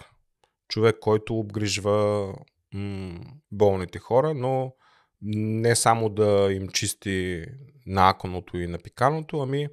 човек, 0.69 0.97
който 1.01 1.39
обгрижва 1.39 2.29
м- 2.75 3.21
болните 3.53 3.99
хора, 3.99 4.35
но 4.35 4.75
не 5.23 5.77
само 5.77 6.09
да 6.09 6.49
им 6.53 6.69
чисти 6.69 7.45
наконото 7.87 8.59
и 8.59 8.67
напиканото, 8.67 9.41
ами 9.41 9.69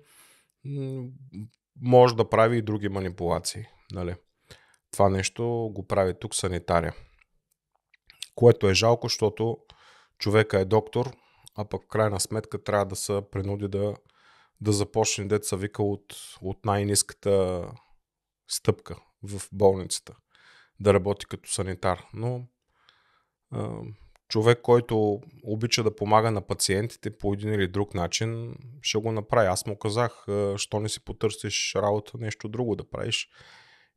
може 1.82 2.16
да 2.16 2.30
прави 2.30 2.58
и 2.58 2.62
други 2.62 2.90
манипулации. 2.90 3.66
Нали? 3.92 4.16
Това 4.92 5.10
нещо 5.10 5.72
го 5.74 5.88
прави 5.88 6.14
тук 6.20 6.36
санитаря. 6.36 6.96
Което 8.36 8.70
е 8.70 8.74
жалко, 8.74 9.08
защото 9.08 9.58
човека 10.18 10.60
е 10.60 10.66
доктор, 10.66 11.12
а 11.56 11.66
пък 11.66 11.84
в 11.84 11.88
крайна 11.88 12.20
сметка 12.20 12.64
трябва 12.64 12.86
да 12.86 12.96
се 12.96 13.22
принуди 13.32 13.68
да, 13.68 13.96
да 14.62 14.72
започне 14.72 15.26
деца 15.26 15.56
вика 15.56 15.84
от, 15.84 16.16
от 16.42 16.66
най-низката 16.66 17.64
стъпка 18.48 18.96
в 19.24 19.42
болницата. 19.52 20.16
Да 20.80 20.94
работи 20.94 21.26
като 21.26 21.52
санитар. 21.52 22.06
Но 22.14 22.48
а, 23.52 23.80
човек, 24.28 24.62
който 24.62 25.22
обича 25.44 25.84
да 25.84 25.96
помага 25.96 26.32
на 26.32 26.42
пациентите 26.42 27.18
по 27.18 27.34
един 27.34 27.54
или 27.54 27.68
друг 27.68 27.94
начин, 27.94 28.56
ще 28.82 28.98
го 28.98 29.12
направи. 29.12 29.48
Аз 29.48 29.66
му 29.66 29.78
казах, 29.78 30.26
що 30.56 30.80
не 30.80 30.90
си 30.90 31.00
потърсиш 31.00 31.76
работа, 31.76 32.18
нещо 32.18 32.48
друго 32.48 32.76
да 32.76 32.90
правиш. 32.90 33.30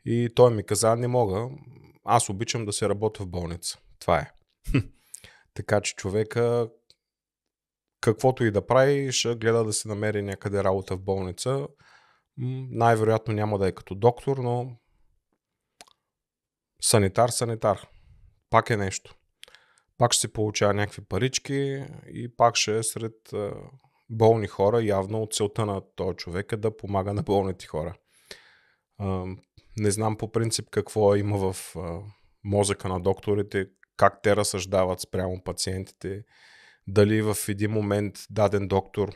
И 0.04 0.28
той 0.34 0.54
ми 0.54 0.62
каза, 0.62 0.96
не 0.96 1.08
мога. 1.08 1.48
Аз 2.04 2.28
обичам 2.28 2.64
да 2.64 2.72
се 2.72 2.88
работя 2.88 3.22
в 3.22 3.26
болница. 3.26 3.78
Това 3.98 4.18
е. 4.18 4.30
така 5.59 5.80
че 5.80 5.94
човека, 5.94 6.70
каквото 8.00 8.44
и 8.44 8.50
да 8.50 8.66
прави, 8.66 9.12
ще 9.12 9.34
гледа 9.34 9.64
да 9.64 9.72
се 9.72 9.88
намери 9.88 10.22
някъде 10.22 10.64
работа 10.64 10.96
в 10.96 11.00
болница. 11.00 11.68
Най-вероятно 12.70 13.34
няма 13.34 13.59
да 13.59 13.68
е 13.68 13.72
като 13.72 13.94
доктор, 13.94 14.36
но 14.36 14.76
санитар, 16.82 17.28
санитар. 17.28 17.88
Пак 18.50 18.70
е 18.70 18.76
нещо. 18.76 19.14
Пак 19.96 20.12
ще 20.12 20.20
се 20.20 20.32
получава 20.32 20.74
някакви 20.74 21.04
парички 21.04 21.84
и 22.06 22.36
пак 22.36 22.56
ще 22.56 22.78
е 22.78 22.82
сред 22.82 23.34
болни 24.11 24.46
хора. 24.46 24.82
Явно 24.82 25.22
от 25.22 25.34
целта 25.34 25.66
на 25.66 25.82
този 25.96 26.16
човек 26.16 26.52
е 26.52 26.56
да 26.56 26.76
помага 26.76 27.12
на 27.12 27.22
болните 27.22 27.66
хора. 27.66 27.94
Не 29.76 29.90
знам 29.90 30.16
по 30.16 30.32
принцип 30.32 30.70
какво 30.70 31.16
има 31.16 31.52
в 31.52 31.74
мозъка 32.44 32.88
на 32.88 33.00
докторите, 33.00 33.66
как 33.99 34.22
те 34.22 34.36
разсъждават 34.36 35.01
спрямо 35.01 35.42
пациентите, 35.44 36.24
дали 36.86 37.22
в 37.22 37.36
един 37.49 37.70
момент 37.70 38.18
даден 38.30 38.68
доктор 38.68 39.14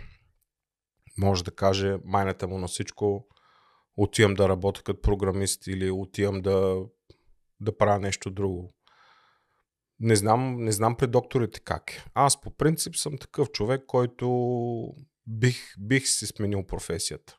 може 1.18 1.44
да 1.44 1.50
каже 1.50 1.96
майната 2.04 2.48
му 2.48 2.58
на 2.58 2.66
всичко, 2.66 3.26
отивам 3.96 4.34
да 4.34 4.48
работя 4.48 4.82
като 4.82 5.00
програмист 5.00 5.66
или 5.66 5.90
отивам 5.90 6.40
да, 6.40 6.82
да 7.60 7.76
правя 7.78 7.98
нещо 7.98 8.30
друго. 8.30 8.74
Не 10.00 10.16
знам, 10.16 10.64
не 10.64 10.72
знам 10.72 10.96
при 10.96 11.06
докторите 11.06 11.60
как 11.60 11.90
е. 11.90 12.04
Аз 12.14 12.40
по 12.40 12.56
принцип 12.56 12.96
съм 12.96 13.18
такъв 13.18 13.50
човек, 13.50 13.84
който 13.86 14.28
бих, 15.26 15.74
бих 15.78 16.08
си 16.08 16.26
сменил 16.26 16.66
професията. 16.66 17.38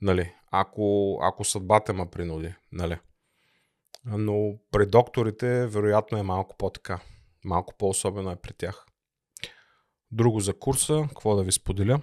Нали? 0.00 0.32
Ако, 0.50 1.18
ако 1.22 1.44
съдбата 1.44 1.92
ме 1.92 2.10
принуди. 2.10 2.54
Нали? 2.72 2.98
Но 4.04 4.58
при 4.70 4.86
докторите 4.86 5.66
вероятно 5.66 6.18
е 6.18 6.22
малко 6.22 6.56
по-така. 6.56 7.00
Малко 7.44 7.74
по-особено 7.78 8.30
е 8.30 8.36
при 8.36 8.52
тях. 8.52 8.86
Друго 10.10 10.40
за 10.40 10.58
курса, 10.58 11.04
какво 11.08 11.36
да 11.36 11.42
ви 11.42 11.52
споделя? 11.52 12.00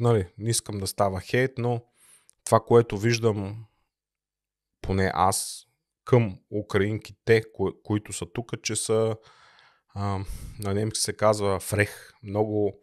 Нали, 0.00 0.28
не 0.38 0.50
искам 0.50 0.78
да 0.78 0.86
става 0.86 1.20
хейт, 1.20 1.52
но 1.58 1.82
това, 2.44 2.60
което 2.60 2.98
виждам, 2.98 3.66
поне 4.80 5.10
аз, 5.14 5.66
към 6.04 6.38
украинките, 6.50 7.42
кои, 7.54 7.72
които 7.84 8.12
са 8.12 8.26
тук, 8.26 8.62
че 8.62 8.76
са 8.76 9.16
а, 9.94 10.24
на 10.58 10.74
немски 10.74 11.00
се 11.00 11.16
казва 11.16 11.60
фрех, 11.60 12.12
много 12.22 12.80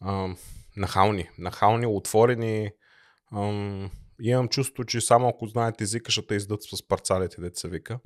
а, 0.00 0.34
нахални, 0.76 1.30
нахални, 1.38 1.86
отворени. 1.86 2.70
А, 3.32 3.40
имам 4.22 4.48
чувство, 4.48 4.84
че 4.84 5.00
само 5.00 5.28
ако 5.28 5.46
знаете 5.46 5.84
езика, 5.84 6.12
ще 6.12 6.26
те 6.26 6.34
издат 6.34 6.62
с 6.62 6.88
парцалите, 6.88 7.40
деца 7.40 7.68
вика. 7.68 7.98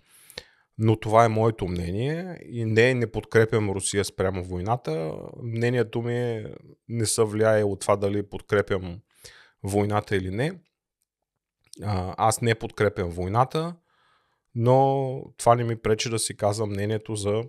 Но 0.79 1.01
това 1.01 1.25
е 1.25 1.29
моето 1.29 1.67
мнение 1.67 2.39
и 2.49 2.65
не, 2.65 2.95
не 2.95 3.13
подкрепям 3.13 3.71
Русия 3.71 4.05
спрямо 4.05 4.45
войната. 4.45 5.13
Мнението 5.43 6.03
ми 6.03 6.19
е, 6.19 6.55
не 6.89 7.07
се 7.07 7.25
влияе 7.25 7.65
от 7.65 7.81
това 7.81 7.97
дали 7.97 8.23
подкрепям 8.23 9.01
войната 9.63 10.17
или 10.17 10.31
не. 10.31 10.53
Аз 12.17 12.41
не 12.41 12.55
подкрепям 12.55 13.11
войната, 13.11 13.77
но 14.55 15.23
това 15.37 15.55
не 15.55 15.65
ми 15.65 15.77
пречи 15.77 16.11
да 16.11 16.19
си 16.19 16.37
казвам 16.37 16.71
мнението 16.71 17.17
за 17.17 17.43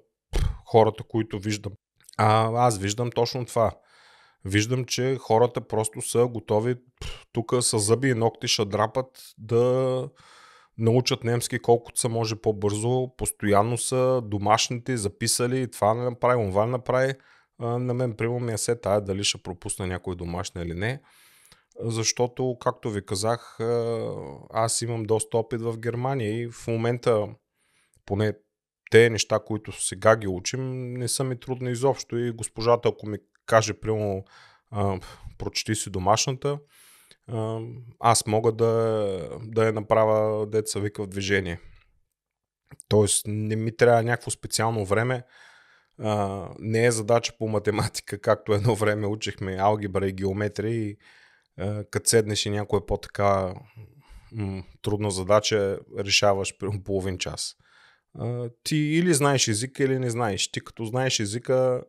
хората, 0.66 1.04
които 1.04 1.40
виждам. 1.40 1.74
А 2.18 2.52
аз 2.68 2.78
виждам 2.78 3.10
точно 3.12 3.46
това. 3.46 3.72
Виждам, 4.46 4.86
че 4.86 5.18
хората 5.20 5.62
просто 5.62 6.02
са 6.02 6.28
готови 6.28 6.76
тук 7.32 7.54
с 7.60 7.80
зъби 7.80 8.10
и 8.10 8.14
ногти 8.14 8.48
ще 8.48 8.66
драпат 8.66 9.34
да 9.38 10.10
научат 10.78 11.24
немски 11.24 11.60
колкото 11.60 12.00
са 12.00 12.10
може 12.10 12.36
по-бързо. 12.36 13.16
Постоянно 13.18 13.78
са 13.78 14.22
домашните 14.26 14.98
записали 14.98 15.72
това 15.72 15.94
не 15.94 16.04
направи, 16.04 16.50
това 16.50 16.66
не 16.66 16.72
направи. 16.72 17.14
На 17.60 17.94
мен, 17.94 18.14
примерно, 18.14 18.40
ми 18.40 18.54
е 18.54 18.58
се 18.58 18.76
тая 18.76 19.02
дали 19.02 19.24
ще 19.24 19.38
пропусна 19.38 19.88
някой 19.88 20.16
домашен 20.16 20.62
или 20.62 20.74
не 20.74 21.02
защото, 21.80 22.58
както 22.60 22.90
ви 22.90 23.06
казах, 23.06 23.58
аз 24.50 24.82
имам 24.82 25.04
доста 25.04 25.38
опит 25.38 25.62
в 25.62 25.78
Германия 25.78 26.42
и 26.42 26.52
в 26.52 26.68
момента, 26.68 27.28
поне 28.06 28.34
те 28.92 29.10
неща, 29.10 29.40
които 29.46 29.72
сега 29.72 30.16
ги 30.16 30.28
учим, 30.28 30.94
не 30.94 31.08
са 31.08 31.24
ми 31.24 31.40
трудни 31.40 31.72
изобщо 31.72 32.18
и 32.18 32.32
госпожата, 32.32 32.90
ако 32.90 33.08
ми 33.08 33.18
каже, 33.46 33.74
прямо, 33.74 34.24
прочети 35.38 35.76
си 35.76 35.90
домашната, 35.90 36.60
аз 38.00 38.26
мога 38.26 38.52
да, 38.52 39.30
да 39.42 39.66
я 39.66 39.74
направя 39.74 40.48
деца 40.48 40.80
вика 40.80 41.04
в 41.04 41.08
движение. 41.08 41.60
Тоест, 42.88 43.24
не 43.28 43.56
ми 43.56 43.78
трябва 43.78 44.04
някакво 44.04 44.32
специално 44.32 44.86
време. 44.86 45.24
не 46.60 46.86
е 46.86 46.92
задача 46.92 47.34
по 47.40 47.48
математика, 47.48 48.22
както 48.22 48.54
едно 48.54 48.76
време 48.76 49.08
учихме 49.08 49.58
алгебра 49.60 50.08
и 50.08 50.14
геометрия 50.14 50.74
и 50.74 50.98
като 51.92 52.10
седнеш 52.10 52.46
и 52.46 52.50
някоя 52.50 52.86
по-така 52.86 53.54
трудна 54.82 55.12
задача, 55.12 55.80
решаваш 56.00 56.54
половин 56.86 57.18
час. 57.18 57.56
Ти 58.64 58.76
или 58.76 59.14
знаеш 59.14 59.48
езика, 59.48 59.84
или 59.84 60.00
не 60.00 60.10
знаеш. 60.10 60.52
Ти 60.52 60.62
като 60.62 60.86
знаеш 60.86 61.20
езика, 61.20 61.84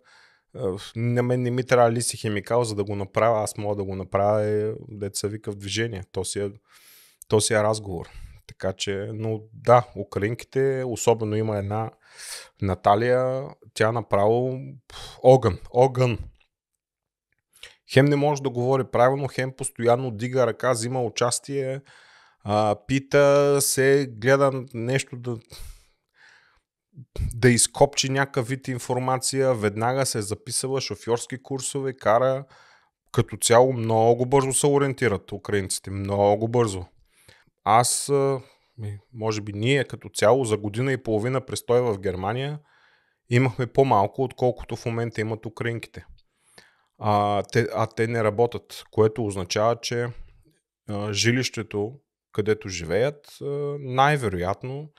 на 0.97 1.23
мен 1.23 1.43
не 1.43 1.51
ми 1.51 1.65
трябва 1.65 1.93
ли 1.93 2.03
си 2.03 2.17
химикал, 2.17 2.65
за 2.65 2.75
да 2.75 2.85
го 2.85 2.97
направя. 2.97 3.43
Аз 3.43 3.57
мога 3.57 3.77
да 3.77 3.85
го 3.85 3.95
направя, 3.95 4.43
е, 4.45 4.73
деца 4.89 5.29
вика 5.29 5.53
в 5.53 5.57
движение. 5.57 6.03
То 6.13 6.25
си 6.25 6.41
е, 6.41 6.51
то 7.29 7.41
си 7.41 7.55
е 7.55 7.63
разговор. 7.63 8.09
Така 8.47 8.73
че, 8.73 9.11
но 9.13 9.41
да, 9.53 9.87
украинките, 9.97 10.85
особено 10.87 11.37
има 11.37 11.59
една 11.59 11.91
Наталия, 12.63 13.49
тя 13.75 13.93
направо 13.93 14.61
огън, 15.23 15.59
огън 15.71 16.19
хем 17.93 18.07
не 18.07 18.17
може 18.17 18.43
да 18.43 18.51
говори 18.51 18.85
правилно, 18.85 19.29
хем 19.29 19.53
постоянно 19.53 20.11
дига 20.11 20.47
ръка, 20.47 20.73
взима 20.73 21.03
участие, 21.03 21.81
а, 22.45 22.77
пита 22.87 23.57
се, 23.61 24.07
гледа 24.11 24.65
нещо 24.75 25.17
да, 25.17 25.37
да 27.35 27.49
изкопчи 27.49 28.09
някакъв 28.09 28.49
вид 28.49 28.69
информация, 28.69 29.55
веднага 29.55 30.07
се 30.07 30.19
е 30.19 30.23
записала 30.23 30.81
шофьорски 30.81 31.43
курсове, 31.43 31.93
кара 31.93 32.45
като 33.13 33.37
цяло 33.37 33.73
много 33.73 34.27
бързо 34.27 34.53
се 34.53 34.67
ориентират 34.67 35.33
украинците, 35.33 35.91
много 35.91 36.49
бързо. 36.49 36.85
Аз, 37.65 38.13
може 39.15 39.41
би 39.41 39.53
ние 39.53 39.85
като 39.85 40.09
цяло 40.09 40.45
за 40.45 40.57
година 40.57 40.93
и 40.93 41.03
половина 41.03 41.41
престой 41.41 41.81
в 41.81 41.99
Германия 41.99 42.59
имахме 43.31 43.67
по-малко, 43.67 44.23
отколкото 44.23 44.77
в 44.77 44.87
момента 44.87 45.21
имат 45.21 45.47
украинките 45.47 46.05
а 46.99 47.43
те, 47.53 47.67
а 47.75 47.87
те 47.87 48.07
не 48.07 48.25
работят, 48.25 48.85
което 48.91 49.27
означава, 49.27 49.77
че 49.81 50.09
а, 50.89 51.13
жилището, 51.13 51.93
където 52.33 52.69
живеят, 52.69 53.39
най-вероятно 53.79 54.91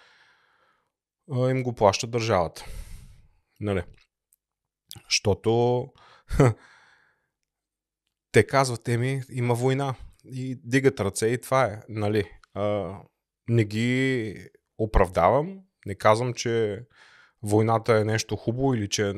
им 1.32 1.64
го 1.64 1.74
плаща 1.74 2.08
държавата. 2.08 2.66
Нали? 3.60 3.84
Защото 5.10 5.84
те 8.32 8.48
казват, 8.48 8.88
еми, 8.88 9.22
има 9.32 9.54
война 9.54 9.96
и 10.26 10.60
дигат 10.64 11.00
ръце 11.00 11.28
и 11.28 11.42
това 11.42 11.64
е. 11.66 11.82
Нали? 11.90 12.32
А, 12.54 12.96
не 13.50 13.66
ги 13.66 14.36
оправдавам, 14.78 15.60
не 15.86 15.96
казвам, 15.96 16.34
че 16.34 16.86
войната 17.44 17.98
е 17.98 18.04
нещо 18.04 18.36
хубаво 18.36 18.74
или 18.74 18.90
че 18.90 19.10
е 19.10 19.14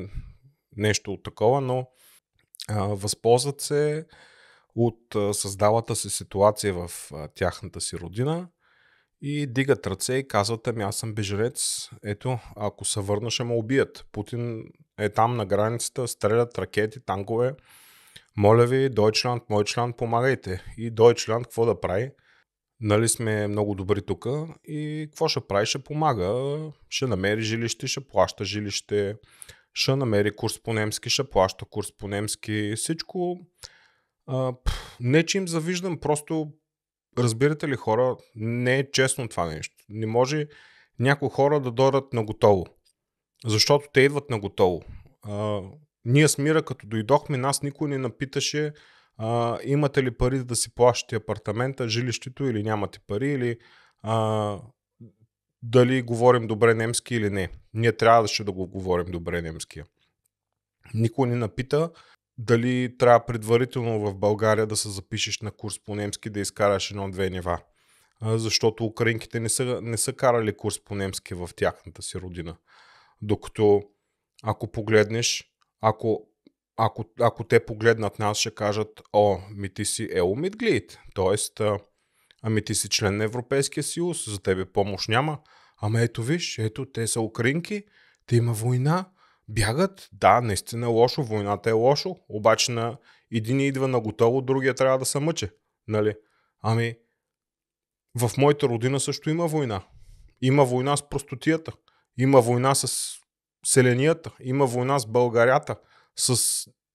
нещо 0.76 1.18
такова, 1.24 1.60
но 1.60 1.86
възползват 2.70 3.60
се 3.60 4.06
от 4.74 5.36
създалата 5.36 5.96
се 5.96 6.10
ситуация 6.10 6.74
в 6.74 7.10
тяхната 7.34 7.80
си 7.80 7.98
родина 7.98 8.48
и 9.22 9.46
дигат 9.46 9.86
ръце 9.86 10.14
и 10.14 10.28
казват, 10.28 10.66
ами 10.66 10.82
аз 10.82 10.96
съм 10.96 11.14
беженец, 11.14 11.88
ето, 12.04 12.38
ако 12.56 12.84
се 12.84 13.00
върна 13.00 13.30
ще 13.30 13.44
ме 13.44 13.54
убият. 13.54 14.06
Путин 14.12 14.64
е 14.98 15.08
там 15.08 15.36
на 15.36 15.46
границата, 15.46 16.08
стрелят 16.08 16.58
ракети, 16.58 17.00
танкове. 17.06 17.54
Моля 18.36 18.66
ви, 18.66 18.88
Дойчланд, 18.88 19.42
Мойчланд, 19.50 19.96
помагайте. 19.96 20.62
И 20.76 20.90
Дойчланд 20.90 21.46
какво 21.46 21.66
да 21.66 21.80
прави? 21.80 22.10
нали 22.80 23.08
сме 23.08 23.48
много 23.48 23.74
добри 23.74 24.02
тук 24.02 24.26
и 24.64 25.06
какво 25.10 25.28
ще 25.28 25.40
прави? 25.40 25.66
Ще 25.66 25.78
помага, 25.78 26.58
ще 26.88 27.06
намери 27.06 27.42
жилище, 27.42 27.86
ще 27.86 28.00
плаща 28.00 28.44
жилище, 28.44 29.14
ще 29.72 29.96
намери 29.96 30.36
курс 30.36 30.62
по 30.62 30.72
немски, 30.72 31.10
ще 31.10 31.24
плаща 31.24 31.64
курс 31.64 31.92
по 31.98 32.08
немски, 32.08 32.72
всичко. 32.76 33.38
А, 34.26 34.52
не, 35.00 35.26
че 35.26 35.38
им 35.38 35.48
завиждам, 35.48 36.00
просто 36.00 36.52
разбирате 37.18 37.68
ли 37.68 37.76
хора, 37.76 38.16
не 38.34 38.78
е 38.78 38.90
честно 38.90 39.28
това 39.28 39.46
нещо. 39.46 39.76
Не 39.88 40.06
може 40.06 40.46
някои 40.98 41.28
хора 41.28 41.60
да 41.60 41.70
дойдат 41.70 42.12
на 42.12 42.24
готово. 42.24 42.66
Защото 43.46 43.88
те 43.92 44.00
идват 44.00 44.30
на 44.30 44.38
готово. 44.38 44.82
А, 45.22 45.60
ние 46.04 46.28
с 46.28 46.38
Мира, 46.38 46.62
като 46.62 46.86
дойдохме, 46.86 47.36
нас 47.36 47.62
никой 47.62 47.88
не 47.88 47.98
напиташе 47.98 48.72
а, 49.22 49.58
имате 49.64 50.02
ли 50.02 50.10
пари 50.10 50.44
да 50.44 50.56
си 50.56 50.74
плащате 50.74 51.16
апартамента, 51.16 51.88
жилището 51.88 52.44
или 52.44 52.62
нямате 52.62 52.98
пари, 53.06 53.32
или 53.32 53.58
а, 54.02 54.58
дали 55.62 56.02
говорим 56.02 56.46
добре 56.46 56.74
немски 56.74 57.14
или 57.14 57.30
не. 57.30 57.48
Ние 57.74 57.92
трябваше 57.92 58.44
да 58.44 58.52
го 58.52 58.66
говорим 58.66 59.06
добре 59.06 59.42
немския. 59.42 59.84
Никой 60.94 61.28
не 61.28 61.36
напита 61.36 61.90
дали 62.40 62.96
трябва 62.98 63.26
предварително 63.26 64.00
в 64.00 64.14
България 64.14 64.66
да 64.66 64.76
се 64.76 64.88
запишеш 64.88 65.40
на 65.40 65.50
курс 65.50 65.78
по 65.84 65.94
немски 65.94 66.30
да 66.30 66.40
изкараш 66.40 66.90
едно-две 66.90 67.30
нива. 67.30 67.60
Защото 68.22 68.84
украинките 68.84 69.40
не 69.40 69.48
са, 69.48 69.80
не 69.82 69.96
са 69.96 70.12
карали 70.12 70.56
курс 70.56 70.84
по 70.84 70.94
немски 70.94 71.34
в 71.34 71.50
тяхната 71.56 72.02
си 72.02 72.18
родина. 72.18 72.56
Докато 73.22 73.82
ако 74.42 74.72
погледнеш, 74.72 75.44
ако 75.80 76.26
ако, 76.76 77.04
ако 77.20 77.44
те 77.44 77.66
погледнат 77.66 78.18
нас, 78.18 78.38
ще 78.38 78.54
кажат, 78.54 79.02
о, 79.12 79.38
ми 79.50 79.74
ти 79.74 79.84
си 79.84 80.08
Еломидглит, 80.12 80.98
т.е. 81.14 81.64
ами 82.42 82.64
ти 82.64 82.74
си 82.74 82.88
член 82.88 83.16
на 83.16 83.24
Европейския 83.24 83.82
съюз, 83.82 84.30
за 84.30 84.42
тебе 84.42 84.64
помощ 84.64 85.08
няма. 85.08 85.38
Ама 85.80 86.00
ето 86.00 86.22
виж, 86.22 86.58
ето 86.58 86.86
те 86.92 87.06
са 87.06 87.20
украинки, 87.20 87.84
те 88.26 88.36
има 88.36 88.52
война, 88.52 89.10
бягат, 89.50 90.08
да, 90.12 90.40
наистина 90.40 90.86
е 90.86 90.88
лошо, 90.88 91.22
войната 91.22 91.70
е 91.70 91.72
лошо, 91.72 92.16
обаче 92.28 92.72
на 92.72 92.96
един 93.32 93.60
идва 93.60 93.88
на 93.88 94.00
готово, 94.00 94.40
другия 94.40 94.74
трябва 94.74 94.98
да 94.98 95.04
се 95.04 95.18
мъче. 95.18 95.52
Нали? 95.88 96.14
Ами, 96.62 96.96
в 98.18 98.30
моята 98.38 98.68
родина 98.68 99.00
също 99.00 99.30
има 99.30 99.46
война. 99.46 99.82
Има 100.42 100.64
война 100.64 100.96
с 100.96 101.08
простотията, 101.08 101.72
има 102.18 102.40
война 102.40 102.74
с 102.74 103.16
селенията, 103.66 104.30
има 104.40 104.66
война 104.66 104.98
с 104.98 105.06
българята, 105.06 105.76
с 106.16 106.40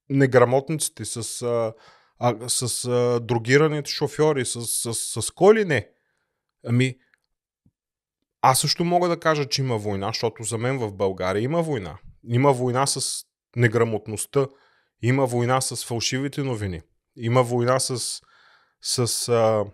неграмотниците, 0.10 1.06
с, 1.06 1.42
а, 1.42 1.74
а, 2.20 2.50
с 2.50 2.86
а, 2.86 3.20
другираните 3.20 3.92
шофьори, 3.92 4.46
с, 4.46 4.62
с, 4.66 4.94
с, 4.94 5.22
с 5.22 5.32
кой 5.32 5.56
ли 5.56 5.66
не? 5.66 5.90
Ами, 6.68 6.98
аз 8.42 8.60
също 8.60 8.86
мога 8.86 9.10
да 9.10 9.20
кажа, 9.20 9.46
че 9.46 9.62
има 9.62 9.78
война, 9.78 10.08
защото 10.08 10.44
за 10.44 10.58
мен 10.58 10.78
в 10.78 10.94
България 10.94 11.42
има 11.42 11.62
война. 11.62 11.98
Има 12.28 12.54
война 12.54 12.88
с 12.88 13.26
неграмотността, 13.56 14.48
има 15.02 15.26
война 15.26 15.62
с 15.62 15.86
фалшивите 15.86 16.44
новини, 16.44 16.82
има 17.16 17.44
война 17.44 17.80
с, 17.80 18.22
с, 18.82 19.30
а, 19.30 19.66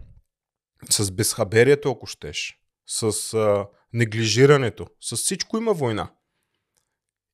с 0.89 1.11
безхаберието, 1.11 1.91
ако 1.91 2.05
щеш, 2.05 2.59
с 2.85 3.33
а, 3.33 3.67
неглижирането, 3.93 4.87
с 5.01 5.15
всичко 5.15 5.57
има 5.57 5.73
война. 5.73 6.11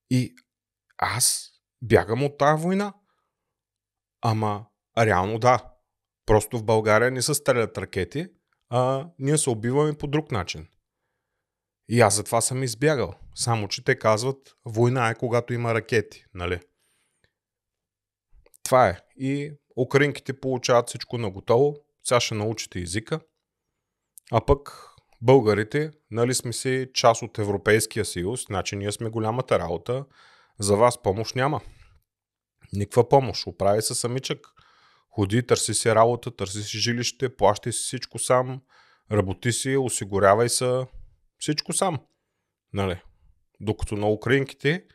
И 0.09 0.35
аз 0.97 1.51
бягам 1.81 2.23
от 2.23 2.37
тази 2.37 2.63
война. 2.63 2.93
Ама, 4.21 4.65
реално 4.97 5.39
да. 5.39 5.73
Просто 6.25 6.57
в 6.57 6.63
България 6.63 7.11
не 7.11 7.21
се 7.21 7.33
стрелят 7.33 7.77
ракети, 7.77 8.27
а 8.69 9.09
ние 9.19 9.37
се 9.37 9.49
убиваме 9.49 9.93
по 9.93 10.07
друг 10.07 10.31
начин. 10.31 10.67
И 11.89 12.01
аз 12.01 12.15
затова 12.15 12.41
съм 12.41 12.63
избягал. 12.63 13.13
Само, 13.35 13.67
че 13.67 13.83
те 13.83 13.99
казват, 13.99 14.55
война 14.65 15.09
е 15.09 15.15
когато 15.15 15.53
има 15.53 15.73
ракети, 15.73 16.25
нали? 16.33 16.59
Това 18.63 18.87
е. 18.87 18.99
И 19.15 19.51
украинките 19.77 20.39
получават 20.39 20.87
всичко 20.87 21.17
на 21.17 21.29
готово. 21.31 21.75
Сега 22.03 22.19
ще 22.19 22.35
научите 22.35 22.79
езика. 22.79 23.19
А 24.31 24.45
пък 24.45 24.89
българите, 25.21 25.91
нали 26.11 26.33
сме 26.33 26.53
си 26.53 26.89
част 26.93 27.21
от 27.21 27.37
Европейския 27.37 28.05
съюз, 28.05 28.45
значи 28.45 28.75
ние 28.75 28.91
сме 28.91 29.09
голямата 29.09 29.59
работа. 29.59 30.05
За 30.59 30.75
вас 30.75 31.01
помощ 31.01 31.35
няма. 31.35 31.61
Никаква 32.73 33.09
помощ. 33.09 33.47
Оправи 33.47 33.81
се 33.81 33.95
самичък. 33.95 34.47
Ходи, 35.09 35.45
търси 35.45 35.73
си 35.73 35.95
работа, 35.95 36.35
търси 36.35 36.63
си 36.63 36.77
жилище, 36.77 37.35
плащай 37.35 37.71
си 37.71 37.79
всичко 37.79 38.19
сам, 38.19 38.61
работи 39.11 39.51
си, 39.51 39.77
осигурявай 39.77 40.49
се, 40.49 40.85
всичко 41.39 41.73
сам. 41.73 41.99
Нали? 42.73 43.01
Докато 43.59 43.95
на 43.95 44.09
украинките, 44.09 44.85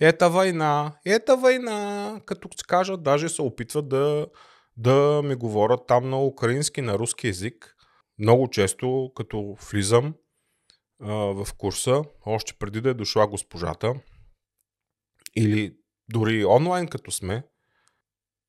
ета 0.00 0.30
война, 0.30 0.98
ета 1.04 1.36
война, 1.36 2.20
като 2.26 2.48
се 2.58 2.64
кажат, 2.68 3.02
даже 3.02 3.28
се 3.28 3.42
опитват 3.42 3.88
да, 3.88 4.26
да 4.76 5.22
ми 5.24 5.34
говорят 5.34 5.80
там 5.88 6.10
на 6.10 6.24
украински, 6.24 6.80
на 6.80 6.98
руски 6.98 7.26
язик. 7.26 7.76
Много 8.18 8.48
често, 8.48 9.12
като 9.16 9.56
влизам 9.70 10.14
а, 11.02 11.12
в 11.14 11.46
курса, 11.58 12.02
още 12.26 12.54
преди 12.58 12.80
да 12.80 12.90
е 12.90 12.94
дошла 12.94 13.26
госпожата, 13.26 13.94
или 15.36 15.76
дори 16.08 16.44
онлайн 16.44 16.88
като 16.88 17.10
сме, 17.10 17.42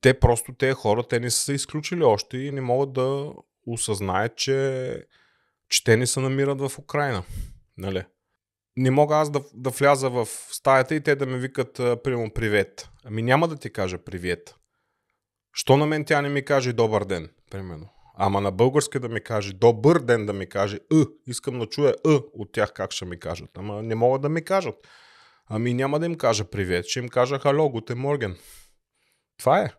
те 0.02 0.20
просто, 0.20 0.54
тези 0.54 0.74
хора, 0.74 1.08
те 1.08 1.20
не 1.20 1.30
са 1.30 1.42
се 1.42 1.54
изключили 1.54 2.04
още 2.04 2.38
и 2.38 2.52
не 2.52 2.62
могат 2.62 2.94
да 2.94 3.34
осъзнаят, 3.68 4.38
че, 4.38 5.06
че 5.72 5.84
те 5.84 5.98
не 5.98 6.08
се 6.08 6.20
намират 6.20 6.62
в 6.62 6.80
Украина. 6.80 7.24
Нали? 7.78 8.04
Не 8.78 8.92
мога 8.92 9.16
аз 9.16 9.32
да, 9.32 9.42
да 9.54 9.70
вляза 9.70 10.10
в 10.10 10.26
стаята 10.52 10.96
и 10.96 11.02
те 11.02 11.16
да 11.16 11.26
ме 11.26 11.38
викат, 11.38 11.76
примерно, 11.76 12.32
привет. 12.34 12.90
Ами 13.06 13.22
няма 13.22 13.48
да 13.48 13.56
ти 13.56 13.70
кажа 13.70 13.98
привет. 13.98 14.56
Що 15.54 15.78
на 15.78 15.86
мен 15.86 16.06
тя 16.06 16.22
не 16.22 16.30
ми 16.30 16.46
каже 16.46 16.74
добър 16.74 17.04
ден, 17.06 17.30
примерно. 17.52 17.90
Ама 18.18 18.42
на 18.42 18.52
български 18.52 19.00
да 19.00 19.10
ми 19.10 19.22
каже 19.22 19.54
добър 19.54 20.00
ден 20.00 20.26
да 20.26 20.34
ми 20.34 20.50
каже 20.50 20.80
Ъ, 20.94 21.06
искам 21.28 21.60
да 21.60 21.66
чуя 21.66 21.96
Ъ 22.06 22.22
от 22.34 22.52
тях 22.52 22.74
как 22.74 22.92
ще 22.92 23.06
ми 23.06 23.20
кажат. 23.20 23.50
Ама 23.58 23.84
не 23.84 23.96
могат 23.96 24.22
да 24.22 24.30
ми 24.30 24.46
кажат. 24.46 24.76
Ами 25.48 25.74
няма 25.74 26.00
да 26.00 26.06
им 26.06 26.16
кажа 26.16 26.46
привет, 26.46 26.86
ще 26.86 27.00
им 27.00 27.10
кажа 27.10 27.40
хало, 27.40 27.70
гутен 27.70 27.98
морген. 27.98 28.38
Това 29.38 29.60
е. 29.60 29.74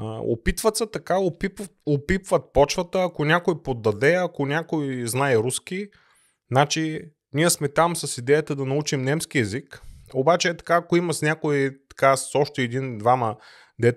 Опитват 0.00 0.76
се 0.76 0.86
така, 0.86 1.18
опипват, 1.18 1.70
опипват 1.86 2.52
почвата, 2.52 3.02
ако 3.02 3.24
някой 3.24 3.62
поддаде, 3.62 4.14
ако 4.14 4.46
някой 4.46 5.06
знае 5.06 5.36
руски, 5.36 5.88
значи 6.50 7.00
ние 7.34 7.50
сме 7.50 7.68
там 7.68 7.96
с 7.96 8.18
идеята 8.18 8.56
да 8.56 8.64
научим 8.64 9.02
немски 9.02 9.38
язик, 9.38 9.82
обаче 10.14 10.48
е 10.48 10.56
така, 10.56 10.76
ако 10.76 10.96
има 10.96 11.14
с 11.14 11.22
някой 11.22 11.78
така 11.88 12.16
с 12.16 12.34
още 12.34 12.62
един-двама, 12.62 13.36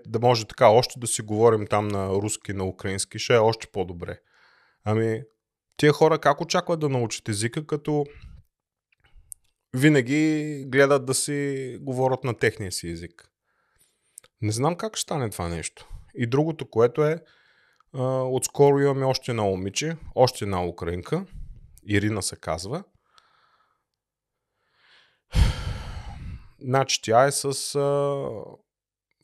да 0.08 0.20
може 0.22 0.46
така 0.46 0.70
още 0.70 1.00
да 1.00 1.08
си 1.08 1.22
говорим 1.22 1.68
там 1.68 1.88
на 1.88 2.10
руски, 2.10 2.54
на 2.54 2.66
украински, 2.66 3.20
ще 3.20 3.36
е 3.36 3.40
още 3.40 3.68
по-добре. 3.68 4.20
Ами, 4.84 5.22
тия 5.78 5.94
хора 5.94 6.20
как 6.20 6.42
очакват 6.42 6.80
да 6.80 6.90
научат 6.90 7.30
езика, 7.30 7.68
като 7.68 8.06
винаги 9.74 10.66
гледат 10.68 11.06
да 11.06 11.14
си 11.14 11.78
говорят 11.82 12.24
на 12.24 12.34
техния 12.34 12.72
си 12.72 12.90
език. 12.90 13.32
Не 14.42 14.52
знам 14.52 14.76
как 14.76 14.96
ще 14.96 15.02
стане 15.02 15.30
това 15.30 15.48
нещо. 15.48 15.88
И 16.16 16.28
другото, 16.28 16.70
което 16.70 17.04
е, 17.04 17.24
отскоро 18.24 18.80
имаме 18.80 19.06
още 19.06 19.32
една 19.32 19.44
момиче, 19.44 19.98
още 20.16 20.46
една 20.46 20.66
украинка, 20.66 21.26
Ирина 21.88 22.22
се 22.22 22.36
казва. 22.36 22.84
Значи 26.60 27.02
тя 27.02 27.26
е 27.26 27.32
с 27.32 27.46
а, 27.46 27.54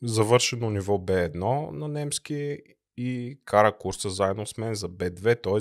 завършено 0.01 0.70
ниво 0.70 0.97
B1 0.97 1.72
на 1.72 1.88
немски 1.88 2.57
и 2.97 3.39
кара 3.45 3.78
курса 3.78 4.09
заедно 4.09 4.45
с 4.45 4.57
мен 4.57 4.76
за 4.76 4.89
B2, 4.89 5.43
т.е 5.43 5.59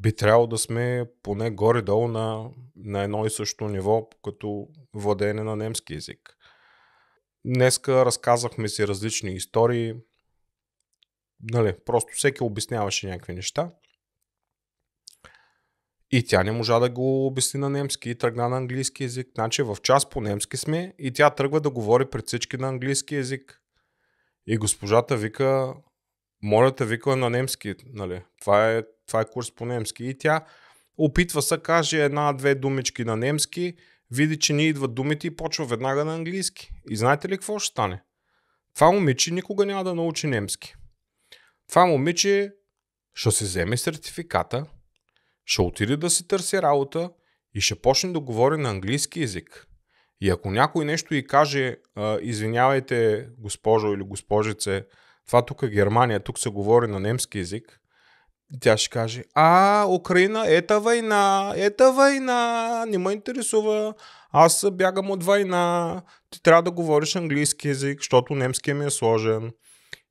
би 0.00 0.16
трябвало 0.16 0.46
да 0.46 0.58
сме 0.58 1.06
поне 1.22 1.50
горе-долу 1.50 2.08
на, 2.08 2.50
на 2.76 3.02
едно 3.02 3.26
и 3.26 3.30
също 3.30 3.68
ниво, 3.68 4.08
като 4.24 4.68
владеене 4.94 5.42
на 5.42 5.56
немски 5.56 5.94
язик. 5.94 6.36
Днеска 7.44 8.04
разказахме 8.04 8.68
си 8.68 8.88
различни 8.88 9.34
истории. 9.34 9.94
Нали, 11.42 11.76
просто 11.86 12.12
всеки 12.14 12.42
обясняваше 12.42 13.06
някакви 13.06 13.34
неща. 13.34 13.72
И 16.10 16.24
тя 16.24 16.42
не 16.42 16.52
можа 16.52 16.78
да 16.78 16.90
го 16.90 17.26
обясни 17.26 17.60
на 17.60 17.70
немски 17.70 18.10
и 18.10 18.14
тръгна 18.14 18.48
на 18.48 18.56
английски 18.56 19.02
язик. 19.02 19.28
Значи 19.34 19.62
в 19.62 19.76
час 19.82 20.10
по 20.10 20.20
немски 20.20 20.56
сме 20.56 20.94
и 20.98 21.12
тя 21.12 21.30
тръгва 21.30 21.60
да 21.60 21.70
говори 21.70 22.10
пред 22.10 22.26
всички 22.26 22.56
на 22.56 22.68
английски 22.68 23.14
язик. 23.14 23.60
И 24.46 24.56
госпожата 24.56 25.16
вика, 25.16 25.74
моля 26.42 26.74
те, 26.74 26.84
вика 26.84 27.16
на 27.16 27.30
немски. 27.30 27.74
Нали? 27.86 28.22
Това 28.40 28.72
е 28.72 28.82
това 29.06 29.20
е 29.20 29.30
курс 29.32 29.50
по 29.50 29.64
немски. 29.64 30.04
И 30.04 30.18
тя 30.18 30.44
опитва 30.98 31.42
се, 31.42 31.58
каже 31.58 32.04
една-две 32.04 32.54
думички 32.54 33.04
на 33.04 33.16
немски, 33.16 33.76
види, 34.10 34.38
че 34.38 34.52
не 34.52 34.62
идват 34.62 34.94
думите 34.94 35.26
и 35.26 35.36
почва 35.36 35.66
веднага 35.66 36.04
на 36.04 36.14
английски. 36.14 36.70
И 36.90 36.96
знаете 36.96 37.28
ли 37.28 37.32
какво 37.32 37.58
ще 37.58 37.70
стане? 37.70 38.02
Това 38.74 38.90
момиче 38.90 39.34
никога 39.34 39.66
няма 39.66 39.84
да 39.84 39.94
научи 39.94 40.26
немски. 40.26 40.74
Това 41.68 41.86
момиче 41.86 42.52
ще 43.14 43.30
се 43.30 43.44
вземе 43.44 43.76
сертификата, 43.76 44.66
ще 45.44 45.62
отиде 45.62 45.96
да 45.96 46.10
си 46.10 46.28
търси 46.28 46.62
работа 46.62 47.10
и 47.54 47.60
ще 47.60 47.74
почне 47.74 48.12
да 48.12 48.20
говори 48.20 48.56
на 48.56 48.70
английски 48.70 49.20
язик. 49.20 49.66
И 50.20 50.30
ако 50.30 50.50
някой 50.50 50.84
нещо 50.84 51.14
и 51.14 51.26
каже, 51.26 51.76
извинявайте, 52.20 53.28
госпожо 53.38 53.92
или 53.92 54.02
госпожице, 54.02 54.84
това 55.26 55.46
тук 55.46 55.62
е 55.62 55.68
Германия, 55.68 56.20
тук 56.20 56.38
се 56.38 56.48
говори 56.48 56.86
на 56.86 57.00
немски 57.00 57.38
язик, 57.38 57.79
тя 58.60 58.76
ще 58.76 58.90
каже, 58.90 59.24
а, 59.34 59.86
Украина, 59.90 60.44
ета 60.46 60.80
война, 60.80 61.52
ета 61.56 61.92
война, 61.92 62.84
не 62.88 62.98
ме 62.98 63.12
интересува, 63.12 63.94
аз 64.30 64.66
бягам 64.72 65.10
от 65.10 65.24
война, 65.24 66.02
ти 66.30 66.42
трябва 66.42 66.62
да 66.62 66.70
говориш 66.70 67.16
английски 67.16 67.68
язик, 67.68 67.98
защото 68.00 68.34
немския 68.34 68.74
ми 68.74 68.84
е 68.86 68.90
сложен. 68.90 69.52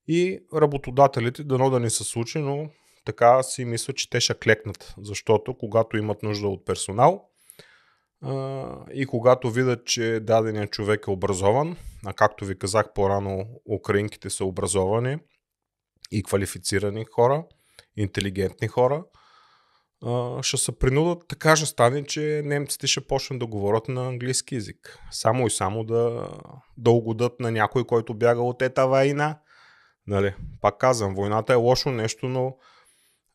И 0.07 0.39
работодателите, 0.55 1.43
дано 1.43 1.69
да 1.69 1.79
не 1.79 1.89
се 1.89 2.03
случи, 2.03 2.39
но 2.39 2.69
така 3.05 3.43
си 3.43 3.65
мисля, 3.65 3.93
че 3.93 4.09
те 4.09 4.19
ще 4.19 4.33
клекнат, 4.33 4.93
защото 5.01 5.57
когато 5.57 5.97
имат 5.97 6.23
нужда 6.23 6.47
от 6.47 6.65
персонал 6.65 7.25
и 8.93 9.05
когато 9.07 9.51
видят, 9.51 9.85
че 9.85 10.19
даденият 10.19 10.71
човек 10.71 11.05
е 11.07 11.11
образован, 11.11 11.77
а 12.05 12.13
както 12.13 12.45
ви 12.45 12.57
казах 12.57 12.93
по-рано, 12.95 13.45
украинките 13.71 14.29
са 14.29 14.45
образовани 14.45 15.17
и 16.11 16.23
квалифицирани 16.23 17.05
хора, 17.05 17.43
интелигентни 18.01 18.67
хора, 18.67 19.03
ще 20.41 20.57
се 20.57 20.79
принудат, 20.79 21.27
така 21.27 21.55
ще 21.55 21.65
стане, 21.65 22.03
че 22.03 22.41
немците 22.45 22.87
ще 22.87 23.07
почнат 23.07 23.39
да 23.39 23.47
говорят 23.47 23.87
на 23.87 24.07
английски 24.07 24.55
язик. 24.55 24.99
Само 25.11 25.47
и 25.47 25.51
само 25.51 25.83
да, 25.83 26.27
да 26.77 26.91
угодат 26.91 27.39
на 27.39 27.51
някой, 27.51 27.83
който 27.83 28.13
бяга 28.13 28.41
от 28.41 28.61
ета 28.61 28.87
война. 28.87 29.39
Нали? 30.07 30.35
Пак 30.61 30.77
казвам, 30.77 31.15
войната 31.15 31.53
е 31.53 31.55
лошо 31.55 31.91
нещо, 31.91 32.29
но 32.29 32.57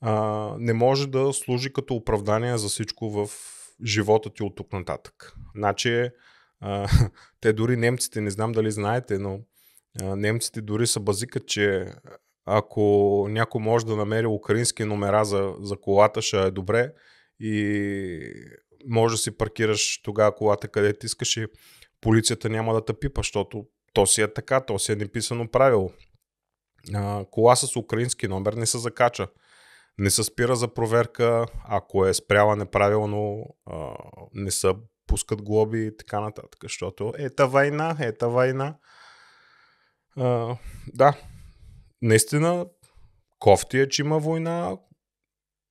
а, 0.00 0.12
не 0.58 0.72
може 0.72 1.06
да 1.06 1.32
служи 1.32 1.72
като 1.72 1.94
оправдание 1.94 2.58
за 2.58 2.68
всичко 2.68 3.10
в 3.10 3.30
живота 3.84 4.30
ти 4.30 4.42
от 4.42 4.56
тук 4.56 4.72
нататък. 4.72 5.34
Значи, 5.56 6.10
а, 6.60 6.88
те 7.40 7.52
дори 7.52 7.76
немците, 7.76 8.20
не 8.20 8.30
знам 8.30 8.52
дали 8.52 8.70
знаете, 8.70 9.18
но 9.18 9.40
а, 10.02 10.16
немците 10.16 10.60
дори 10.60 10.86
са 10.86 11.00
базикат, 11.00 11.46
че 11.46 11.86
ако 12.46 13.26
някой 13.30 13.60
може 13.60 13.86
да 13.86 13.96
намери 13.96 14.26
украински 14.26 14.84
номера 14.84 15.24
за, 15.24 15.54
за 15.60 15.76
колата, 15.76 16.22
ще 16.22 16.42
е 16.42 16.50
добре 16.50 16.92
и 17.40 18.20
може 18.88 19.14
да 19.14 19.18
си 19.18 19.36
паркираш 19.36 20.02
тогава 20.02 20.34
колата 20.34 20.68
където 20.68 21.06
искаш 21.06 21.36
и 21.36 21.46
полицията 22.00 22.48
няма 22.48 22.74
да 22.74 22.84
те 22.84 22.92
пипа, 22.92 23.18
защото 23.18 23.66
то 23.92 24.06
си 24.06 24.22
е 24.22 24.32
така, 24.32 24.60
то 24.60 24.78
си 24.78 24.92
е 24.92 24.96
неписано 24.96 25.48
правило. 25.48 25.92
А, 26.94 27.24
кола 27.30 27.56
с 27.56 27.76
украински 27.76 28.28
номер 28.28 28.52
не 28.52 28.66
се 28.66 28.78
закача. 28.78 29.28
Не 29.98 30.10
се 30.10 30.24
спира 30.24 30.56
за 30.56 30.74
проверка, 30.74 31.46
ако 31.64 32.06
е 32.06 32.14
спряла 32.14 32.56
неправилно, 32.56 33.44
а, 33.66 33.94
не 34.32 34.50
се 34.50 34.72
пускат 35.06 35.42
глоби 35.42 35.86
и 35.86 35.96
така 35.96 36.20
нататък, 36.20 36.60
защото 36.62 37.12
ета 37.18 37.46
война, 37.46 37.96
ета 38.00 38.28
война. 38.28 38.76
А, 40.16 40.56
да, 40.94 41.16
наистина 42.04 42.66
кофти 43.38 43.78
е, 43.78 43.88
че 43.88 44.02
има 44.02 44.18
война, 44.18 44.76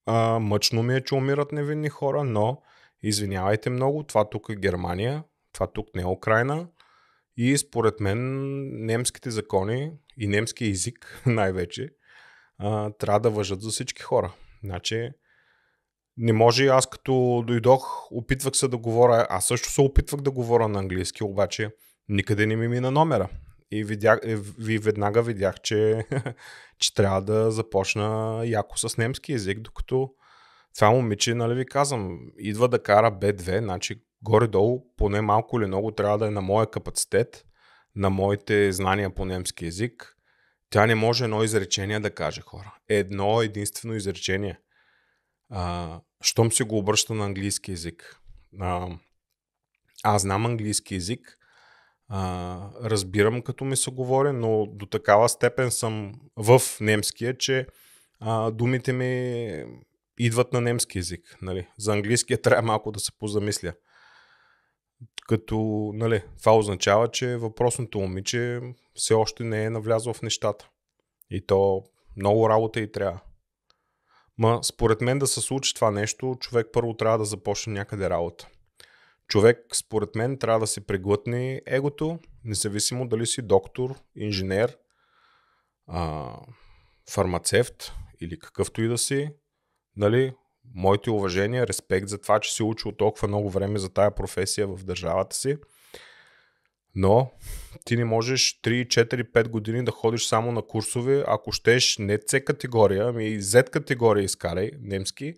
а, 0.05 0.39
мъчно 0.39 0.83
ми 0.83 0.95
е, 0.95 1.01
че 1.01 1.15
умират 1.15 1.51
невинни 1.51 1.89
хора, 1.89 2.23
но 2.23 2.61
извинявайте 3.03 3.69
много, 3.69 4.03
това 4.03 4.29
тук 4.29 4.49
е 4.49 4.55
Германия, 4.55 5.23
това 5.53 5.67
тук 5.67 5.87
не 5.95 6.01
е 6.01 6.05
Украина 6.05 6.67
и 7.37 7.57
според 7.57 7.99
мен 7.99 8.19
немските 8.85 9.31
закони 9.31 9.91
и 10.17 10.27
немски 10.27 10.65
език 10.65 11.21
най-вече 11.25 11.89
а, 12.57 12.89
трябва 12.89 13.19
да 13.19 13.29
въжат 13.29 13.61
за 13.61 13.69
всички 13.69 14.01
хора. 14.01 14.33
Значи, 14.63 15.09
не 16.17 16.33
може 16.33 16.67
аз 16.67 16.89
като 16.89 17.43
дойдох, 17.47 18.11
опитвах 18.11 18.55
се 18.55 18.67
да 18.67 18.77
говоря, 18.77 19.27
аз 19.29 19.45
също 19.45 19.71
се 19.71 19.81
опитвах 19.81 20.21
да 20.21 20.31
говоря 20.31 20.67
на 20.67 20.79
английски, 20.79 21.23
обаче 21.23 21.69
никъде 22.09 22.45
не 22.45 22.55
ми 22.55 22.67
мина 22.67 22.91
номера. 22.91 23.29
И 23.73 23.83
видях, 23.83 24.19
е, 24.23 24.35
ви 24.35 24.77
веднага 24.77 25.23
видях, 25.23 25.61
че, 25.61 26.05
че 26.79 26.93
трябва 26.93 27.21
да 27.21 27.51
започна 27.51 28.41
яко 28.45 28.77
с 28.77 28.97
немски 28.97 29.31
язик, 29.31 29.59
докато 29.59 30.13
това 30.75 30.89
момиче, 30.89 31.33
нали 31.33 31.53
ви 31.53 31.65
казвам, 31.65 32.19
идва 32.37 32.67
да 32.67 32.83
кара 32.83 33.11
B2, 33.11 33.59
значи 33.59 34.03
горе-долу, 34.23 34.85
поне 34.97 35.21
малко 35.21 35.59
или 35.59 35.67
много, 35.67 35.91
трябва 35.91 36.17
да 36.17 36.27
е 36.27 36.31
на 36.31 36.41
моя 36.41 36.71
капацитет, 36.71 37.45
на 37.95 38.09
моите 38.09 38.71
знания 38.71 39.09
по 39.09 39.25
немски 39.25 39.65
язик. 39.65 40.15
Тя 40.69 40.85
не 40.85 40.95
може 40.95 41.23
едно 41.23 41.43
изречение 41.43 41.99
да 41.99 42.09
каже 42.11 42.41
хора. 42.41 42.75
Едно 42.89 43.41
единствено 43.41 43.95
изречение. 43.95 44.59
А, 45.49 45.99
щом 46.21 46.51
се 46.51 46.63
го 46.63 46.77
обръща 46.77 47.13
на 47.13 47.25
английски 47.25 47.71
язик. 47.71 48.19
А, 48.59 48.87
аз 50.03 50.21
знам 50.21 50.45
английски 50.45 50.93
язик, 50.93 51.37
а, 52.09 52.59
разбирам 52.83 53.41
като 53.41 53.65
ми 53.65 53.75
се 53.75 53.91
говори, 53.91 54.31
но 54.31 54.65
до 54.65 54.85
такава 54.85 55.29
степен 55.29 55.71
съм 55.71 56.13
в 56.35 56.61
немския, 56.81 57.37
че 57.37 57.67
а, 58.19 58.51
думите 58.51 58.93
ми 58.93 59.63
идват 60.19 60.53
на 60.53 60.61
немски 60.61 60.97
язик. 60.97 61.37
Нали. 61.41 61.67
За 61.77 61.93
английския 61.93 62.37
трябва 62.41 62.61
малко 62.61 62.91
да 62.91 62.99
се 62.99 63.11
позамисля. 63.19 63.73
Като 65.27 65.89
нали, 65.93 66.23
това 66.39 66.57
означава, 66.57 67.07
че 67.07 67.37
въпросното 67.37 67.99
момиче 67.99 68.61
все 68.95 69.13
още 69.13 69.43
не 69.43 69.63
е 69.63 69.69
навлязло 69.69 70.13
в 70.13 70.21
нещата. 70.21 70.69
И 71.29 71.45
то 71.45 71.83
много 72.17 72.49
работа 72.49 72.79
и 72.79 72.91
трябва. 72.91 73.19
Ма 74.37 74.59
според 74.63 75.01
мен 75.01 75.19
да 75.19 75.27
се 75.27 75.41
случи 75.41 75.75
това 75.75 75.91
нещо, 75.91 76.37
човек 76.39 76.67
първо 76.73 76.93
трябва 76.93 77.17
да 77.17 77.25
започне 77.25 77.73
някъде 77.73 78.09
работа. 78.09 78.47
Човек, 79.27 79.57
според 79.73 80.15
мен, 80.15 80.37
трябва 80.37 80.59
да 80.59 80.67
си 80.67 80.85
преглътне 80.85 81.61
егото, 81.65 82.19
независимо 82.43 83.07
дали 83.07 83.25
си 83.25 83.41
доктор, 83.41 83.95
инженер, 84.15 84.77
а, 85.87 86.35
фармацевт 87.09 87.93
или 88.21 88.39
какъвто 88.39 88.81
и 88.81 88.87
да 88.87 88.97
си. 88.97 89.29
Нали, 89.95 90.33
моите 90.75 91.09
уважения, 91.09 91.67
респект 91.67 92.07
за 92.07 92.21
това, 92.21 92.39
че 92.39 92.53
си 92.53 92.63
учил 92.63 92.91
толкова 92.91 93.27
много 93.27 93.49
време 93.49 93.79
за 93.79 93.89
тая 93.89 94.15
професия 94.15 94.67
в 94.67 94.83
държавата 94.83 95.35
си. 95.35 95.57
Но 96.95 97.31
ти 97.85 97.97
не 97.97 98.05
можеш 98.05 98.59
3, 98.61 98.87
4, 98.87 99.31
5 99.31 99.47
години 99.47 99.85
да 99.85 99.91
ходиш 99.91 100.25
само 100.25 100.51
на 100.51 100.61
курсове, 100.61 101.23
ако 101.27 101.51
щеш 101.51 101.97
не 101.97 102.17
C 102.17 102.43
категория, 102.43 103.07
ами 103.07 103.39
Z 103.39 103.69
категория 103.69 104.23
изкарай, 104.23 104.71
немски, 104.81 105.33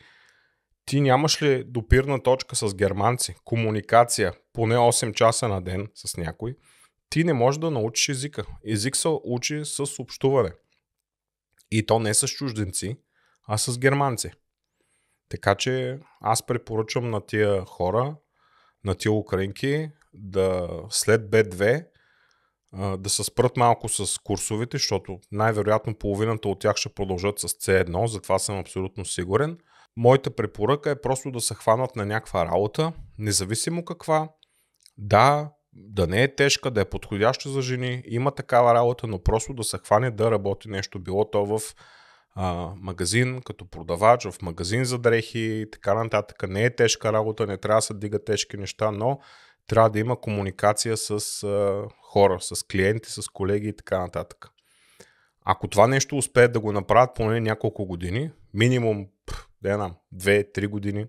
ти 0.85 1.01
нямаш 1.01 1.41
ли 1.41 1.63
допирна 1.63 2.23
точка 2.23 2.55
с 2.55 2.75
германци, 2.75 3.35
комуникация, 3.43 4.33
поне 4.53 4.75
8 4.75 5.13
часа 5.13 5.47
на 5.47 5.61
ден 5.61 5.87
с 5.95 6.17
някой, 6.17 6.55
ти 7.09 7.23
не 7.23 7.33
можеш 7.33 7.59
да 7.59 7.71
научиш 7.71 8.09
езика. 8.09 8.45
Език 8.67 8.95
се 8.95 9.07
учи 9.23 9.61
с 9.65 9.99
общуване. 9.99 10.51
И 11.71 11.85
то 11.85 11.99
не 11.99 12.13
с 12.13 12.27
чужденци, 12.27 12.97
а 13.47 13.57
с 13.57 13.79
германци. 13.79 14.31
Така 15.29 15.55
че 15.55 15.99
аз 16.21 16.45
препоръчвам 16.45 17.09
на 17.09 17.21
тия 17.21 17.65
хора, 17.65 18.15
на 18.83 18.95
тия 18.95 19.11
украинки, 19.11 19.89
да 20.13 20.69
след 20.89 21.21
B2 21.21 21.85
да 22.97 23.09
се 23.09 23.23
спрат 23.23 23.57
малко 23.57 23.89
с 23.89 24.19
курсовете, 24.21 24.77
защото 24.77 25.19
най-вероятно 25.31 25.95
половината 25.95 26.47
от 26.47 26.59
тях 26.59 26.75
ще 26.75 26.89
продължат 26.89 27.39
с 27.39 27.47
C1, 27.47 28.05
затова 28.05 28.39
съм 28.39 28.59
абсолютно 28.59 29.05
сигурен– 29.05 29.57
Моята 29.97 30.35
препоръка 30.35 30.89
е 30.89 31.01
просто 31.01 31.31
да 31.31 31.41
се 31.41 31.55
хванат 31.55 31.95
на 31.95 32.05
някаква 32.05 32.45
работа, 32.45 32.93
независимо 33.17 33.85
каква. 33.85 34.29
Да, 34.97 35.51
да 35.73 36.07
не 36.07 36.23
е 36.23 36.35
тежка, 36.35 36.71
да 36.71 36.81
е 36.81 36.85
подходяща 36.85 37.49
за 37.49 37.61
жени, 37.61 38.03
има 38.05 38.31
такава 38.31 38.73
работа, 38.73 39.07
но 39.07 39.23
просто 39.23 39.53
да 39.53 39.63
се 39.63 39.77
хване 39.77 40.11
да 40.11 40.31
работи 40.31 40.69
нещо, 40.69 40.99
било 40.99 41.29
то 41.31 41.45
в 41.45 41.59
а, 42.35 42.73
магазин, 42.77 43.41
като 43.45 43.69
продавач, 43.69 44.25
в 44.25 44.41
магазин 44.41 44.85
за 44.85 44.99
дрехи 44.99 45.39
и 45.39 45.71
така 45.71 45.93
нататък. 45.93 46.49
Не 46.49 46.63
е 46.63 46.75
тежка 46.75 47.13
работа, 47.13 47.47
не 47.47 47.57
трябва 47.57 47.77
да 47.77 47.81
се 47.81 47.93
дига 47.93 48.23
тежки 48.23 48.57
неща, 48.57 48.91
но 48.91 49.19
трябва 49.67 49.89
да 49.89 49.99
има 49.99 50.21
комуникация 50.21 50.97
с 50.97 51.43
а, 51.43 51.83
хора, 52.01 52.37
с 52.41 52.63
клиенти, 52.63 53.11
с 53.11 53.27
колеги 53.27 53.67
и 53.67 53.75
така 53.75 53.99
нататък. 53.99 54.49
Ако 55.45 55.67
това 55.67 55.87
нещо 55.87 56.17
успеят 56.17 56.53
да 56.53 56.59
го 56.59 56.71
направят 56.71 57.15
поне 57.15 57.39
няколко 57.39 57.85
години, 57.85 58.31
минимум 58.53 59.07
да 59.65 59.71
я 59.71 59.77
знам, 59.77 59.95
2-3 60.15 60.67
години, 60.67 61.05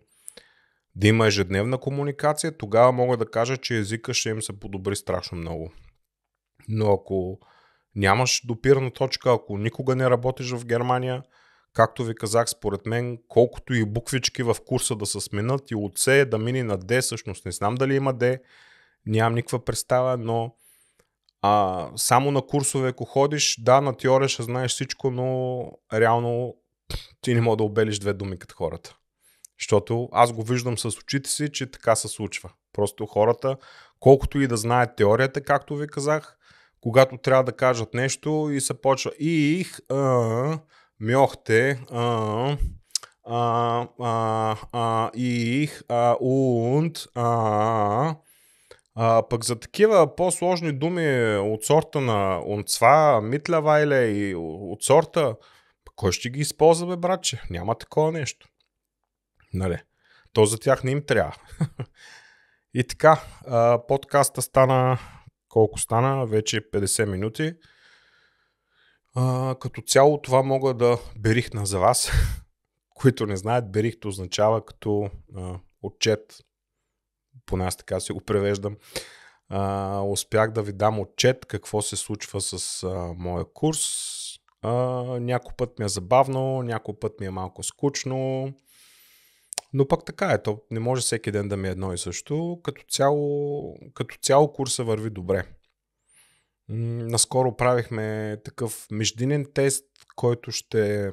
да 0.95 1.09
има 1.09 1.27
ежедневна 1.27 1.79
комуникация, 1.79 2.57
тогава 2.57 2.93
мога 2.93 3.17
да 3.17 3.31
кажа, 3.31 3.57
че 3.57 3.79
езика 3.79 4.15
ще 4.15 4.29
им 4.29 4.43
се 4.43 4.61
подобри 4.61 4.97
страшно 4.97 5.39
много. 5.39 5.73
Но 6.69 6.93
ако 6.93 7.39
нямаш 7.95 8.43
допирна 8.47 8.91
точка, 8.91 9.33
ако 9.33 9.59
никога 9.59 9.97
не 9.97 10.11
работиш 10.11 10.53
в 10.53 10.67
Германия, 10.67 11.23
както 11.73 12.05
ви 12.05 12.15
казах, 12.15 12.49
според 12.49 12.87
мен, 12.87 13.19
колкото 13.29 13.75
и 13.75 13.85
буквички 13.85 14.43
в 14.43 14.57
курса 14.67 14.97
да 14.97 15.07
се 15.07 15.21
сменят 15.21 15.71
и 15.71 15.75
от 15.75 15.99
C 15.99 16.25
да 16.25 16.39
мини 16.39 16.63
на 16.63 16.79
D, 16.79 17.01
всъщност 17.01 17.45
не 17.45 17.53
знам 17.53 17.75
дали 17.75 17.95
има 17.95 18.15
D, 18.15 18.41
нямам 19.07 19.35
никаква 19.35 19.65
представа, 19.65 20.17
но 20.17 20.55
а, 21.43 21.89
само 21.97 22.31
на 22.31 22.43
курсове, 22.43 22.89
ако 22.89 23.05
ходиш, 23.05 23.57
да, 23.61 23.81
на 23.81 23.97
теория 23.97 24.29
ще 24.29 24.43
знаеш 24.43 24.71
всичко, 24.71 25.11
но 25.11 25.61
реално 25.93 26.57
ти 27.21 27.35
не 27.35 27.41
мога 27.41 27.57
да 27.57 27.65
обелиш 27.65 27.99
две 27.99 28.13
думи 28.13 28.39
като 28.39 28.55
хората. 28.55 28.97
Защото 29.61 30.09
аз 30.13 30.33
го 30.33 30.43
виждам 30.43 30.79
с 30.79 30.85
очите 30.85 31.31
си, 31.31 31.49
че 31.53 31.71
така 31.71 31.97
се 31.97 32.09
случва. 32.09 32.51
Просто 32.73 33.07
хората, 33.07 33.57
колкото 34.01 34.41
и 34.41 34.47
да 34.47 34.57
знаят 34.57 34.97
теорията, 34.97 35.41
както 35.41 35.77
ви 35.77 35.87
казах, 35.87 36.37
когато 36.81 37.19
трябва 37.19 37.45
да 37.45 37.53
кажат 37.53 37.95
нещо 37.95 38.49
и 38.53 38.61
се 38.61 38.81
почва 38.81 39.11
их, 39.19 39.79
а, 39.91 40.59
мьохте, 41.01 41.81
а, 41.91 42.57
а, 43.25 43.89
а, 44.01 44.57
а, 44.73 45.11
их, 45.15 45.83
а, 45.89 46.17
унт, 46.21 46.99
а, 47.15 48.17
а, 48.95 49.23
пък 49.29 49.45
за 49.45 49.61
такива 49.61 50.17
по-сложни 50.17 50.73
думи 50.73 51.37
от 51.37 51.65
сорта 51.65 52.01
на 52.01 52.43
унцва, 52.47 53.21
митлявайле 53.23 54.05
и 54.05 54.35
от 54.35 54.83
сорта, 54.83 55.35
кой 55.97 56.13
ще 56.13 56.31
ги 56.31 56.41
използва, 56.41 56.87
бе, 56.87 56.97
братче? 56.97 57.43
Няма 57.51 57.79
такова 57.79 58.13
нещо. 58.13 58.49
Нали? 59.55 59.79
То 60.33 60.47
за 60.47 60.59
тях 60.59 60.85
не 60.85 60.91
им 60.91 61.07
трябва. 61.07 61.37
и 62.75 62.85
така, 62.85 63.23
подкаста 63.89 64.43
стана, 64.43 64.99
колко 65.49 65.79
стана? 65.81 66.27
Вече 66.27 66.71
50 66.71 67.05
минути. 67.05 67.53
А, 69.15 69.55
като 69.61 69.83
цяло 69.83 70.23
това 70.23 70.43
мога 70.43 70.75
да 70.75 70.99
берихна 71.19 71.67
за 71.67 71.79
вас. 71.79 72.11
Които 72.89 73.27
не 73.27 73.37
знаят, 73.37 73.73
берихт 73.73 74.05
означава 74.05 74.65
като 74.65 75.11
отчет 75.83 76.47
поне 77.47 77.65
аз 77.65 77.77
така 77.77 78.01
си 78.01 78.13
го 78.13 78.21
превеждам, 78.21 78.77
успях 80.05 80.51
да 80.51 80.63
ви 80.63 80.73
дам 80.73 81.01
отчет 81.01 81.47
какво 81.47 81.83
се 81.83 81.97
случва 81.97 82.41
с 82.41 82.87
моя 83.17 83.45
курс. 83.53 83.81
Някой 85.21 85.53
път 85.57 85.79
ми 85.79 85.85
е 85.85 85.89
забавно, 85.89 86.63
някой 86.63 86.95
път 87.01 87.21
ми 87.21 87.27
е 87.27 87.31
малко 87.31 87.63
скучно, 87.63 88.53
но 89.73 89.89
пък 89.89 90.05
така 90.05 90.27
е, 90.33 90.43
то 90.43 90.63
не 90.71 90.81
може 90.81 91.03
всеки 91.03 91.31
ден 91.31 91.49
да 91.49 91.57
ми 91.57 91.69
е 91.69 91.71
едно 91.71 91.93
и 91.93 91.99
също. 91.99 92.61
Като 92.63 92.85
цяло, 92.89 93.75
като 93.95 94.17
цяло 94.23 94.53
курса 94.53 94.85
върви 94.85 95.11
добре. 95.11 95.45
Наскоро 96.69 97.57
правихме 97.57 98.37
такъв 98.45 98.87
междинен 98.91 99.47
тест, 99.55 99.85
който 100.17 100.51
ще 100.51 101.11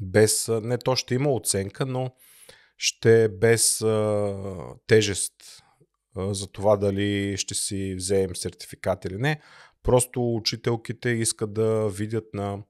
без, 0.00 0.48
не 0.62 0.78
то 0.78 0.96
ще 0.96 1.14
има 1.14 1.32
оценка, 1.32 1.86
но 1.86 2.10
ще 2.76 3.28
без 3.28 3.82
а, 3.82 4.34
тежест 4.86 5.34
а, 6.16 6.34
за 6.34 6.46
това 6.46 6.76
дали 6.76 7.36
ще 7.36 7.54
си 7.54 7.94
вземем 7.96 8.36
сертификат 8.36 9.04
или 9.04 9.16
не. 9.16 9.40
Просто 9.84 10.34
учителките 10.34 11.08
искат 11.08 11.54
да 11.54 11.88
видят 11.88 12.24
на 12.34 12.62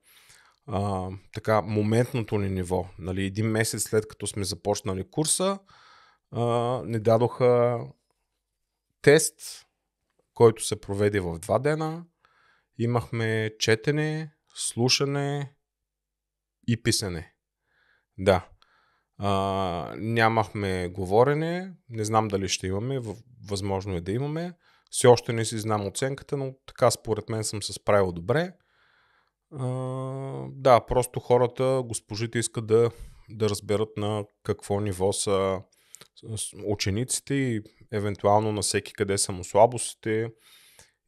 а, 0.67 1.11
така 1.33 1.63
моментното 1.63 2.39
ни 2.39 2.51
ниво. 2.51 2.87
Нали, 2.99 3.25
един 3.25 3.47
месец 3.47 3.83
след 3.83 4.09
като 4.09 4.27
сме 4.27 4.45
започнали 4.45 5.11
курса, 5.11 5.59
а, 6.31 6.43
ни 6.85 7.01
дадоха 7.01 7.81
тест, 9.03 9.67
който 10.35 10.65
се 10.65 10.81
проведе 10.81 11.21
в 11.21 11.39
два 11.39 11.59
дена. 11.59 12.05
Имахме 12.79 13.51
четене, 13.59 14.33
слушане 14.55 15.55
и 16.69 16.83
писане. 16.83 17.35
Да. 18.19 18.49
А, 19.19 19.95
нямахме 19.99 20.89
говорене, 20.89 21.73
не 21.89 22.05
знам 22.05 22.29
дали 22.29 22.49
ще 22.49 22.67
имаме, 22.67 23.01
възможно 23.49 23.97
е 23.97 24.01
да 24.01 24.13
имаме. 24.13 24.53
Все 24.95 25.07
още 25.07 25.33
не 25.33 25.45
си 25.45 25.59
знам 25.59 25.87
оценката, 25.87 26.37
но 26.37 26.55
така 26.67 26.91
според 26.91 27.29
мен 27.29 27.45
съм 27.45 27.63
се 27.63 27.73
справил 27.73 28.13
добре. 28.13 28.53
А, 29.53 29.67
да, 30.51 30.87
просто 30.87 31.21
хората, 31.21 31.83
госпожите 31.85 32.39
искат 32.39 32.67
да, 32.67 32.91
да 33.31 33.49
разберат 33.49 33.89
на 33.97 34.25
какво 34.43 34.81
ниво 34.81 35.13
са 35.13 35.61
учениците 36.65 37.35
и 37.35 37.63
евентуално 37.93 38.53
на 38.53 38.63
всеки 38.63 38.93
къде 38.93 39.19
са 39.19 39.33
му 39.33 39.45
слабостите 39.45 40.33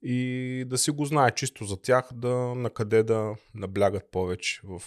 и 0.02 0.64
да 0.66 0.78
си 0.78 0.90
го 0.90 1.04
знае 1.04 1.30
чисто 1.30 1.64
за 1.64 1.82
тях, 1.82 2.08
да 2.12 2.36
на 2.36 2.70
къде 2.70 3.02
да 3.02 3.34
наблягат 3.54 4.10
повече 4.10 4.60
в 4.64 4.82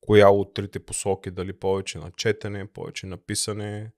коя 0.00 0.28
от 0.28 0.54
трите 0.54 0.78
посоки, 0.78 1.30
дали 1.30 1.58
повече 1.58 1.98
на 1.98 2.10
четене, 2.10 2.72
повече 2.72 3.06
на 3.06 3.16
писане, 3.16 3.92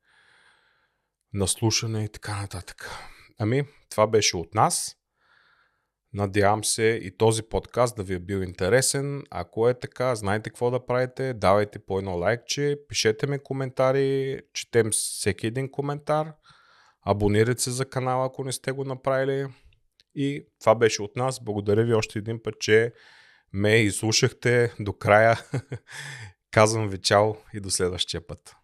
на 1.33 1.49
слушане 1.49 2.05
и 2.05 2.09
така 2.09 2.41
нататък. 2.41 2.91
Ами, 3.39 3.64
това 3.91 4.07
беше 4.07 4.36
от 4.36 4.55
нас. 4.55 4.95
Надявам 6.12 6.64
се 6.64 7.01
и 7.03 7.16
този 7.16 7.43
подкаст 7.43 7.97
да 7.97 8.03
ви 8.03 8.14
е 8.14 8.18
бил 8.18 8.36
интересен. 8.36 9.22
Ако 9.30 9.68
е 9.68 9.78
така, 9.78 10.14
знайте 10.14 10.51
какво 10.51 10.70
да 10.70 10.86
правите. 10.86 11.34
Давайте 11.34 11.78
по 11.78 11.99
едно 11.99 12.18
лайкче, 12.18 12.78
пишете 12.89 13.26
ми 13.26 13.39
коментари, 13.39 14.41
четем 14.53 14.91
всеки 14.91 15.47
един 15.47 15.70
коментар. 15.70 16.32
Абонирайте 17.07 17.62
се 17.62 17.70
за 17.70 17.84
канала, 17.84 18.26
ако 18.26 18.45
не 18.45 18.53
сте 18.53 18.72
го 18.72 18.84
направили. 18.84 19.47
И 20.14 20.47
това 20.61 20.74
беше 20.74 21.03
от 21.03 21.16
нас. 21.16 21.45
Благодаря 21.45 21.84
ви 21.84 21.95
още 21.95 22.18
един 22.18 22.43
път, 22.43 22.55
че 22.61 22.93
ме 23.53 23.76
изслушахте 23.76 24.74
до 24.80 24.93
края. 24.93 25.41
Казвам 26.51 26.89
ви 26.89 26.99
чао 26.99 27.34
и 27.55 27.61
до 27.61 27.70
следващия 27.70 28.26
път. 28.26 28.58